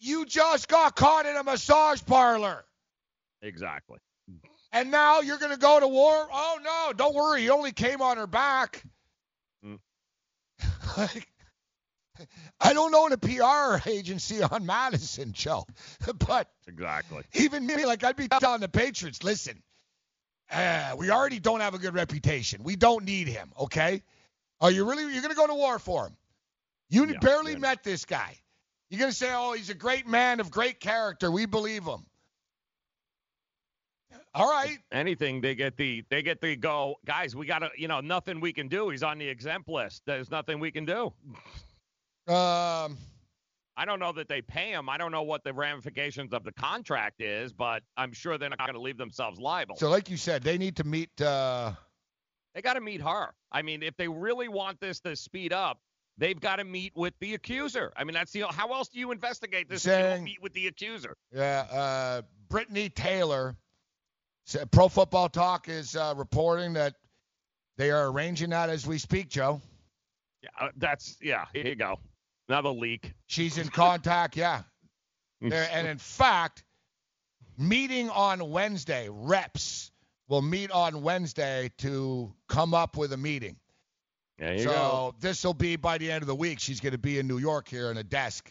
[0.00, 2.64] you just got caught in a massage parlor,
[3.40, 3.98] Exactly.
[4.72, 6.28] and now you're going to go to war.
[6.32, 8.82] Oh no, don't worry, he only came on her back.
[9.64, 9.78] Mm.
[10.98, 11.28] like,
[12.60, 15.64] I don't own a PR agency on Madison, Joe,
[16.28, 17.22] but Exactly.
[17.34, 19.62] even me, like I'd be telling the Patriots, listen,
[20.50, 22.62] uh, we already don't have a good reputation.
[22.62, 23.52] We don't need him.
[23.58, 24.02] Okay?
[24.62, 25.12] Are you really?
[25.12, 26.16] You're gonna go to war for him?
[26.88, 27.58] You Yeah, barely yeah.
[27.58, 28.38] met this guy.
[28.88, 31.30] You're gonna say, oh, he's a great man of great character.
[31.30, 32.06] We believe him.
[34.34, 34.78] All right.
[34.90, 37.36] Anything they get the they get the go, guys.
[37.36, 38.88] We gotta, you know, nothing we can do.
[38.88, 40.02] He's on the exempt list.
[40.06, 41.12] There's nothing we can do.
[42.32, 42.96] Um,
[43.76, 44.88] I don't know that they pay him.
[44.88, 48.58] I don't know what the ramifications of the contract is, but I'm sure they're not
[48.58, 49.76] going to leave themselves liable.
[49.76, 51.20] so like you said, they need to meet.
[51.20, 51.72] Uh,
[52.54, 53.32] They got to meet her.
[53.50, 55.80] I mean, if they really want this to speed up,
[56.18, 57.92] they've got to meet with the accuser.
[57.96, 60.52] I mean, that's the how else do you investigate this if you don't meet with
[60.52, 61.16] the accuser?
[61.34, 63.56] Yeah, uh, Britney Taylor.
[64.72, 66.94] Pro Football Talk is uh, reporting that
[67.76, 69.60] they are arranging that as we speak, Joe.
[70.42, 71.46] Yeah, uh, that's yeah.
[71.52, 71.98] Here you go.
[72.48, 73.12] Another leak.
[73.26, 74.62] She's in contact, yeah.
[75.40, 76.64] There, and in fact,
[77.56, 79.91] meeting on Wednesday, reps
[80.32, 83.54] will meet on Wednesday to come up with a meeting.
[84.38, 86.58] There you so this will be by the end of the week.
[86.58, 88.50] She's going to be in New York here in a desk.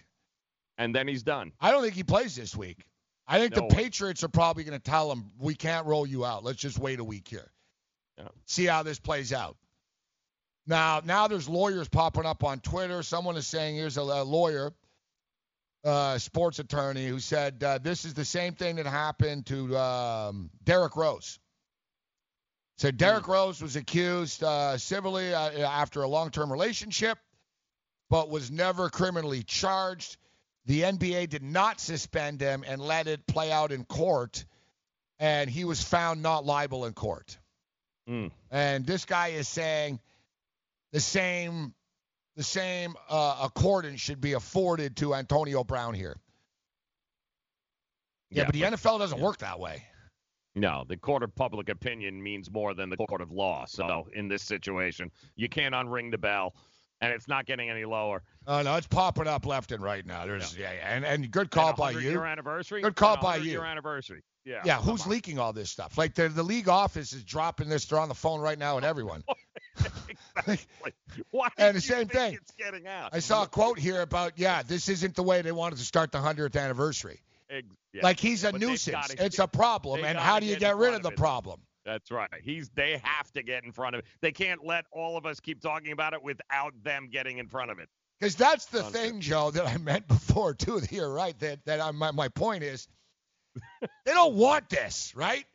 [0.78, 1.54] And then he's done.
[1.60, 2.86] I don't think he plays this week.
[3.28, 3.76] I think No the.
[3.76, 6.44] Patriots are probably going to tell him we can't roll you out.
[6.44, 7.52] Let's just wait a week here.
[8.20, 8.28] Yeah.
[8.46, 9.58] See how this plays out.
[10.68, 13.02] Now, now there's lawyers popping up on Twitter.
[13.02, 14.72] Someone is saying here's a, a lawyer,
[15.84, 20.52] uh, sports attorney, who said uh, this is the same thing that happened to um,
[20.64, 21.40] Derrick Rose.
[22.82, 27.20] Said Derrick Rose was accused uh, civilly uh, after a long-term relationship,
[28.10, 30.18] but was never criminally charged.
[30.66, 34.46] The NBA did not suspend him and let it play out in court,
[35.20, 37.38] and he was found not liable in court.
[38.10, 38.32] Mm.
[38.50, 40.00] And this guy is saying
[40.92, 41.76] the same
[42.36, 46.18] the same uh, accordance should be afforded to Antonio Brown here.
[48.32, 49.84] Yeah, Yeah, but the NFL doesn't work that way.
[50.56, 53.66] No, the court of public opinion means more than the court of law.
[53.66, 56.54] So in this situation, you can't unring the bell,
[57.00, 58.22] and it's not getting any lower.
[58.48, 60.26] Oh no, it's popping up left and right now.
[60.26, 60.96] There's yeah, yeah.
[60.96, 62.00] and and good call And by you.
[62.00, 62.82] Year anniversary.
[62.82, 63.62] Good call by you.
[63.62, 64.24] Anniversary.
[64.44, 64.62] Yeah.
[64.66, 65.12] Yeah, who's on.
[65.12, 65.98] leaking all this stuff?
[65.98, 67.86] Like the the league office is dropping this.
[67.86, 69.24] They're on the phone right now with everyone.
[71.32, 72.34] Why And the same thing.
[72.34, 73.12] It's getting out.
[73.14, 76.12] I saw a quote here about yeah, this isn't the way they wanted to start
[76.12, 77.22] the hundredth anniversary.
[77.52, 78.02] Ex- yeah.
[78.04, 79.14] Like he's a But nuisance.
[79.20, 81.62] It's a problem, and how do you get get rid front of the problem?
[81.86, 82.30] That's right.
[82.44, 82.70] He's.
[82.70, 84.06] They have to get in front of it.
[84.22, 87.72] They can't let all of us keep talking about it without them getting in front
[87.72, 87.90] of it.
[88.20, 90.80] Because that's the thing, Joe, that I meant before too.
[90.80, 91.38] That you're right.
[91.40, 92.88] That that I, my my point is,
[93.82, 95.46] they don't want this, right?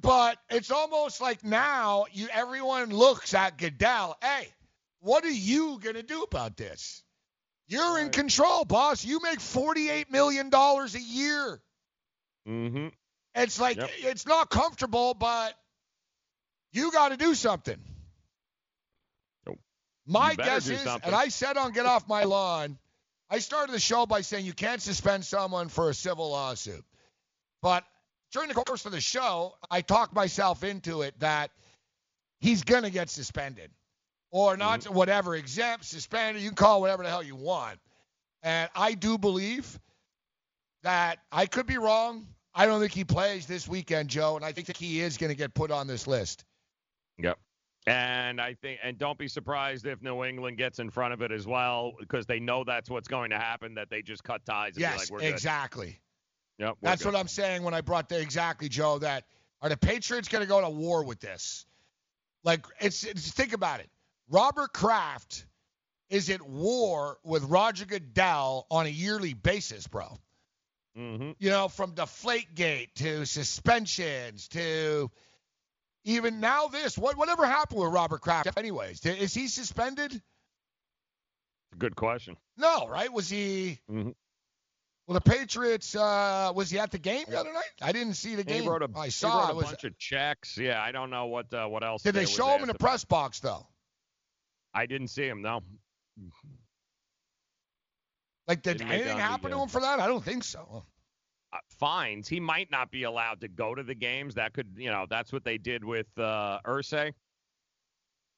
[0.00, 4.16] But it's almost like now you everyone looks at Goodell.
[4.20, 4.48] Hey,
[5.00, 7.02] what are you gonna do about this?
[7.72, 9.02] You're in control, boss.
[9.02, 11.58] You make forty-eight million dollars a year.
[12.46, 12.88] Mm-hmm.
[13.34, 15.54] It's like it's not comfortable, but
[16.74, 17.78] you got to do something.
[19.46, 19.58] Nope.
[20.06, 21.06] My guess is, something.
[21.06, 22.76] and I said on Get Off My Lawn,
[23.30, 26.84] I started the show by saying you can't suspend someone for a civil lawsuit.
[27.62, 27.84] But
[28.32, 31.50] during the course of the show, I talked myself into it that
[32.38, 33.70] he's going to get suspended
[34.32, 34.94] or not, Mm-hmm.
[34.94, 37.78] whatever, exempt, suspended, you can call whatever the hell you want.
[38.42, 39.78] And I do believe
[40.82, 42.26] that I could be wrong.
[42.54, 45.30] I don't think he plays this weekend, Joe, and I think that he is going
[45.30, 46.44] to get put on this list.
[47.18, 47.38] Yep.
[47.86, 51.32] And I think, and don't be surprised if New England gets in front of it
[51.32, 53.74] as well, because they know that's what's going to happen.
[53.74, 56.00] That they just cut ties and be Yes, like, "We're good." exactly.
[56.58, 56.76] Yep.
[56.80, 57.12] That's good.
[57.12, 58.98] what I'm saying when I brought the exactly, Joe.
[58.98, 59.24] That
[59.62, 61.66] are the Patriots going to go to war with this?
[62.44, 63.88] Like, it's, it's think about it.
[64.28, 65.46] Robert Kraft
[66.08, 70.18] is at war with Roger Goodell on a yearly basis, bro.
[70.96, 71.30] Mm-hmm.
[71.38, 75.10] You know, from Deflategate to suspensions to
[76.04, 76.98] even now this.
[76.98, 78.50] What whatever happened with Robert Kraft?
[78.58, 80.20] Anyways, is he suspended?
[81.78, 82.36] Good question.
[82.58, 83.10] No, right?
[83.10, 83.78] Was he?
[83.90, 84.14] Mhm.
[85.06, 85.96] Well, the Patriots.
[85.96, 87.62] Uh, was he at the game the other night?
[87.80, 88.62] I didn't see the game.
[88.62, 89.52] He wrote a, I he saw wrote it.
[89.52, 90.58] a Was, bunch of checks.
[90.58, 92.02] Yeah, I don't know what uh, what else.
[92.02, 93.66] did they show him in the press box though?
[94.74, 95.42] I didn't see him.
[95.42, 95.60] No.
[98.48, 100.00] Like, did Didn't anything happen to him for that?
[100.00, 100.84] I don't think so.
[101.52, 102.28] uh, fines.
[102.28, 104.34] He might not be allowed to go to the games.
[104.34, 107.12] That could, you know, that's what they did with uh, Irsay.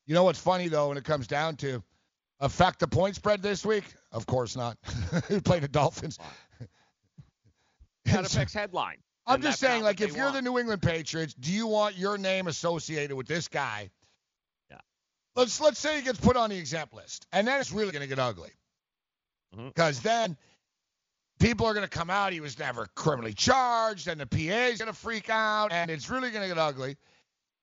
[0.07, 1.83] You know what's funny though, when it comes down to
[2.41, 3.85] affect the point spread this week?
[4.13, 4.77] Of course not.
[5.29, 6.19] Who played the Dolphins?
[8.07, 8.99] That affects headline.
[9.27, 10.37] I'm just saying, like, if you're want.
[10.37, 13.89] the New England Patriots, do you want your name associated with this guy?
[15.37, 18.03] Let's let's say he gets put on the exempt list, and then it's really going
[18.03, 18.51] to get ugly.
[19.57, 20.37] Because then
[21.41, 22.33] people are going to come out.
[22.33, 24.37] He was never criminally charged, and the PA
[24.67, 26.97] is going to freak out, and it's really going to get ugly.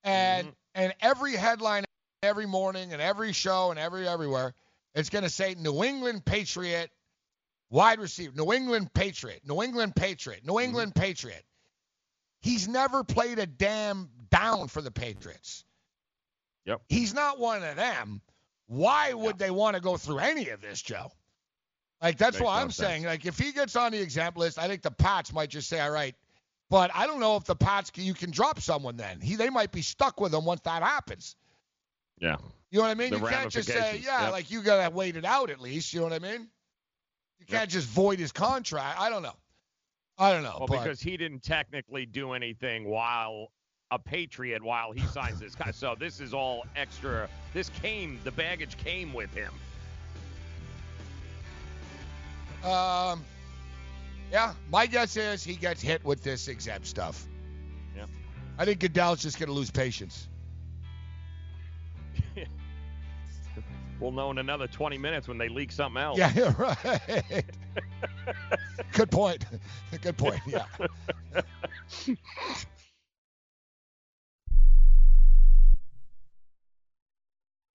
[0.04, 0.54] And Mm-hmm.
[0.76, 1.84] and every headline,
[2.24, 4.54] every morning, and every show, and every everywhere,
[4.96, 6.90] it's going to say New England Patriot
[7.70, 11.44] wide receiver, New England Patriot, New England Patriot, New England Patriot.
[12.42, 15.64] He's never played a damn down for the Patriots.
[16.66, 16.82] Yep.
[16.90, 18.22] He's not one of them.
[18.68, 21.12] Why would they want to go through any of this, Joe?
[22.02, 22.88] Like that's Makes what no I'm sense.
[22.88, 23.04] saying.
[23.04, 25.80] Like if he gets on the exempt list, I think the Pats might just say,
[25.80, 26.16] "All right,"
[26.70, 28.98] but I don't know if the Pats can, you can drop someone.
[28.98, 31.36] Then he they might be stuck with him once that happens.
[32.18, 32.38] Yeah.
[32.72, 33.12] You know what I mean?
[33.12, 34.32] The you can't just say, "Yeah," yep.
[34.32, 35.94] like you gotta wait it out at least.
[35.94, 36.48] You know what I mean?
[37.40, 39.00] You can't just void his contract.
[39.00, 39.36] I don't know.
[40.18, 40.58] I don't know.
[40.60, 43.52] Well, but because he didn't technically do anything while
[43.92, 45.72] a Patriot while he signs this guy.
[45.72, 47.30] So this is all extra.
[47.54, 49.54] This came, the baggage came with him.
[52.64, 53.26] Um,
[54.32, 57.28] yeah, my guess is he gets hit with this exempt stuff.
[57.96, 58.06] Yeah.
[58.58, 60.28] I think Goodell's just gonna lose patience.
[64.00, 66.18] We'll know in another 20 minutes when they leak something else.
[66.18, 67.44] Yeah, right.
[68.94, 69.46] Good point.
[70.02, 70.42] Good point.
[70.48, 70.66] Yeah.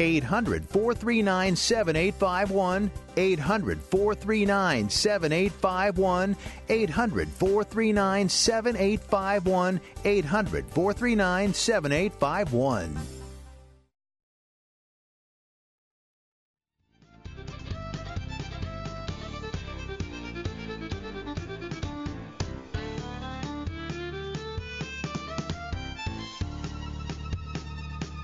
[0.00, 2.90] 800 439 7851.
[3.16, 6.36] 800 439 7851.
[6.68, 9.80] 800 439 7851.
[10.04, 12.98] 800 439 7851.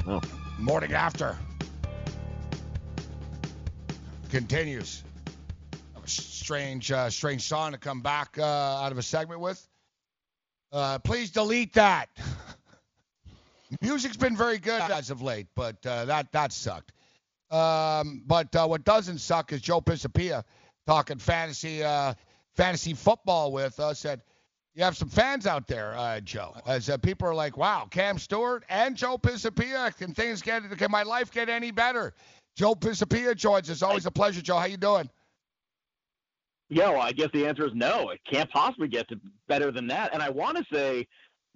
[0.06, 0.20] Oh.
[0.58, 1.34] Morning after
[4.34, 5.04] continues.
[5.94, 9.64] A strange, uh, strange song to come back uh, out of a segment with.
[10.72, 12.08] Uh, please delete that.
[13.80, 16.90] Music's been very good as of late, but uh, that that sucked.
[17.52, 20.42] Um, but uh, what doesn't suck is Joe Pisapia
[20.84, 22.14] talking fantasy uh,
[22.54, 24.00] fantasy football with us.
[24.00, 24.20] Said
[24.74, 26.56] you have some fans out there, uh, Joe.
[26.66, 30.68] As uh, people are like, "Wow, Cam Stewart and Joe Pisapia, can things get?
[30.76, 32.14] Can my life get any better?"
[32.56, 33.82] Joe Pisapia joins us.
[33.82, 34.56] Always a pleasure, Joe.
[34.56, 35.08] How you doing?
[36.70, 38.10] Yeah, well, I guess the answer is no.
[38.10, 40.14] It can't possibly get to better than that.
[40.14, 41.06] And I want to say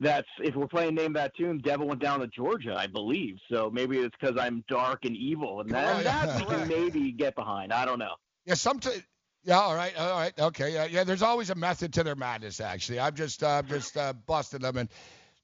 [0.01, 3.39] that if we're playing Name That Tune, Devil went down to Georgia, I believe.
[3.51, 7.35] So maybe it's because I'm dark and evil, and that, that we can maybe get
[7.35, 7.73] behind.
[7.73, 8.15] I don't know.
[8.45, 9.03] Yeah, sometimes.
[9.45, 11.05] Yeah, all right, all right, okay, yeah, yeah.
[11.05, 12.61] There's always a method to their madness.
[12.61, 14.77] Actually, I'm just, uh, I'm just uh, busting them.
[14.77, 14.89] And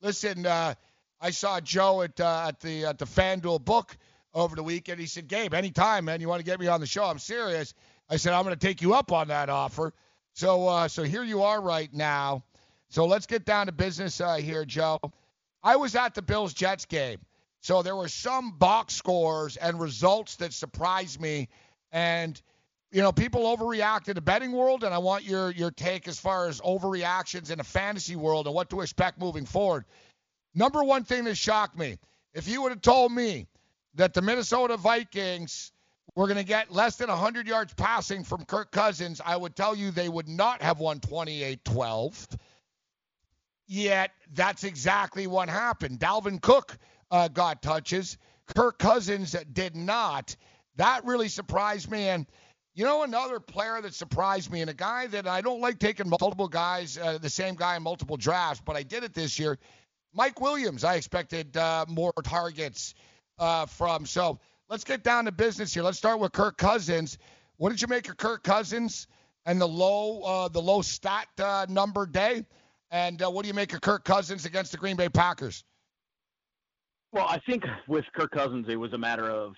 [0.02, 0.74] listen, uh,
[1.20, 3.96] I saw Joe at uh, at the at the FanDuel book
[4.34, 5.00] over the weekend.
[5.00, 7.04] He said, Gabe, anytime, man, you want to get me on the show?
[7.04, 7.72] I'm serious.
[8.10, 9.92] I said, I'm going to take you up on that offer.
[10.34, 12.44] So, uh, so here you are right now.
[12.88, 14.98] So let's get down to business uh, here, Joe.
[15.62, 17.18] I was at the Bills Jets game.
[17.60, 21.48] So there were some box scores and results that surprised me.
[21.92, 22.40] And,
[22.92, 26.20] you know, people overreact in the betting world, and I want your your take as
[26.20, 29.86] far as overreactions in the fantasy world and what to expect moving forward.
[30.54, 31.96] Number one thing that shocked me,
[32.34, 33.46] if you would have told me
[33.94, 35.72] that the Minnesota Vikings
[36.14, 39.74] were going to get less than 100 yards passing from Kirk Cousins, I would tell
[39.74, 42.28] you they would not have won 28 12.
[43.66, 45.98] Yet that's exactly what happened.
[45.98, 46.76] Dalvin Cook
[47.10, 48.18] uh, got touches,
[48.54, 50.36] Kirk Cousins did not.
[50.76, 52.08] That really surprised me.
[52.08, 52.26] And
[52.74, 56.08] you know, another player that surprised me, and a guy that I don't like taking
[56.08, 59.58] multiple guys, uh, the same guy in multiple drafts, but I did it this year.
[60.12, 62.94] Mike Williams, I expected uh, more targets
[63.38, 64.06] uh, from.
[64.06, 64.38] So
[64.68, 65.82] let's get down to business here.
[65.82, 67.18] Let's start with Kirk Cousins.
[67.56, 69.06] What did you make of Kirk Cousins
[69.46, 72.44] and the low uh, the low stat uh, number day?
[72.90, 75.64] And uh, what do you make of Kirk Cousins against the Green Bay Packers?
[77.12, 79.54] Well, I think with Kirk Cousins, it was a matter of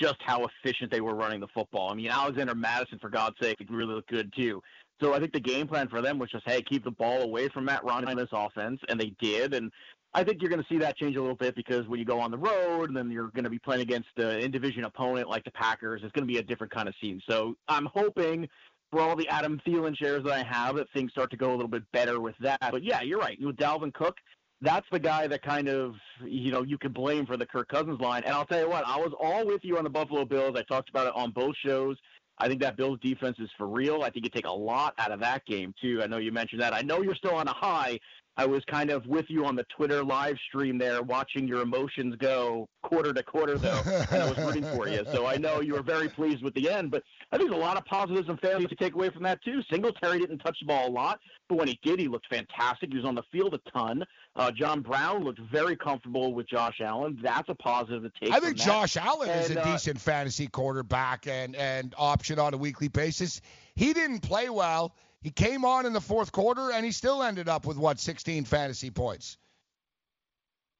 [0.00, 1.90] just how efficient they were running the football.
[1.90, 4.62] I mean, Alexander Mattison, for God's sake, it really looked good too.
[5.00, 7.48] So I think the game plan for them was just, hey, keep the ball away
[7.48, 9.54] from Matt Ryan in this offense, and they did.
[9.54, 9.72] And
[10.12, 12.18] I think you're going to see that change a little bit because when you go
[12.18, 15.44] on the road and then you're going to be playing against an in-division opponent like
[15.44, 17.22] the Packers, it's going to be a different kind of scene.
[17.28, 18.48] So I'm hoping
[18.90, 21.54] for all the Adam Thielen shares that I have that things start to go a
[21.54, 22.58] little bit better with that.
[22.60, 23.38] But yeah, you're right.
[23.40, 24.16] With Dalvin Cook,
[24.60, 28.00] that's the guy that kind of you know you can blame for the Kirk Cousins
[28.00, 28.24] line.
[28.24, 30.56] And I'll tell you what, I was all with you on the Buffalo Bills.
[30.56, 31.96] I talked about it on both shows.
[32.38, 34.02] I think that Bills defense is for real.
[34.02, 36.00] I think you take a lot out of that game too.
[36.02, 36.74] I know you mentioned that.
[36.74, 38.00] I know you're still on a high
[38.36, 42.14] I was kind of with you on the Twitter live stream there, watching your emotions
[42.16, 43.80] go quarter to quarter, though,
[44.10, 45.04] and I was rooting for you.
[45.12, 46.90] So I know you were very pleased with the end.
[46.90, 47.02] But
[47.32, 49.62] I think there's a lot of positives and failures to take away from that too.
[49.70, 52.90] Singletary didn't touch the ball a lot, but when he did, he looked fantastic.
[52.90, 54.04] He was on the field a ton.
[54.36, 57.18] Uh, John Brown looked very comfortable with Josh Allen.
[57.22, 58.32] That's a positive to take.
[58.32, 59.04] I think Josh that.
[59.04, 63.40] Allen is a uh, decent fantasy quarterback and and option on a weekly basis.
[63.74, 64.94] He didn't play well.
[65.22, 68.44] He came on in the fourth quarter and he still ended up with what 16
[68.44, 69.36] fantasy points.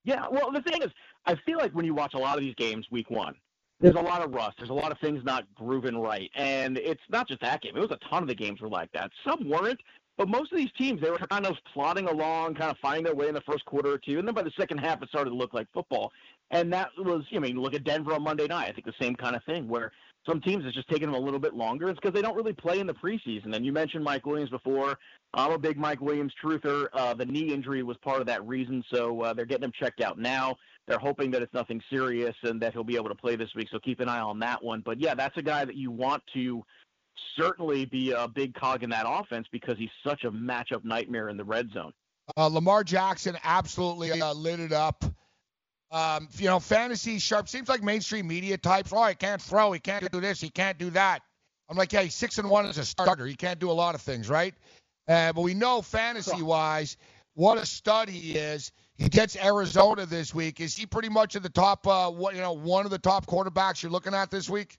[0.04, 0.90] Yeah, well, the thing is,
[1.26, 3.34] I feel like when you watch a lot of these games, week one,
[3.80, 4.56] there's a lot of rust.
[4.58, 7.76] There's a lot of things not grooving right, and it's not just that game.
[7.76, 9.10] It was a ton of the games were like that.
[9.26, 9.80] Some weren't,
[10.16, 13.14] but most of these teams they were kind of plodding along, kind of finding their
[13.14, 15.30] way in the first quarter or two, and then by the second half, it started
[15.30, 16.12] to look like football.
[16.50, 18.68] And that was, I mean, look at Denver on Monday night.
[18.68, 19.92] I think the same kind of thing where
[20.26, 21.88] some teams it's just taking them a little bit longer.
[21.88, 23.54] It's because they don't really play in the preseason.
[23.54, 24.98] And you mentioned Mike Williams before.
[25.34, 26.88] I'm a big Mike Williams truther.
[26.92, 30.00] Uh, the knee injury was part of that reason, so uh, they're getting him checked
[30.00, 30.56] out now.
[30.86, 33.68] They're hoping that it's nothing serious and that he'll be able to play this week.
[33.70, 34.82] So keep an eye on that one.
[34.84, 36.64] But yeah, that's a guy that you want to
[37.38, 41.36] certainly be a big cog in that offense because he's such a matchup nightmare in
[41.36, 41.92] the red zone.
[42.36, 45.04] Uh, Lamar Jackson absolutely uh, lit it up.
[45.90, 48.92] Um, you know, fantasy sharp seems like mainstream media types.
[48.92, 49.72] Oh, he can't throw.
[49.72, 50.40] He can't do this.
[50.40, 51.22] He can't do that.
[51.68, 53.26] I'm like, yeah, he's six and one as a starter.
[53.26, 54.54] He can't do a lot of things, right?
[55.08, 56.96] Uh, but we know fantasy wise
[57.34, 58.72] what a stud he is.
[58.96, 60.60] He gets Arizona this week.
[60.60, 61.86] Is he pretty much at the top?
[61.86, 64.78] Uh, what you know, one of the top quarterbacks you're looking at this week?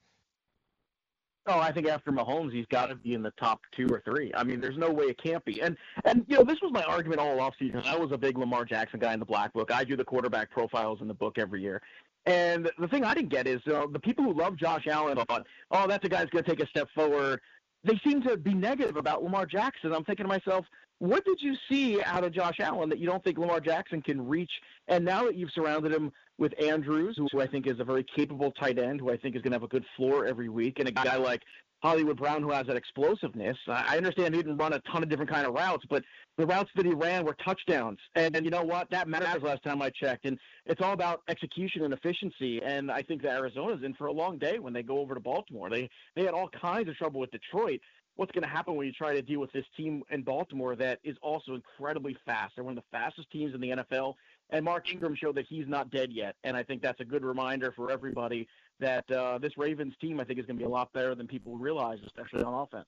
[1.48, 4.32] Oh, I think after Mahomes, he's got to be in the top two or three.
[4.36, 5.62] I mean, there's no way it can't be.
[5.62, 7.84] And and you know, this was my argument all offseason.
[7.86, 9.72] I was a big Lamar Jackson guy in the black book.
[9.72, 11.82] I do the quarterback profiles in the book every year.
[12.28, 15.48] And the thing I didn't get is uh, the people who love Josh Allen thought,
[15.72, 17.42] oh, that's a guy's going to take a step forward.
[17.84, 19.94] They seem to be negative about Lamar Jackson.
[19.94, 20.66] I'm thinking to myself,
[21.00, 24.28] what did you see out of Josh Allen that you don't think Lamar Jackson can
[24.28, 24.52] reach?
[24.88, 28.52] And now that you've surrounded him with Andrews, who I think is a very capable
[28.52, 30.88] tight end, who I think is going to have a good floor every week, and
[30.88, 31.42] a guy like
[31.82, 33.58] Hollywood Brown who has that explosiveness.
[33.68, 36.04] I understand he didn't run a ton of different kind of routes, but
[36.38, 38.00] the routes that he ran were touchdowns.
[38.16, 38.90] And, and you know what?
[38.92, 40.26] That matters last time I checked.
[40.26, 42.62] And it's all about execution and efficiency.
[42.62, 45.20] And I think that Arizona's in for a long day when they go over to
[45.20, 45.70] Baltimore.
[45.70, 47.80] They they had all kinds of trouble with Detroit.
[48.16, 51.00] What's going to happen when you try to deal with this team in Baltimore that
[51.04, 52.54] is also incredibly fast?
[52.56, 54.16] They're one of the fastest teams in the NFL.
[54.52, 56.36] And Mark Ingram showed that he's not dead yet.
[56.44, 58.48] And I think that's a good reminder for everybody
[58.82, 61.28] that uh, this Ravens team, I think, is going to be a lot better than
[61.28, 62.88] people realize, especially on offense.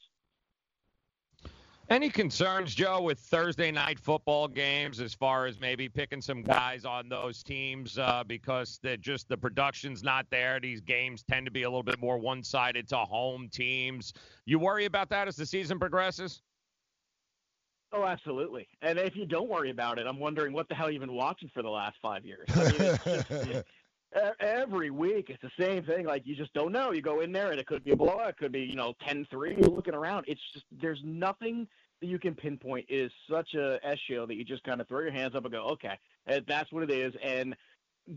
[1.89, 6.85] Any concerns, Joe, with Thursday night football games as far as maybe picking some guys
[6.85, 10.59] on those teams uh, because they just the production's not there?
[10.61, 14.13] These games tend to be a little bit more one-sided to home teams.
[14.45, 16.41] You worry about that as the season progresses?
[17.91, 18.67] Oh, absolutely.
[18.81, 21.51] And if you don't worry about it, I'm wondering what the hell you've been watching
[21.53, 22.47] for the last five years.
[22.55, 22.75] I mean,
[23.05, 23.65] it's just,
[24.39, 26.05] every week it's the same thing.
[26.05, 26.91] Like you just don't know.
[26.91, 28.29] You go in there and it could be a blowout.
[28.29, 29.57] It could be you know 10-3.
[29.59, 30.25] You're looking around.
[30.27, 31.67] It's just there's nothing
[32.01, 32.85] that you can pinpoint.
[32.89, 35.45] It is such a S show that you just kind of throw your hands up
[35.45, 35.97] and go, okay,
[36.47, 37.13] that's what it is.
[37.23, 37.55] And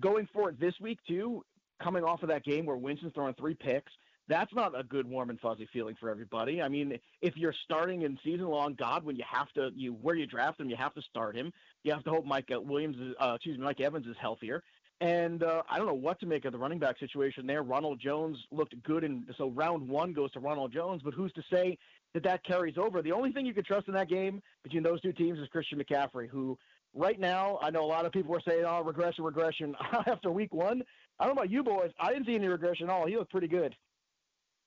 [0.01, 1.45] going forward this week too,
[1.83, 3.93] coming off of that game where Winston's throwing three picks,
[4.29, 6.61] that's not a good warm and fuzzy feeling for everybody.
[6.61, 10.27] I mean, if you're starting in season long Godwin, you have to you where you
[10.27, 11.53] draft him, you have to start him.
[11.85, 14.65] You have to hope Mike Williams, is, uh, excuse me, Mike Evans is healthier.
[15.01, 17.63] And uh, I don't know what to make of the running back situation there.
[17.63, 21.03] Ronald Jones looked good, and so round one goes to Ronald Jones.
[21.05, 21.77] But who's to say
[22.15, 23.03] that that carries over?
[23.03, 25.79] The only thing you can trust in that game between those two teams is Christian
[25.79, 26.57] McCaffrey, who
[26.95, 30.55] right now I know a lot of people are saying, "Oh, regression, regression." After week
[30.55, 30.83] one,
[31.21, 31.91] I don't know about you boys.
[32.01, 33.07] I didn't see any regression at all.
[33.07, 33.77] He looked pretty good.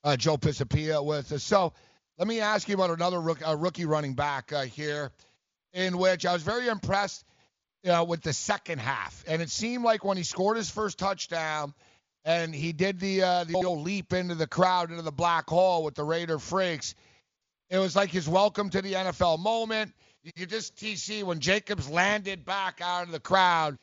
[0.03, 1.43] uh, Joe Pisapia with us.
[1.43, 1.73] So
[2.19, 5.11] let me ask you about another rook, uh, rookie running back uh, here,
[5.73, 7.25] in which I was very impressed
[7.87, 11.73] uh, with the second half, and it seemed like when he scored his first touchdown,
[12.25, 15.83] and he did the uh, the old leap into the crowd into the black hole
[15.83, 16.95] with the Raider freaks.
[17.69, 19.93] It was like his welcome to the NFL moment.
[20.23, 23.77] You could just TC when Jacobs landed back out of the crowd.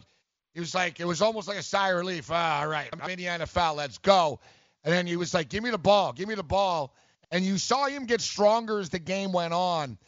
[0.54, 2.30] He was like, it was almost like a sigh of relief.
[2.30, 3.76] Ah, all right, I'm in the NFL.
[3.76, 4.40] Let's go.
[4.84, 6.94] And then he was like, give me the ball, give me the ball.
[7.30, 9.98] And you saw him get stronger as the game went on.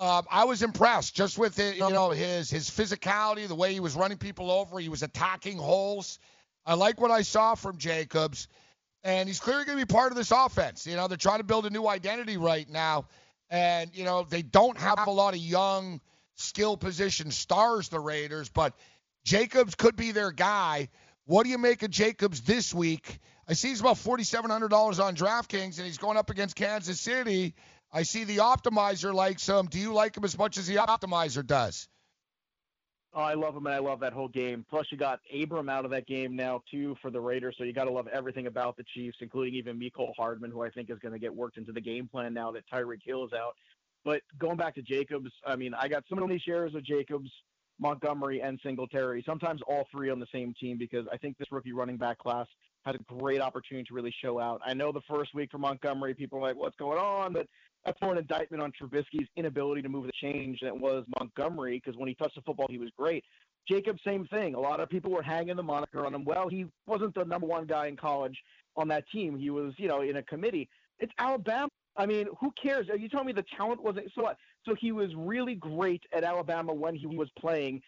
[0.00, 3.80] Um, I was impressed just with it, you know his his physicality, the way he
[3.80, 4.78] was running people over.
[4.78, 6.20] He was attacking holes.
[6.64, 8.46] I like what I saw from Jacobs,
[9.02, 10.86] and he's clearly going to be part of this offense.
[10.86, 13.06] You know, they're trying to build a new identity right now,
[13.50, 16.00] and you know they don't have a lot of young
[16.36, 18.74] skill position stars, the Raiders, but
[19.24, 20.88] Jacobs could be their guy.
[21.26, 23.18] What do you make of Jacobs this week?
[23.48, 27.54] I see he's about $4,700 on DraftKings, and he's going up against Kansas City.
[27.92, 29.66] I see the optimizer likes him.
[29.66, 31.88] Do you like him as much as the optimizer does?
[33.14, 34.66] Oh, I love him, and I love that whole game.
[34.68, 37.72] Plus, you got Abram out of that game now too for the Raiders, so you
[37.72, 40.98] got to love everything about the Chiefs, including even Mecole Hardman, who I think is
[40.98, 43.54] going to get worked into the game plan now that Tyreek Hill is out.
[44.04, 47.30] But going back to Jacobs, I mean, I got so many shares of Jacobs,
[47.80, 49.22] Montgomery, and Singletary.
[49.26, 52.46] Sometimes all three on the same team because I think this rookie running back class
[52.84, 54.60] has a great opportunity to really show out.
[54.64, 57.48] I know the first week for Montgomery, people are like, "What's going on?" But
[57.88, 61.80] that's more an indictment on Trubisky's inability to move the change than it was Montgomery
[61.82, 63.24] because when he touched the football, he was great.
[63.66, 64.54] Jacob, same thing.
[64.54, 66.24] A lot of people were hanging the moniker on him.
[66.24, 68.36] Well, he wasn't the number one guy in college
[68.76, 69.38] on that team.
[69.38, 70.68] He was, you know, in a committee.
[70.98, 71.68] It's Alabama.
[71.96, 72.88] I mean, who cares?
[72.90, 74.36] Are you telling me the talent wasn't so what?
[74.64, 77.82] So he was really great at Alabama when he was playing,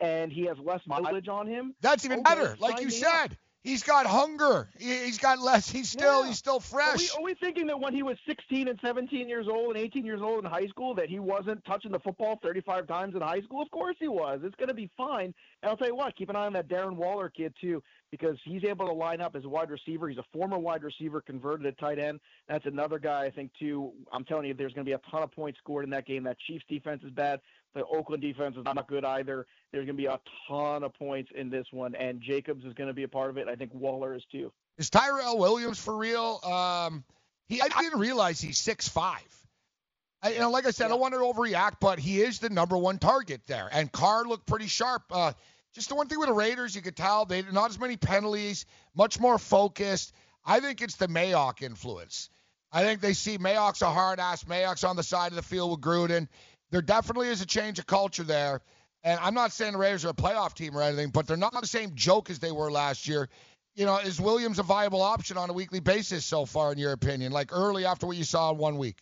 [0.00, 1.74] and he has less mileage on him.
[1.80, 2.56] That's even Okay, better.
[2.58, 3.30] Like you said, up.
[3.62, 4.68] He's got hunger.
[4.78, 5.68] He- He's got less.
[5.70, 6.28] He's still Yeah.
[6.28, 7.14] he's still Are we, fresh.
[7.16, 10.20] are we thinking that when he was 16 and 17 years old and 18 years
[10.20, 13.62] old in high school that he wasn't touching the football 35 times in high school?
[13.62, 14.40] Of course he was.
[14.44, 15.34] It's going to be fine.
[15.62, 18.36] And I'll tell you what, keep an eye on that Darren Waller kid too because
[18.44, 20.08] he's able to line up as a wide receiver.
[20.08, 22.20] He's a former wide receiver converted at tight end.
[22.48, 23.92] That's another guy I think too.
[24.12, 26.24] I'm telling you, there's going to be a ton of points scored in that game.
[26.24, 27.40] That Chiefs defense is bad.
[27.74, 29.46] The Oakland defense is not good either.
[29.70, 32.88] There's going to be a ton of points in this one, and Jacobs is going
[32.88, 33.48] to be a part of it.
[33.48, 34.52] I think Waller is too.
[34.78, 36.40] Is Tyrell Williams for real?
[36.44, 37.04] Um,
[37.48, 39.20] he I didn't realize he's six five.
[40.22, 42.48] I, you know, like I said, I don't want to overreact, but he is the
[42.48, 43.68] number one target there.
[43.72, 45.02] And Carr looked pretty sharp.
[45.10, 45.32] Uh,
[45.74, 48.66] just the one thing with the Raiders, you could tell they not as many penalties,
[48.94, 50.12] much more focused.
[50.44, 52.28] I think it's the Mayock influence.
[52.70, 54.44] I think they see Mayock's a hard ass.
[54.44, 56.28] Mayock's on the side of the field with Gruden.
[56.72, 58.62] There definitely is a change of culture there.
[59.04, 61.52] And I'm not saying the Raiders are a playoff team or anything, but they're not
[61.60, 63.28] the same joke as they were last year.
[63.74, 66.92] You know, is Williams a viable option on a weekly basis so far, in your
[66.92, 67.30] opinion?
[67.30, 68.96] Like early after what you saw in one week?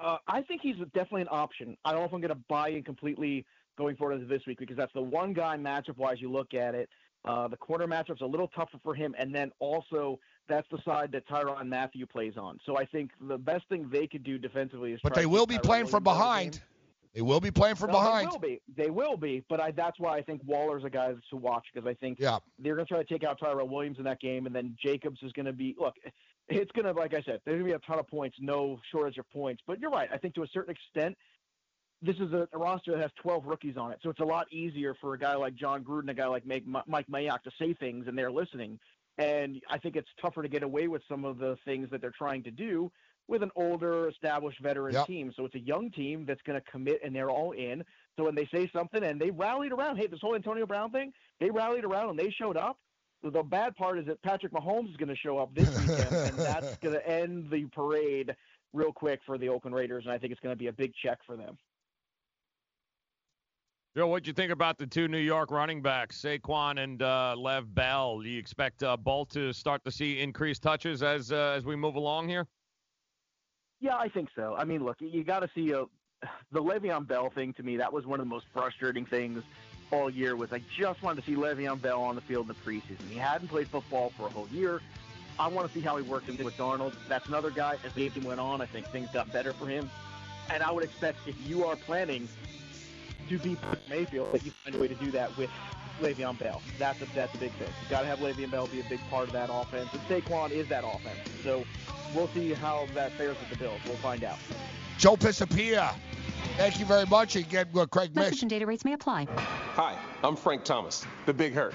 [0.00, 1.76] Uh, I think he's definitely an option.
[1.84, 3.44] I don't know if I'm going to buy in completely
[3.76, 6.88] going forward this week because that's the one guy matchup wise you look at it.
[7.24, 10.18] Uh, the corner matchup's a little tougher for him, and then also
[10.50, 12.58] that's the side that Tyrann Mathieu plays on.
[12.66, 15.00] So I think the best thing they could do defensively is.
[15.02, 16.62] But they will be Tyrell playing from Williams the behind.
[17.14, 18.26] They will be playing from No, behind.
[18.28, 18.60] They will be.
[18.76, 19.44] They will be.
[19.48, 22.38] But I, that's why I think Waller's a guy to watch because I think Yeah.
[22.58, 25.18] they're going to try to take out Tyrell Williams in that game, and then Jacobs
[25.22, 25.74] is going to be.
[25.78, 25.94] Look,
[26.48, 28.78] it's going to, like I said, there's going to be a ton of points, no
[28.92, 29.62] shortage of points.
[29.66, 30.08] But you're right.
[30.12, 31.16] I think to a certain extent,
[32.02, 34.46] this is a, a roster that has 12 rookies on it, so it's a lot
[34.52, 37.74] easier for a guy like Jon Gruden, a guy like Mike, Mike Mayock to say
[37.74, 38.78] things, and they're listening.
[39.18, 42.10] And I think it's tougher to get away with some of the things that they're
[42.16, 42.90] trying to do
[43.28, 45.06] with an older, established veteran Yep.
[45.06, 45.32] team.
[45.36, 47.84] So it's a young team that's going to commit, and they're all in.
[48.16, 51.12] So when they say something and they rallied around, hey, this whole Antonio Brown thing,
[51.38, 52.78] they rallied around and they showed up.
[53.22, 56.38] The bad part is that Patrick Mahomes is going to show up this weekend, and
[56.44, 58.34] that's going to end the parade
[58.72, 60.92] real quick for the Oakland Raiders, and I think it's going to be a big
[60.94, 61.58] check for them.
[63.96, 67.74] Joe, what'd you think about the two New York running backs, Saquon and uh, Lev
[67.74, 68.20] Bell?
[68.20, 71.74] Do you expect uh, both to start to see increased touches as uh, as we
[71.74, 72.46] move along here?
[73.80, 74.54] Yeah, I think so.
[74.56, 75.86] I mean, look, you got to see a,
[76.52, 77.52] the Le'Veon Bell thing.
[77.54, 79.42] To me, that was one of the most frustrating things
[79.90, 80.36] all year.
[80.36, 83.08] Was I just wanted to see Le'Veon Bell on the field in the preseason.
[83.10, 84.80] He hadn't played football for a whole year.
[85.36, 86.94] I want to see how he worked with Darnold.
[87.08, 87.76] That's another guy.
[87.84, 89.90] As the game went on, I think things got better for him.
[90.48, 92.28] And I would expect if you are planning
[93.30, 95.50] to beat Mayfield, that you find a way to do that with
[96.00, 96.60] Le'Veon Bell.
[96.78, 97.68] That's a that's a big thing.
[97.84, 100.50] You got to have Le'Veon Bell be a big part of that offense, and Saquon
[100.50, 101.18] is that offense.
[101.44, 101.64] So
[102.14, 103.80] we'll see how that fares with the Bills.
[103.86, 104.38] We'll find out.
[104.98, 105.94] Joe Pisapia,
[106.56, 107.36] thank you very much.
[107.36, 108.42] And get what Craig Message missed.
[108.42, 109.26] and data rates may apply.
[109.74, 111.74] Hi, I'm Frank Thomas, the Big Hurt.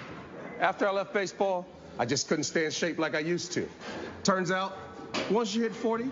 [0.60, 1.66] After I left baseball,
[1.98, 3.68] I just couldn't stay in shape like I used to.
[4.24, 4.78] Turns out,
[5.30, 6.12] once you hit 40,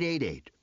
[0.01, 0.60] 888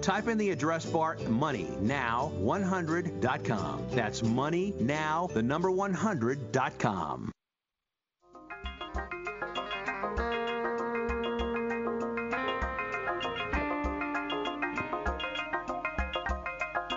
[0.00, 3.86] Type in the address bar moneynow100.com.
[3.90, 7.32] That's moneynow, the number 100.com.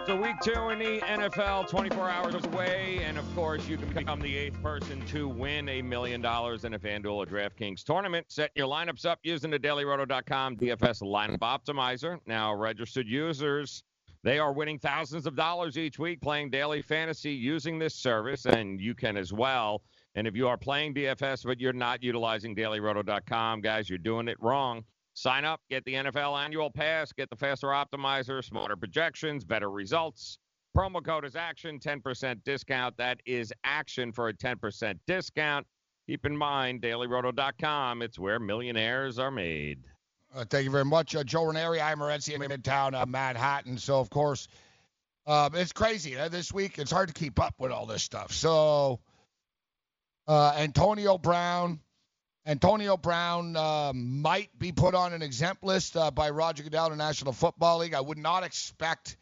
[0.06, 4.20] So week two in the NFL, 24 hours away, and of course you can become
[4.20, 8.30] the eighth person to win a million dollars in a FanDuel or DraftKings tournament.
[8.30, 12.20] Set your lineups up using the DailyRoto.com DFS lineup optimizer.
[12.28, 13.86] Now registered users,
[14.24, 18.82] they are winning thousands of dollars each week playing daily fantasy using this service, and
[18.82, 19.84] you can as well.
[20.16, 24.38] And if you are playing DFS but you're not utilizing DailyRoto.com, guys, you're doing it
[24.42, 24.84] wrong.
[25.14, 30.40] Sign up, get the NFL annual pass, get the faster optimizer, smarter projections, better results.
[30.76, 32.98] Promo code is action, 10% discount.
[32.98, 35.68] That is action for a 10% discount.
[36.08, 39.80] Keep in mind, dailyroto.com, it's where millionaires are made.
[40.36, 41.80] Uh, thank you very much, uh, Joe Ranieri.
[41.80, 43.78] I'm Morency in Midtown uh, Manhattan.
[43.78, 44.48] So, of course,
[45.28, 46.80] um, it's crazy uh, this week.
[46.80, 48.32] It's hard to keep up with all this stuff.
[48.32, 49.00] So,
[50.28, 51.80] uh, Antonio Brown.
[52.46, 56.98] Antonio Brown uh, might be put on an exempt list uh, by Roger Goodell the
[56.98, 57.94] National Football League.
[57.94, 59.16] I would not expect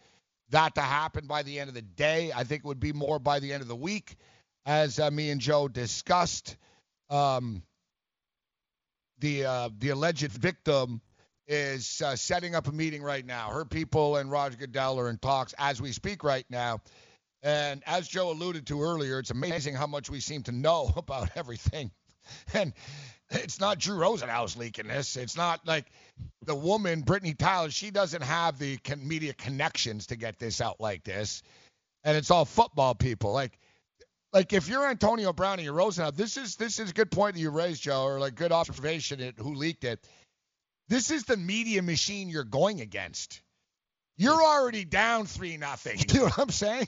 [0.49, 2.31] that to happen by the end of the day.
[2.35, 4.15] I think it would be more by the end of the week,
[4.65, 6.57] as uh, me and Joe discussed.
[7.11, 7.61] Um,
[9.19, 10.99] the uh, the alleged victim
[11.47, 13.51] is uh, setting up a meeting right now.
[13.51, 16.81] Her people and Roger Goodell are in talks as we speak right now.
[17.43, 21.29] And as Joe alluded to earlier, it's amazing how much we seem to know about
[21.35, 21.91] everything.
[22.53, 22.73] And
[23.29, 25.15] it's not Drew Rosenhaus leaking this.
[25.15, 25.85] It's not like
[26.45, 31.03] the woman, Britney Taylor, she doesn't have the media connections to get this out like
[31.03, 31.41] this.
[32.03, 33.31] And it's all football people.
[33.31, 33.57] Like,
[34.33, 37.35] like if you're Antonio Brown and you're Rosenhaus, this is this is a good point
[37.35, 40.05] that you raised, Joe, or like good observation at who leaked it.
[40.87, 43.41] This is the media machine you're going against.
[44.17, 45.99] You're already down three nothing.
[46.13, 46.87] You know what I'm saying?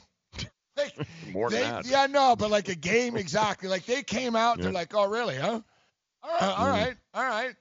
[0.78, 0.94] Like,
[1.32, 1.86] More than they, that.
[1.86, 3.70] Yeah, no, but like a game exactly.
[3.70, 5.62] Like they came out, they're like, oh really, huh?
[6.24, 6.72] All right, all Mhm.
[6.72, 7.56] right, all right.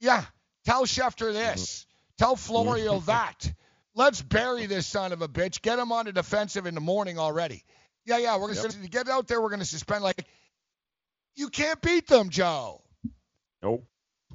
[0.00, 0.24] Yeah,
[0.64, 1.86] tell Schefter this.
[2.18, 3.52] Tell Florio that.
[3.94, 5.60] Let's bury this son of a bitch.
[5.62, 7.64] Get him on the defensive in the morning already.
[8.04, 8.90] Yeah, yeah, we're gonna Yep.
[8.90, 9.40] get out there.
[9.40, 10.02] We're gonna suspend.
[10.02, 10.24] Like,
[11.34, 12.82] you can't beat them, Joe.
[13.62, 13.86] Nope.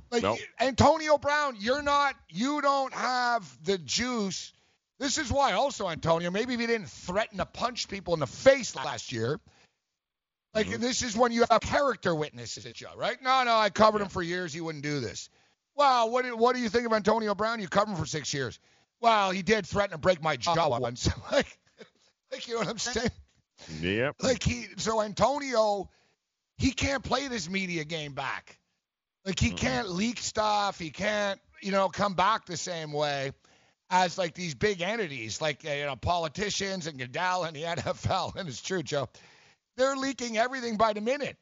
[0.10, 0.40] Like Nope.
[0.60, 2.16] Antonio Brown, you're not.
[2.30, 4.54] You don't have the juice.
[5.00, 6.32] This is why, also, Antonio.
[6.32, 9.40] Maybe if he didn't threaten to punch people in the face last year.
[10.54, 10.82] Like Mm-hmm.
[10.82, 12.88] this is when you have character witnesses, Joe.
[12.96, 13.22] Right?
[13.22, 13.56] No, no.
[13.56, 14.54] I covered him for years.
[14.54, 15.30] He wouldn't do this.
[15.76, 17.62] Well, what do, what do you think of Antonio Brown?
[17.62, 18.60] You covered him for six years.
[19.00, 21.08] Well, he did threaten to break my jaw once.
[21.32, 21.60] like,
[22.32, 23.12] like, you know what I'm saying?
[23.82, 24.16] Yep.
[24.22, 25.90] Like he, so Antonio,
[26.58, 28.58] he can't play this media game back.
[29.26, 30.80] Like he can't leak stuff.
[30.80, 33.32] He can't, you know, come back the same way.
[33.90, 38.36] As like these big entities, like uh, you know politicians and Goodell and the NFL.
[38.36, 39.10] And it's true, Joe.
[39.78, 41.38] They're leaking everything by the minute.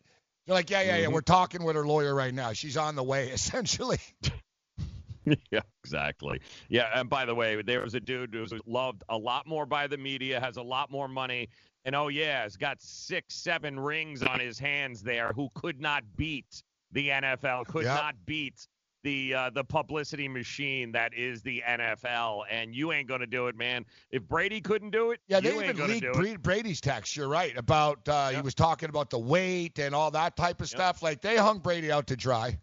[0.45, 1.05] They're like, yeah, yeah, yeah.
[1.07, 1.13] Mhm.
[1.13, 2.53] We're talking with her lawyer right now.
[2.53, 3.99] She's on the way, essentially.
[5.51, 6.39] yeah, exactly.
[6.69, 9.87] Yeah, and by the way, there was a dude who's loved a lot more by
[9.87, 11.49] the media, has a lot more money,
[11.83, 15.31] and oh yeah, has got six, seven rings on his hands there.
[15.35, 17.65] Who could not beat the NFL?
[17.67, 17.95] Could Yep.
[17.95, 18.67] not beat
[19.05, 23.55] the uh, the publicity machine that is the NFL, and you ain't gonna do it,
[23.55, 23.85] man.
[24.09, 25.77] If Brady couldn't do it, Yeah, they even
[26.19, 27.15] leaked Brady's text.
[27.15, 30.67] You're right about uh, he was talking about the weight and all that type of
[30.67, 31.03] stuff.
[31.03, 32.57] Like they hung Brady out to dry.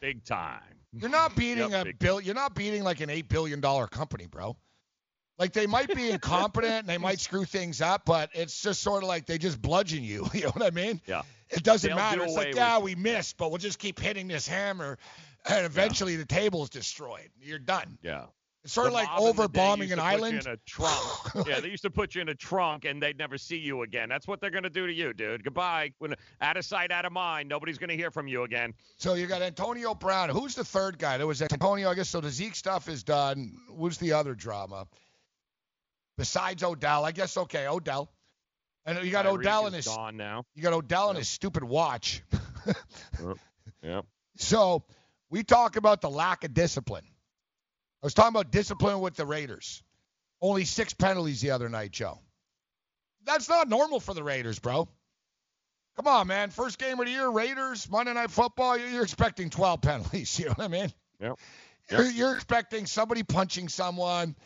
[0.00, 0.60] Big time.
[0.92, 2.20] You're not beating Yep, a bill.
[2.20, 4.54] You're not beating like an eight billion dollar company, bro.
[5.38, 9.02] Like they might be incompetent and they might screw things up, but it's just sort
[9.02, 10.28] of like they just bludgeon you.
[10.34, 11.00] You know what I mean?
[11.06, 11.22] Yeah.
[11.48, 12.18] It doesn't They'll matter.
[12.18, 14.98] do It's like, yeah, we missed, but we'll just keep hitting this hammer,
[15.48, 17.30] and eventually the table's destroyed.
[17.40, 17.98] You're done.
[18.02, 18.26] Yeah.
[18.64, 20.46] It's sort of The like in the day overbombing used an to put you island.
[20.46, 21.48] In a trunk.
[21.48, 24.08] yeah, they used to put you in a trunk and they'd never see you again.
[24.08, 25.42] That's what they're gonna do to you, dude.
[25.42, 25.94] Goodbye.
[25.98, 27.48] When out of sight, out of mind.
[27.48, 28.74] Nobody's gonna hear from you again.
[28.98, 30.28] So you got Antonio Brown.
[30.28, 31.18] Who's the third guy?
[31.18, 31.90] There was Antonio.
[31.90, 32.20] I guess so.
[32.20, 33.56] The Zeke stuff is done.
[33.76, 34.86] Who's the other drama?
[36.16, 38.12] Besides Odell, I guess okay, Odell.
[38.84, 40.44] And you got Tyreek Odell is and his gone now.
[40.54, 42.22] you got Odell and his stupid watch.
[43.82, 44.06] Yep.
[44.36, 44.84] So
[45.32, 47.04] we talk about the lack of discipline.
[48.02, 49.82] I was talking about discipline with the Raiders.
[50.42, 52.18] Only six penalties the other night, Joe.
[53.24, 54.88] That's not normal for the Raiders, bro.
[55.96, 56.50] Come on, man.
[56.50, 58.76] First game of the year, Raiders, Monday Night Football.
[58.76, 60.38] You're expecting 12 penalties.
[60.38, 60.92] You know what I mean?
[61.20, 61.38] Yep.
[61.90, 64.36] You're, you're expecting somebody punching someone,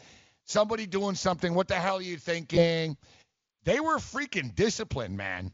[0.44, 1.52] somebody doing something.
[1.52, 2.96] What the hell are you thinking?
[3.64, 5.52] They were freaking disciplined, man.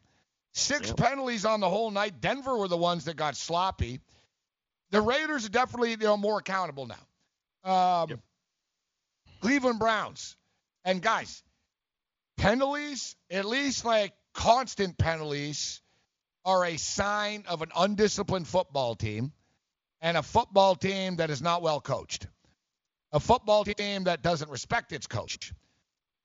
[0.53, 2.21] Six penalties on the whole night.
[2.21, 4.01] Denver were the ones that got sloppy.
[4.93, 7.71] The Raiders are definitely you know more accountable now.
[7.71, 8.21] Um,
[9.41, 10.37] Cleveland Browns
[10.85, 11.43] and guys,
[12.37, 15.81] penalties, at least like constant penalties,
[16.45, 19.33] are a sign of an undisciplined football team
[20.03, 22.27] and a football team that is not well coached.
[23.13, 25.55] A football team that doesn't respect its coach.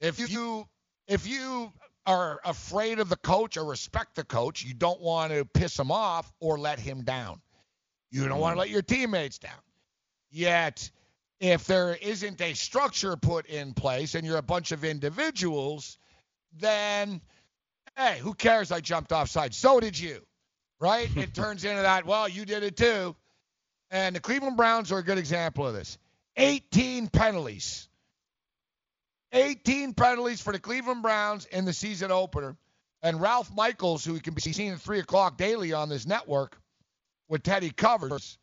[0.01, 0.67] If you
[1.07, 1.71] if you
[2.05, 5.91] are afraid of the coach or respect the coach, you don't want to piss him
[5.91, 7.41] off or let him down.
[8.09, 8.59] You don't want to mm.
[8.61, 9.51] let your teammates down.
[10.31, 10.89] Yet,
[11.39, 15.97] if there isn't a structure put in place and you're a bunch of individuals,
[16.57, 17.21] then
[17.95, 18.71] hey, who cares?
[18.71, 19.53] I jumped offside.
[19.53, 20.21] So did you,
[20.79, 21.09] right?
[21.17, 22.05] it turns into that.
[22.05, 23.15] Well, you did it too.
[23.89, 25.97] And the Cleveland Browns are a good example of this.
[26.35, 27.87] 18 penalties.
[29.33, 32.55] 18 penalties for the Cleveland Browns in the season opener.
[33.01, 36.57] And Ralph Michaels, who can be seen at 3 o'clock daily on this network
[37.29, 38.37] with Teddy Covers,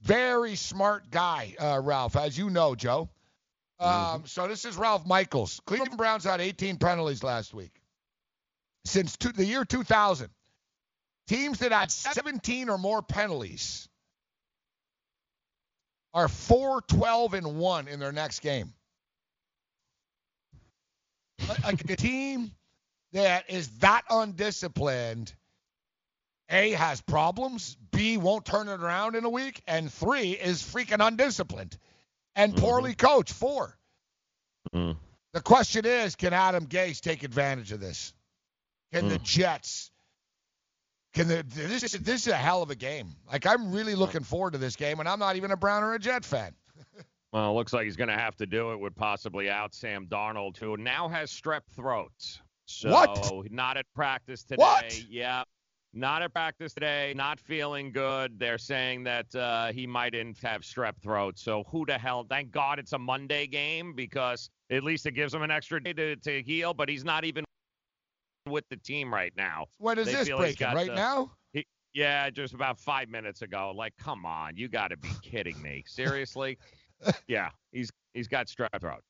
[0.00, 3.08] very smart guy, uh, Ralph, as you know, Joe.
[3.80, 5.60] Um, So this is Ralph Michaels.
[5.66, 7.80] Cleveland Browns had 18 penalties last week.
[8.84, 10.30] Since two, the year 2000,
[11.28, 13.88] teams that had 17 or more penalties
[16.14, 18.72] are 4 12 and 1 in their next game.
[21.62, 22.50] Like a team
[23.12, 25.32] that is that undisciplined,
[26.50, 31.06] A, has problems, B, won't turn it around in a week, and three, is freaking
[31.06, 31.76] undisciplined
[32.36, 32.64] and mm-hmm.
[32.64, 33.32] poorly coached.
[33.32, 33.76] Four.
[34.74, 34.98] Mm-hmm.
[35.34, 38.14] The question is, can Adam Gase take advantage of this?
[38.92, 39.22] Can the mm.
[39.22, 39.90] Jets?
[41.14, 43.14] Can the this is this is a hell of a game.
[43.30, 45.94] Like I'm really looking forward to this game, and I'm not even a Brown or
[45.94, 46.54] a Jet fan.
[47.30, 50.06] Well, it looks like he's going to have to do it with possibly out Sam
[50.06, 52.40] Darnold, who now has strep throat.
[52.64, 53.50] So What?
[53.50, 54.56] not at practice today.
[54.56, 55.04] What?
[55.10, 55.44] Yeah.
[55.94, 57.12] Not at practice today.
[57.16, 58.38] Not feeling good.
[58.38, 61.38] They're saying that uh, he might have strep throat.
[61.38, 62.26] So who the hell?
[62.28, 65.94] Thank God it's a Monday game because at least it gives him an extra day
[65.94, 66.74] to, to heal.
[66.74, 67.44] But he's not even
[68.48, 69.66] with the team right now.
[69.78, 70.66] When is They this breaking?
[70.74, 71.30] Right uh, now?
[71.52, 73.72] he- yeah, just about five minutes ago.
[73.74, 75.84] Like, come on, you got to be kidding me.
[75.86, 76.58] Seriously?
[77.28, 79.02] yeah, he's he's got strep throat.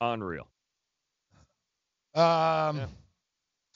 [0.00, 0.48] Unreal.
[2.14, 2.82] Um,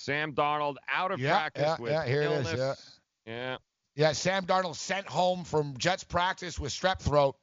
[0.03, 2.99] Sam Darnold out of Yeah, practice yeah, with yeah, here it is, illness.
[3.25, 3.57] Yeah.
[3.95, 7.37] Yeah, Sam Darnold sent home from Jets practice with strep throat.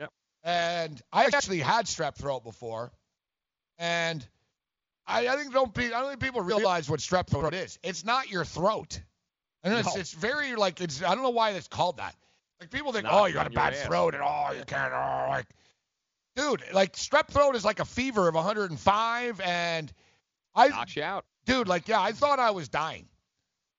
[0.00, 0.10] Yep.
[0.42, 2.90] And I actually had strep throat before,
[3.78, 4.26] and
[5.06, 7.78] I, I think don't be, I don't think people realize what strep throat is.
[7.84, 9.00] It's not your throat.
[9.62, 10.00] And it's, No.
[10.00, 12.16] it's very like it's I don't know why it's called that.
[12.58, 13.86] Like people think, Not oh, you got a bad ass.
[13.86, 14.92] throat and oh, you can't.
[14.92, 15.46] Oh, like,
[16.34, 19.92] dude, like strep throat is like a fever of 105, and
[20.54, 21.26] I knocks you out.
[21.50, 23.06] Dude, like, yeah, I thought I was dying.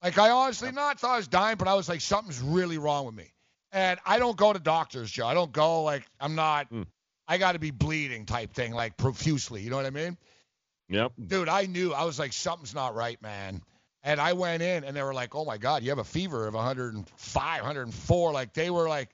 [0.04, 3.06] Like, I honestly not thought I was dying, but I was like, something's really wrong
[3.06, 3.32] with me.
[3.72, 5.28] And I don't go to doctors, Joe.
[5.28, 6.68] I don't go like I'm not.
[6.68, 6.84] Hmm.
[7.28, 9.62] I got to be bleeding type thing, like profusely.
[9.62, 10.18] You know what I mean?
[10.90, 11.14] Yep.
[11.28, 11.94] Dude, I knew.
[11.94, 13.62] I was like, something's not right, man.
[14.04, 16.48] And I went in, and they were like, oh my God, you have a fever
[16.48, 18.32] of 105, 104.
[18.34, 19.10] Like, they were like,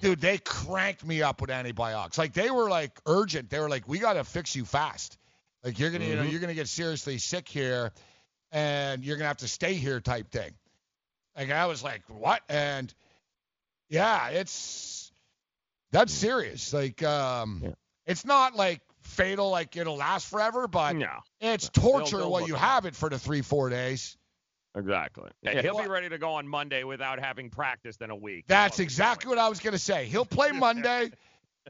[0.00, 2.18] dude, they cranked me up with antibiotics.
[2.18, 3.50] Like, they were like urgent.
[3.50, 5.18] They were like, we got to fix you fast.
[5.64, 6.30] Like, you're going to, you know, Mhm.
[6.32, 7.92] you're to get seriously sick here,
[8.50, 10.52] and you're going to have to stay here type thing.
[11.36, 12.42] Like, I was like, what?
[12.48, 12.92] And
[13.88, 15.12] yeah, it's,
[15.92, 16.72] that's serious.
[16.72, 17.74] Like, um,
[18.06, 21.20] it's not like fatal, like it'll last forever, but No.
[21.40, 24.16] it's They'll- torture they'll while you have it for the three, four days.
[24.74, 25.30] Exactly.
[25.42, 25.62] Yeah, Yeah.
[25.62, 28.46] he'll be ready to go on Monday without having practiced in a week.
[28.46, 30.06] That's exactly what I was going to say.
[30.06, 31.10] He'll play Monday,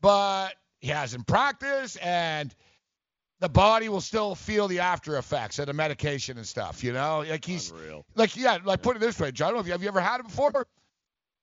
[0.01, 2.55] but he hasn't practiced, and
[3.43, 6.85] the body will still feel the after effects of the medication and stuff.
[6.85, 8.07] You know, like he's Unreal.
[8.15, 9.49] like yeah, like put it this way, John.
[9.49, 10.67] I don't know if you have you ever had it before?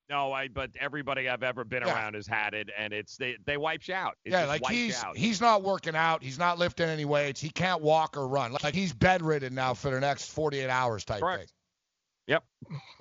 [0.10, 0.48] No, I.
[0.48, 1.94] But everybody I've ever been Yeah.
[1.94, 4.16] around has had it, and it's they they wipe you out.
[4.24, 5.18] It yeah, like he's out.
[5.18, 6.24] he's not working out.
[6.24, 7.42] He's not lifting any weights.
[7.42, 8.56] He can't walk or run.
[8.64, 11.40] Like he's bedridden now for the next 48 hours type Correct.
[11.42, 11.50] thing.
[12.28, 12.44] Yep.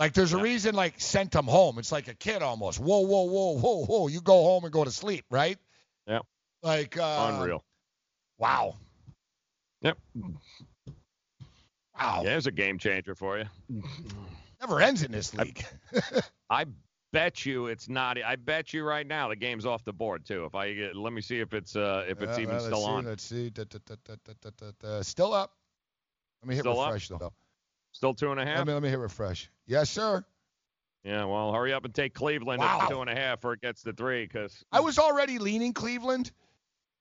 [0.01, 1.79] Like there's a reason like sent him home.
[1.79, 2.81] It's like a kid almost.
[2.81, 4.09] Whoa, whoa, whoa, whoa, whoa.
[4.09, 5.57] You go home and go to sleep, right?
[6.07, 6.21] Yeah.
[6.63, 7.63] Like uh, Unreal.
[8.39, 8.75] Wow.
[9.83, 9.99] Yep.
[11.99, 12.23] Wow.
[12.25, 13.45] Yeah, it's a game changer for you.
[14.61, 15.65] Never ends in this league.
[16.51, 16.67] I
[17.13, 18.19] bet you it's not.
[18.23, 20.45] I bet you right now the game's off the board too.
[20.45, 22.83] If I get, let me see if it's uh if it's Uh, even uh, still
[22.83, 23.05] see, on.
[23.05, 23.51] Let's see.
[23.51, 23.79] Da, da,
[24.81, 25.03] da.
[25.03, 25.53] Still up.
[26.43, 26.93] Let me hit Still up?
[26.93, 27.33] refresh though.
[27.93, 28.59] Still two and a half.
[28.59, 29.51] Let me let me hit refresh.
[29.67, 30.25] Yes, sir.
[31.05, 32.81] Yeah, well, hurry up and take Cleveland Wow.
[32.83, 34.25] at two and a half, or it gets to three.
[34.25, 36.33] Because I was already leaning Cleveland.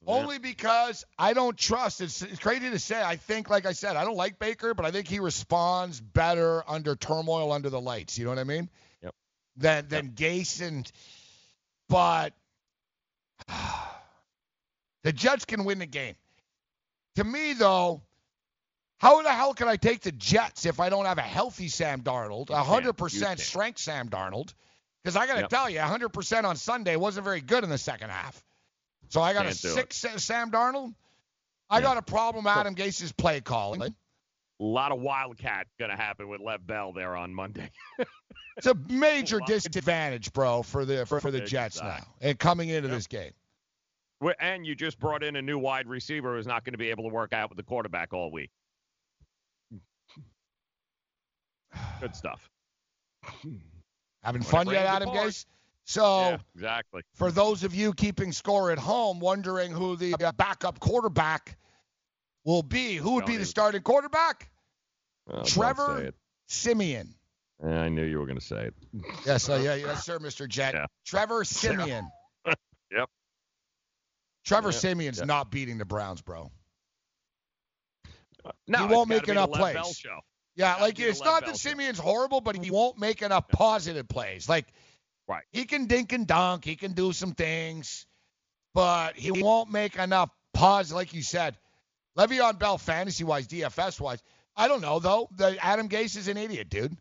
[0.06, 2.02] Only because I don't trust.
[2.02, 3.02] It's, it's crazy to say.
[3.02, 6.64] I think, like I said, I don't like Baker, but I think he responds better
[6.70, 8.18] under turmoil, under the lights.
[8.18, 8.70] You know what I mean?
[9.02, 9.16] Yep.
[9.58, 10.90] Than than Gase and.
[11.90, 12.34] But
[15.04, 16.16] the Jets can win the game.
[17.16, 18.02] To me, though,
[19.00, 22.02] how the hell can I take the Jets if I don't have a healthy Sam
[22.02, 24.54] Darnold, a hundred percent strength Sam Darnold?
[25.04, 25.50] Because I got to Yep.
[25.50, 28.44] tell you, 100% on Sunday wasn't very good in the second half.
[29.10, 30.94] So I got Can't a six Sam Darnold.
[31.70, 33.82] I got a problem Adam Gase's play calling.
[33.82, 33.90] a
[34.60, 37.70] lot of wildcat gonna happen with Lev Bell there on Monday.
[38.58, 42.88] It's a major disadvantage, bro, for the for, for the Jets now and coming into
[42.88, 43.32] this game.
[44.40, 47.04] And you just brought in a new wide receiver who's not going to be able
[47.04, 48.50] to work out with the quarterback all week.
[52.02, 52.50] Good stuff.
[54.24, 55.10] Having fun yet, Adam.
[55.10, 55.46] Gase?
[55.88, 57.02] So yeah, exactly.
[57.14, 61.58] for those of you keeping score at home, wondering who the uh, backup quarterback
[62.44, 64.50] will be, who would Don't be the starting quarterback?
[65.30, 66.12] Oh, Trevor.
[66.48, 67.16] Siemian.
[67.64, 68.74] Yeah, I knew you were going to say it.
[69.26, 70.48] Yes, uh, yeah, yes, sir, Mr.
[70.48, 70.74] Jet.
[70.74, 70.86] Yeah.
[71.06, 72.08] Trevor Siemian.
[72.90, 73.10] Yep.
[74.46, 75.28] Trevor Yep, Siemian's yep.
[75.28, 76.50] not beating the Browns, bro.
[78.66, 80.06] No, he won't make enough plays.
[80.56, 81.70] Yeah, like it's not Bell that show.
[81.70, 84.48] Siemian's horrible, but he won't make enough positive plays.
[84.48, 84.68] Like
[85.28, 85.44] Right.
[85.52, 88.06] he can dink and dunk, he can do some things,
[88.74, 90.96] but he won't make enough positive.
[90.96, 91.58] Like you said,
[92.18, 94.24] Le'Veon Bell, fantasy wise, DFS wise,
[94.56, 95.30] I don't know though.
[95.36, 96.96] The Adam Gase is an idiot, dude.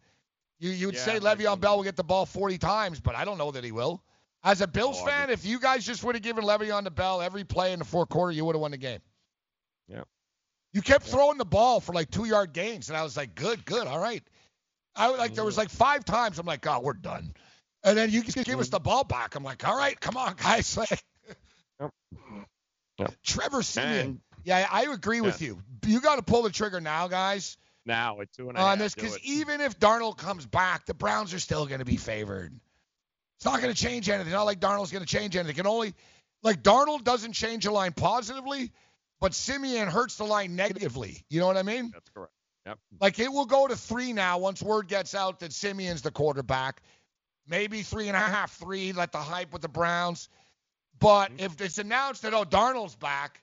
[0.58, 3.24] You you would Yeah, say Le'Veon Bell will get the ball 40 times, but I
[3.24, 4.02] don't know that he will.
[4.42, 7.20] As a Bills Oh, fan, if you guys just would have given Le'Veon the Bell
[7.22, 9.00] every play in the fourth quarter, you would have won the game.
[9.88, 10.02] Yeah.
[10.72, 13.64] You kept throwing the ball for like two yard gains, and I was like, good,
[13.64, 14.22] good, all right.
[14.94, 17.34] I like there was like five times I'm like, oh, we're done.
[17.86, 18.72] And then you just give us mm-hmm.
[18.72, 19.36] the ball back.
[19.36, 20.76] I'm like, all right, come on, guys.
[20.76, 21.02] Like
[22.98, 23.14] Yep.
[23.22, 24.20] Trevor Siemian.
[24.44, 25.58] Yeah, I agree with you.
[25.84, 28.72] You got to pull the trigger now, guys, Now at two and a half.
[28.72, 31.96] on this because even if Darnold comes back, the Browns are still going to be
[31.96, 32.52] favored.
[33.36, 34.32] It's not going to change anything.
[34.32, 35.50] Not like Darnold's going to change anything.
[35.50, 35.94] It can only
[36.42, 38.72] like Darnold doesn't change the line positively,
[39.20, 41.24] but Siemian hurts the line negatively.
[41.28, 41.90] You know what I mean?
[41.92, 42.32] That's correct.
[42.66, 42.78] Yep.
[43.00, 46.82] Like it will go to three now once word gets out that Siemian's the quarterback.
[47.48, 48.92] Maybe three and a half, three.
[48.92, 50.28] Let the hype with the Browns.
[50.98, 51.44] But Mm-hmm.
[51.44, 53.42] if it's announced that oh Darnold's back,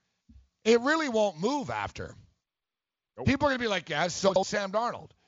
[0.65, 2.15] it really won't move after.
[3.17, 3.27] Nope.
[3.27, 5.11] People are gonna be like, yeah, so Sam Darnold.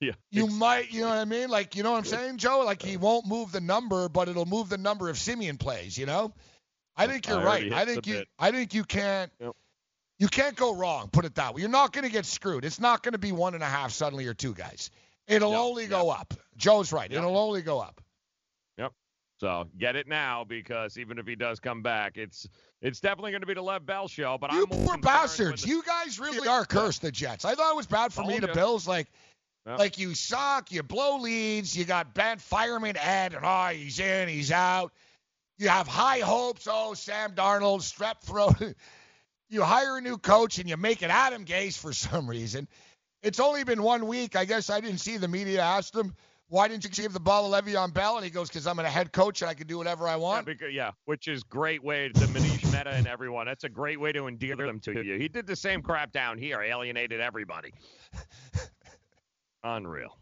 [0.00, 0.12] Yeah.
[0.30, 1.50] You might, you know what I mean?
[1.50, 2.60] Like, you know what I'm saying, Joe?
[2.64, 5.98] Like he won't move the number, but it'll move the number of Siemian plays.
[5.98, 6.32] You know?
[6.96, 7.72] I think you're I right.
[7.72, 8.14] I think you.
[8.14, 8.28] bit.
[8.38, 9.32] I think you can't.
[9.40, 9.56] Yep.
[10.20, 11.08] You can't go wrong.
[11.10, 11.62] Put it that way.
[11.62, 12.64] You're not going to get screwed.
[12.64, 14.92] It's not going to be one and a half suddenly or two guys.
[15.26, 15.90] It'll Yep, only yep.
[15.90, 16.32] go up.
[16.56, 17.10] Joe's right.
[17.10, 17.18] Yep.
[17.18, 18.00] It'll only go up.
[18.78, 18.92] Yep.
[19.38, 22.48] So get it now because even if he does come back, it's
[22.80, 24.36] it's definitely going to be the Lev Bell show.
[24.38, 25.62] But You I'm poor bastards.
[25.62, 27.44] the- You guys really are cursed, the Jets.
[27.44, 28.54] I thought it was bad for me, Told the.
[28.54, 28.86] Bills.
[28.88, 29.08] Like,
[29.66, 29.78] Yep.
[29.78, 34.28] like you suck, you blow leads, you got bad fireman Ed, and oh, he's in,
[34.28, 34.92] he's out.
[35.58, 36.66] You have high hopes.
[36.68, 38.56] Oh, Sam Darnold, strep throat.
[39.48, 42.66] you hire a new coach and you make it Adam Gase for some reason.
[43.22, 44.34] It's only been one week.
[44.34, 46.16] I guess I didn't see the media asked him,
[46.52, 48.16] why didn't you give the ball to Le'Veon Bell?
[48.16, 50.16] And he goes, because I'm a head coach and I can do whatever I Yeah,
[50.16, 50.44] want.
[50.44, 53.46] because, yeah, which is great way to Manish Mehta and everyone.
[53.46, 55.18] That's a great way to endear them to you.
[55.18, 57.72] He did the same crap down here, alienated everybody.
[59.64, 60.18] Unreal.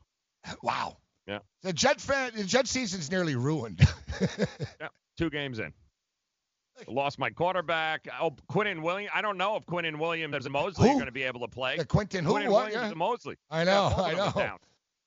[0.63, 0.99] Wow.
[1.27, 1.41] Yeah.
[1.63, 3.81] The Jet fan, the Jet season's nearly ruined.
[4.81, 4.89] Yeah.
[5.19, 5.73] Two games in.
[6.87, 8.07] Lost my quarterback.
[8.21, 9.11] Oh, Quinnen Williams.
[9.15, 11.75] I don't know if Quinnen Williams and Mosley are going to be able to play.
[11.77, 12.35] Yeah, Quinnen who?
[12.35, 12.65] Quinnen What?
[12.67, 12.87] Williams Yeah.
[12.89, 13.37] and Mosley.
[13.51, 14.59] I know, of I know.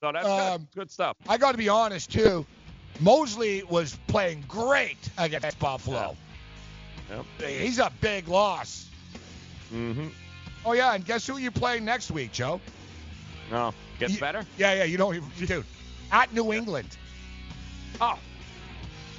[0.04, 0.68] So that's Um, good.
[0.82, 1.16] Good stuff.
[1.30, 2.46] I got to be honest too.
[3.00, 6.18] Mosley was playing great against Buffalo.
[7.10, 7.26] Yep.
[7.50, 8.86] He's a big loss.
[9.74, 10.10] Mm-hmm.
[10.66, 12.60] Oh yeah, and guess who you play next week, Joe?
[13.50, 13.74] No.
[13.98, 14.46] Gets You- better?
[14.58, 14.84] Yeah, yeah.
[14.84, 15.66] You don't, even- dude.
[16.12, 16.98] At New England.
[18.02, 18.20] Oh.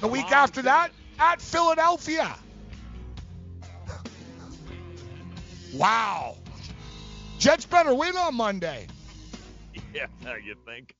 [0.01, 0.65] The week on, after dude.
[0.65, 2.35] that, at Philadelphia.
[5.73, 6.35] wow.
[7.39, 8.85] Jets better win on Monday.
[10.25, 10.93] Yeah, you think?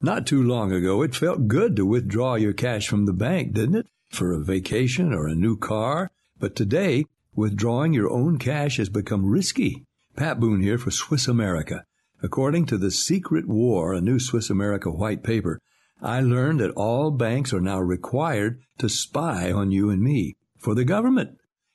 [0.00, 3.74] Not too long ago, it felt good to withdraw your cash from the bank, didn't
[3.74, 3.86] it?
[4.10, 6.12] For a vacation or a new car.
[6.38, 9.84] But today, withdrawing your own cash has become risky.
[10.16, 11.84] Pat Boone here for Swiss America.
[12.22, 15.60] According to The Secret War, a new Swiss America white paper,
[16.00, 20.74] I learned that all banks are now required to spy on you and me for
[20.74, 21.39] the government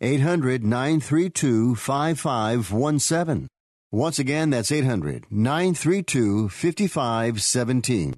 [0.00, 3.48] 800 932 5517.
[3.90, 8.14] Once again, that's 800 932 5517.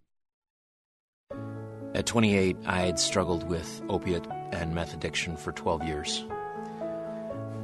[1.94, 6.26] At 28, I had struggled with opiate and meth addiction for 12 years.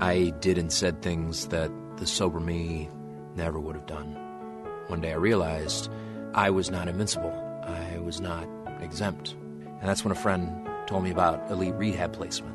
[0.00, 2.88] I did and said things that the sober me
[3.34, 4.14] never would have done.
[4.86, 5.90] One day I realized
[6.34, 7.32] I was not invincible.
[7.64, 8.46] I was not
[8.80, 9.34] exempt.
[9.64, 12.54] And that's when a friend told me about elite rehab placement.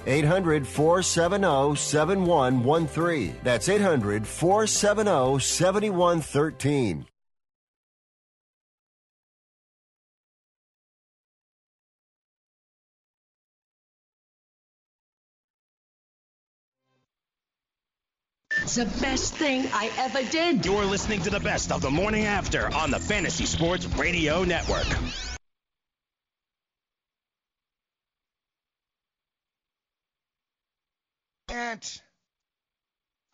[0.05, 3.35] 800 470 7113.
[3.43, 7.05] That's 800 470 7113.
[18.63, 20.65] It's the best thing I ever did.
[20.65, 24.87] You're listening to the best of the morning after on the Fantasy Sports Radio Network.
[31.51, 32.01] And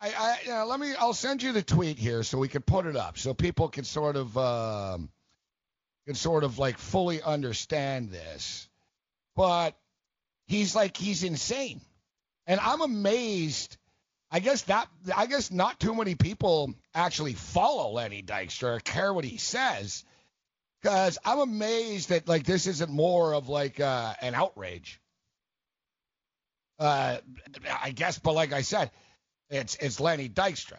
[0.00, 0.92] I, I you know, let me.
[0.98, 3.84] I'll send you the tweet here so we can put it up so people can
[3.84, 5.08] sort of um,
[6.06, 8.68] can sort of like fully understand this.
[9.36, 9.76] But
[10.46, 11.80] he's like he's insane,
[12.46, 13.76] and I'm amazed
[14.30, 19.12] I guess that I guess not too many people actually follow Lenny Dykstra or care
[19.12, 20.04] what he says.
[20.82, 25.00] Because I'm amazed that like this isn't more of like uh, an outrage.
[26.78, 27.18] Uh,
[27.82, 28.90] I guess, but like I said,
[29.50, 30.78] it's it's Lenny Dykstra.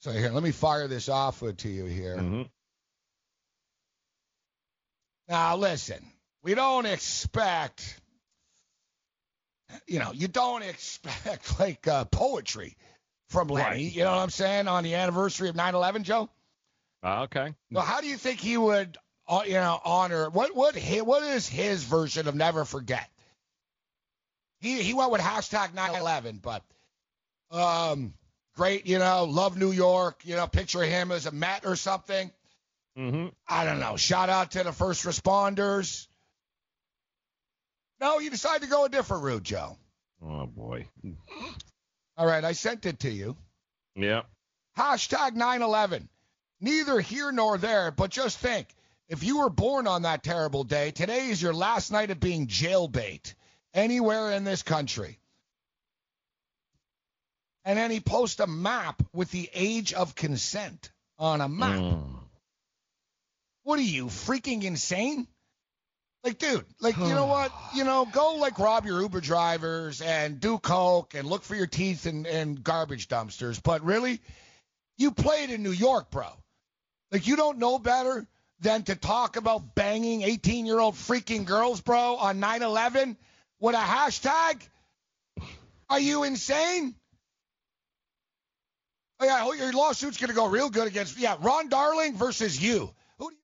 [0.00, 2.16] So here, let me fire this off to you here.
[2.16, 2.42] Mm-hmm.
[5.28, 6.04] Now listen,
[6.42, 8.00] we don't expect,
[9.86, 12.76] you know, you don't expect like uh, poetry
[13.28, 13.64] from Lenny.
[13.64, 13.92] Right.
[13.92, 16.28] You know what I'm saying on the anniversary of 9/11, Joe.
[17.02, 17.54] Uh, okay.
[17.70, 18.96] Well, how do you think he would,
[19.28, 23.10] uh, you know, honor what what what is his version of never forget?
[24.64, 26.62] He he went with hashtag 9/11, but
[27.50, 28.14] um,
[28.56, 32.30] great, you know, love New York, you know, picture him as a Met or something.
[32.98, 33.26] Mm-hmm.
[33.46, 33.98] I don't know.
[33.98, 36.06] Shout out to the first responders.
[38.00, 39.76] No, you decided to go a different route, Joe.
[40.22, 40.88] Oh boy.
[42.16, 43.36] All right, I sent it to you.
[43.94, 44.22] Yeah.
[44.78, 46.08] Hashtag 9/11.
[46.62, 48.68] Neither here nor there, but just think:
[49.10, 52.46] if you were born on that terrible day, today is your last night of being
[52.46, 53.34] jailbait
[53.74, 55.18] anywhere in this country.
[57.64, 61.80] And then he posts a map with the age of consent on a map.
[61.80, 62.04] Mm.
[63.64, 65.26] What are you freaking insane?
[66.22, 67.52] Like, dude, like, you know what?
[67.74, 71.66] You know, go like rob your Uber drivers and do coke and look for your
[71.66, 73.62] teeth in, in garbage dumpsters.
[73.62, 74.20] But really,
[74.98, 76.28] you played in New York, bro.
[77.10, 78.26] Like, you don't know better
[78.60, 83.16] than to talk about banging 18 year old freaking girls, bro, on 9 11
[83.64, 84.60] with a hashtag?
[85.88, 86.94] Are you insane?
[89.20, 92.90] Oh, yeah, your lawsuit's going to go real good against, yeah, Ron Darling versus you.
[93.18, 93.36] Who do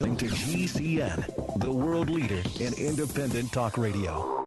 [0.00, 4.45] you to GCN, the world leader in independent talk radio.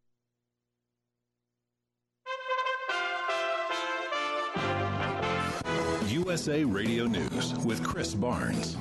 [6.20, 8.76] USA Radio News with Chris Barnes.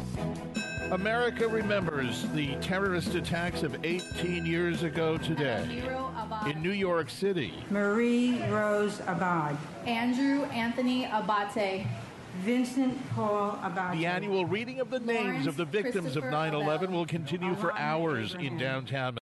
[0.90, 5.84] America remembers the terrorist attacks of 18 years ago today
[6.46, 7.54] in New York City.
[7.70, 9.56] Marie Rose Abad.
[9.86, 11.86] Andrew Anthony Abate.
[12.40, 13.98] Vincent Paul Abate.
[13.98, 17.72] The annual reading of the names of the victims of 9 11 will continue for
[17.76, 19.14] hours in downtown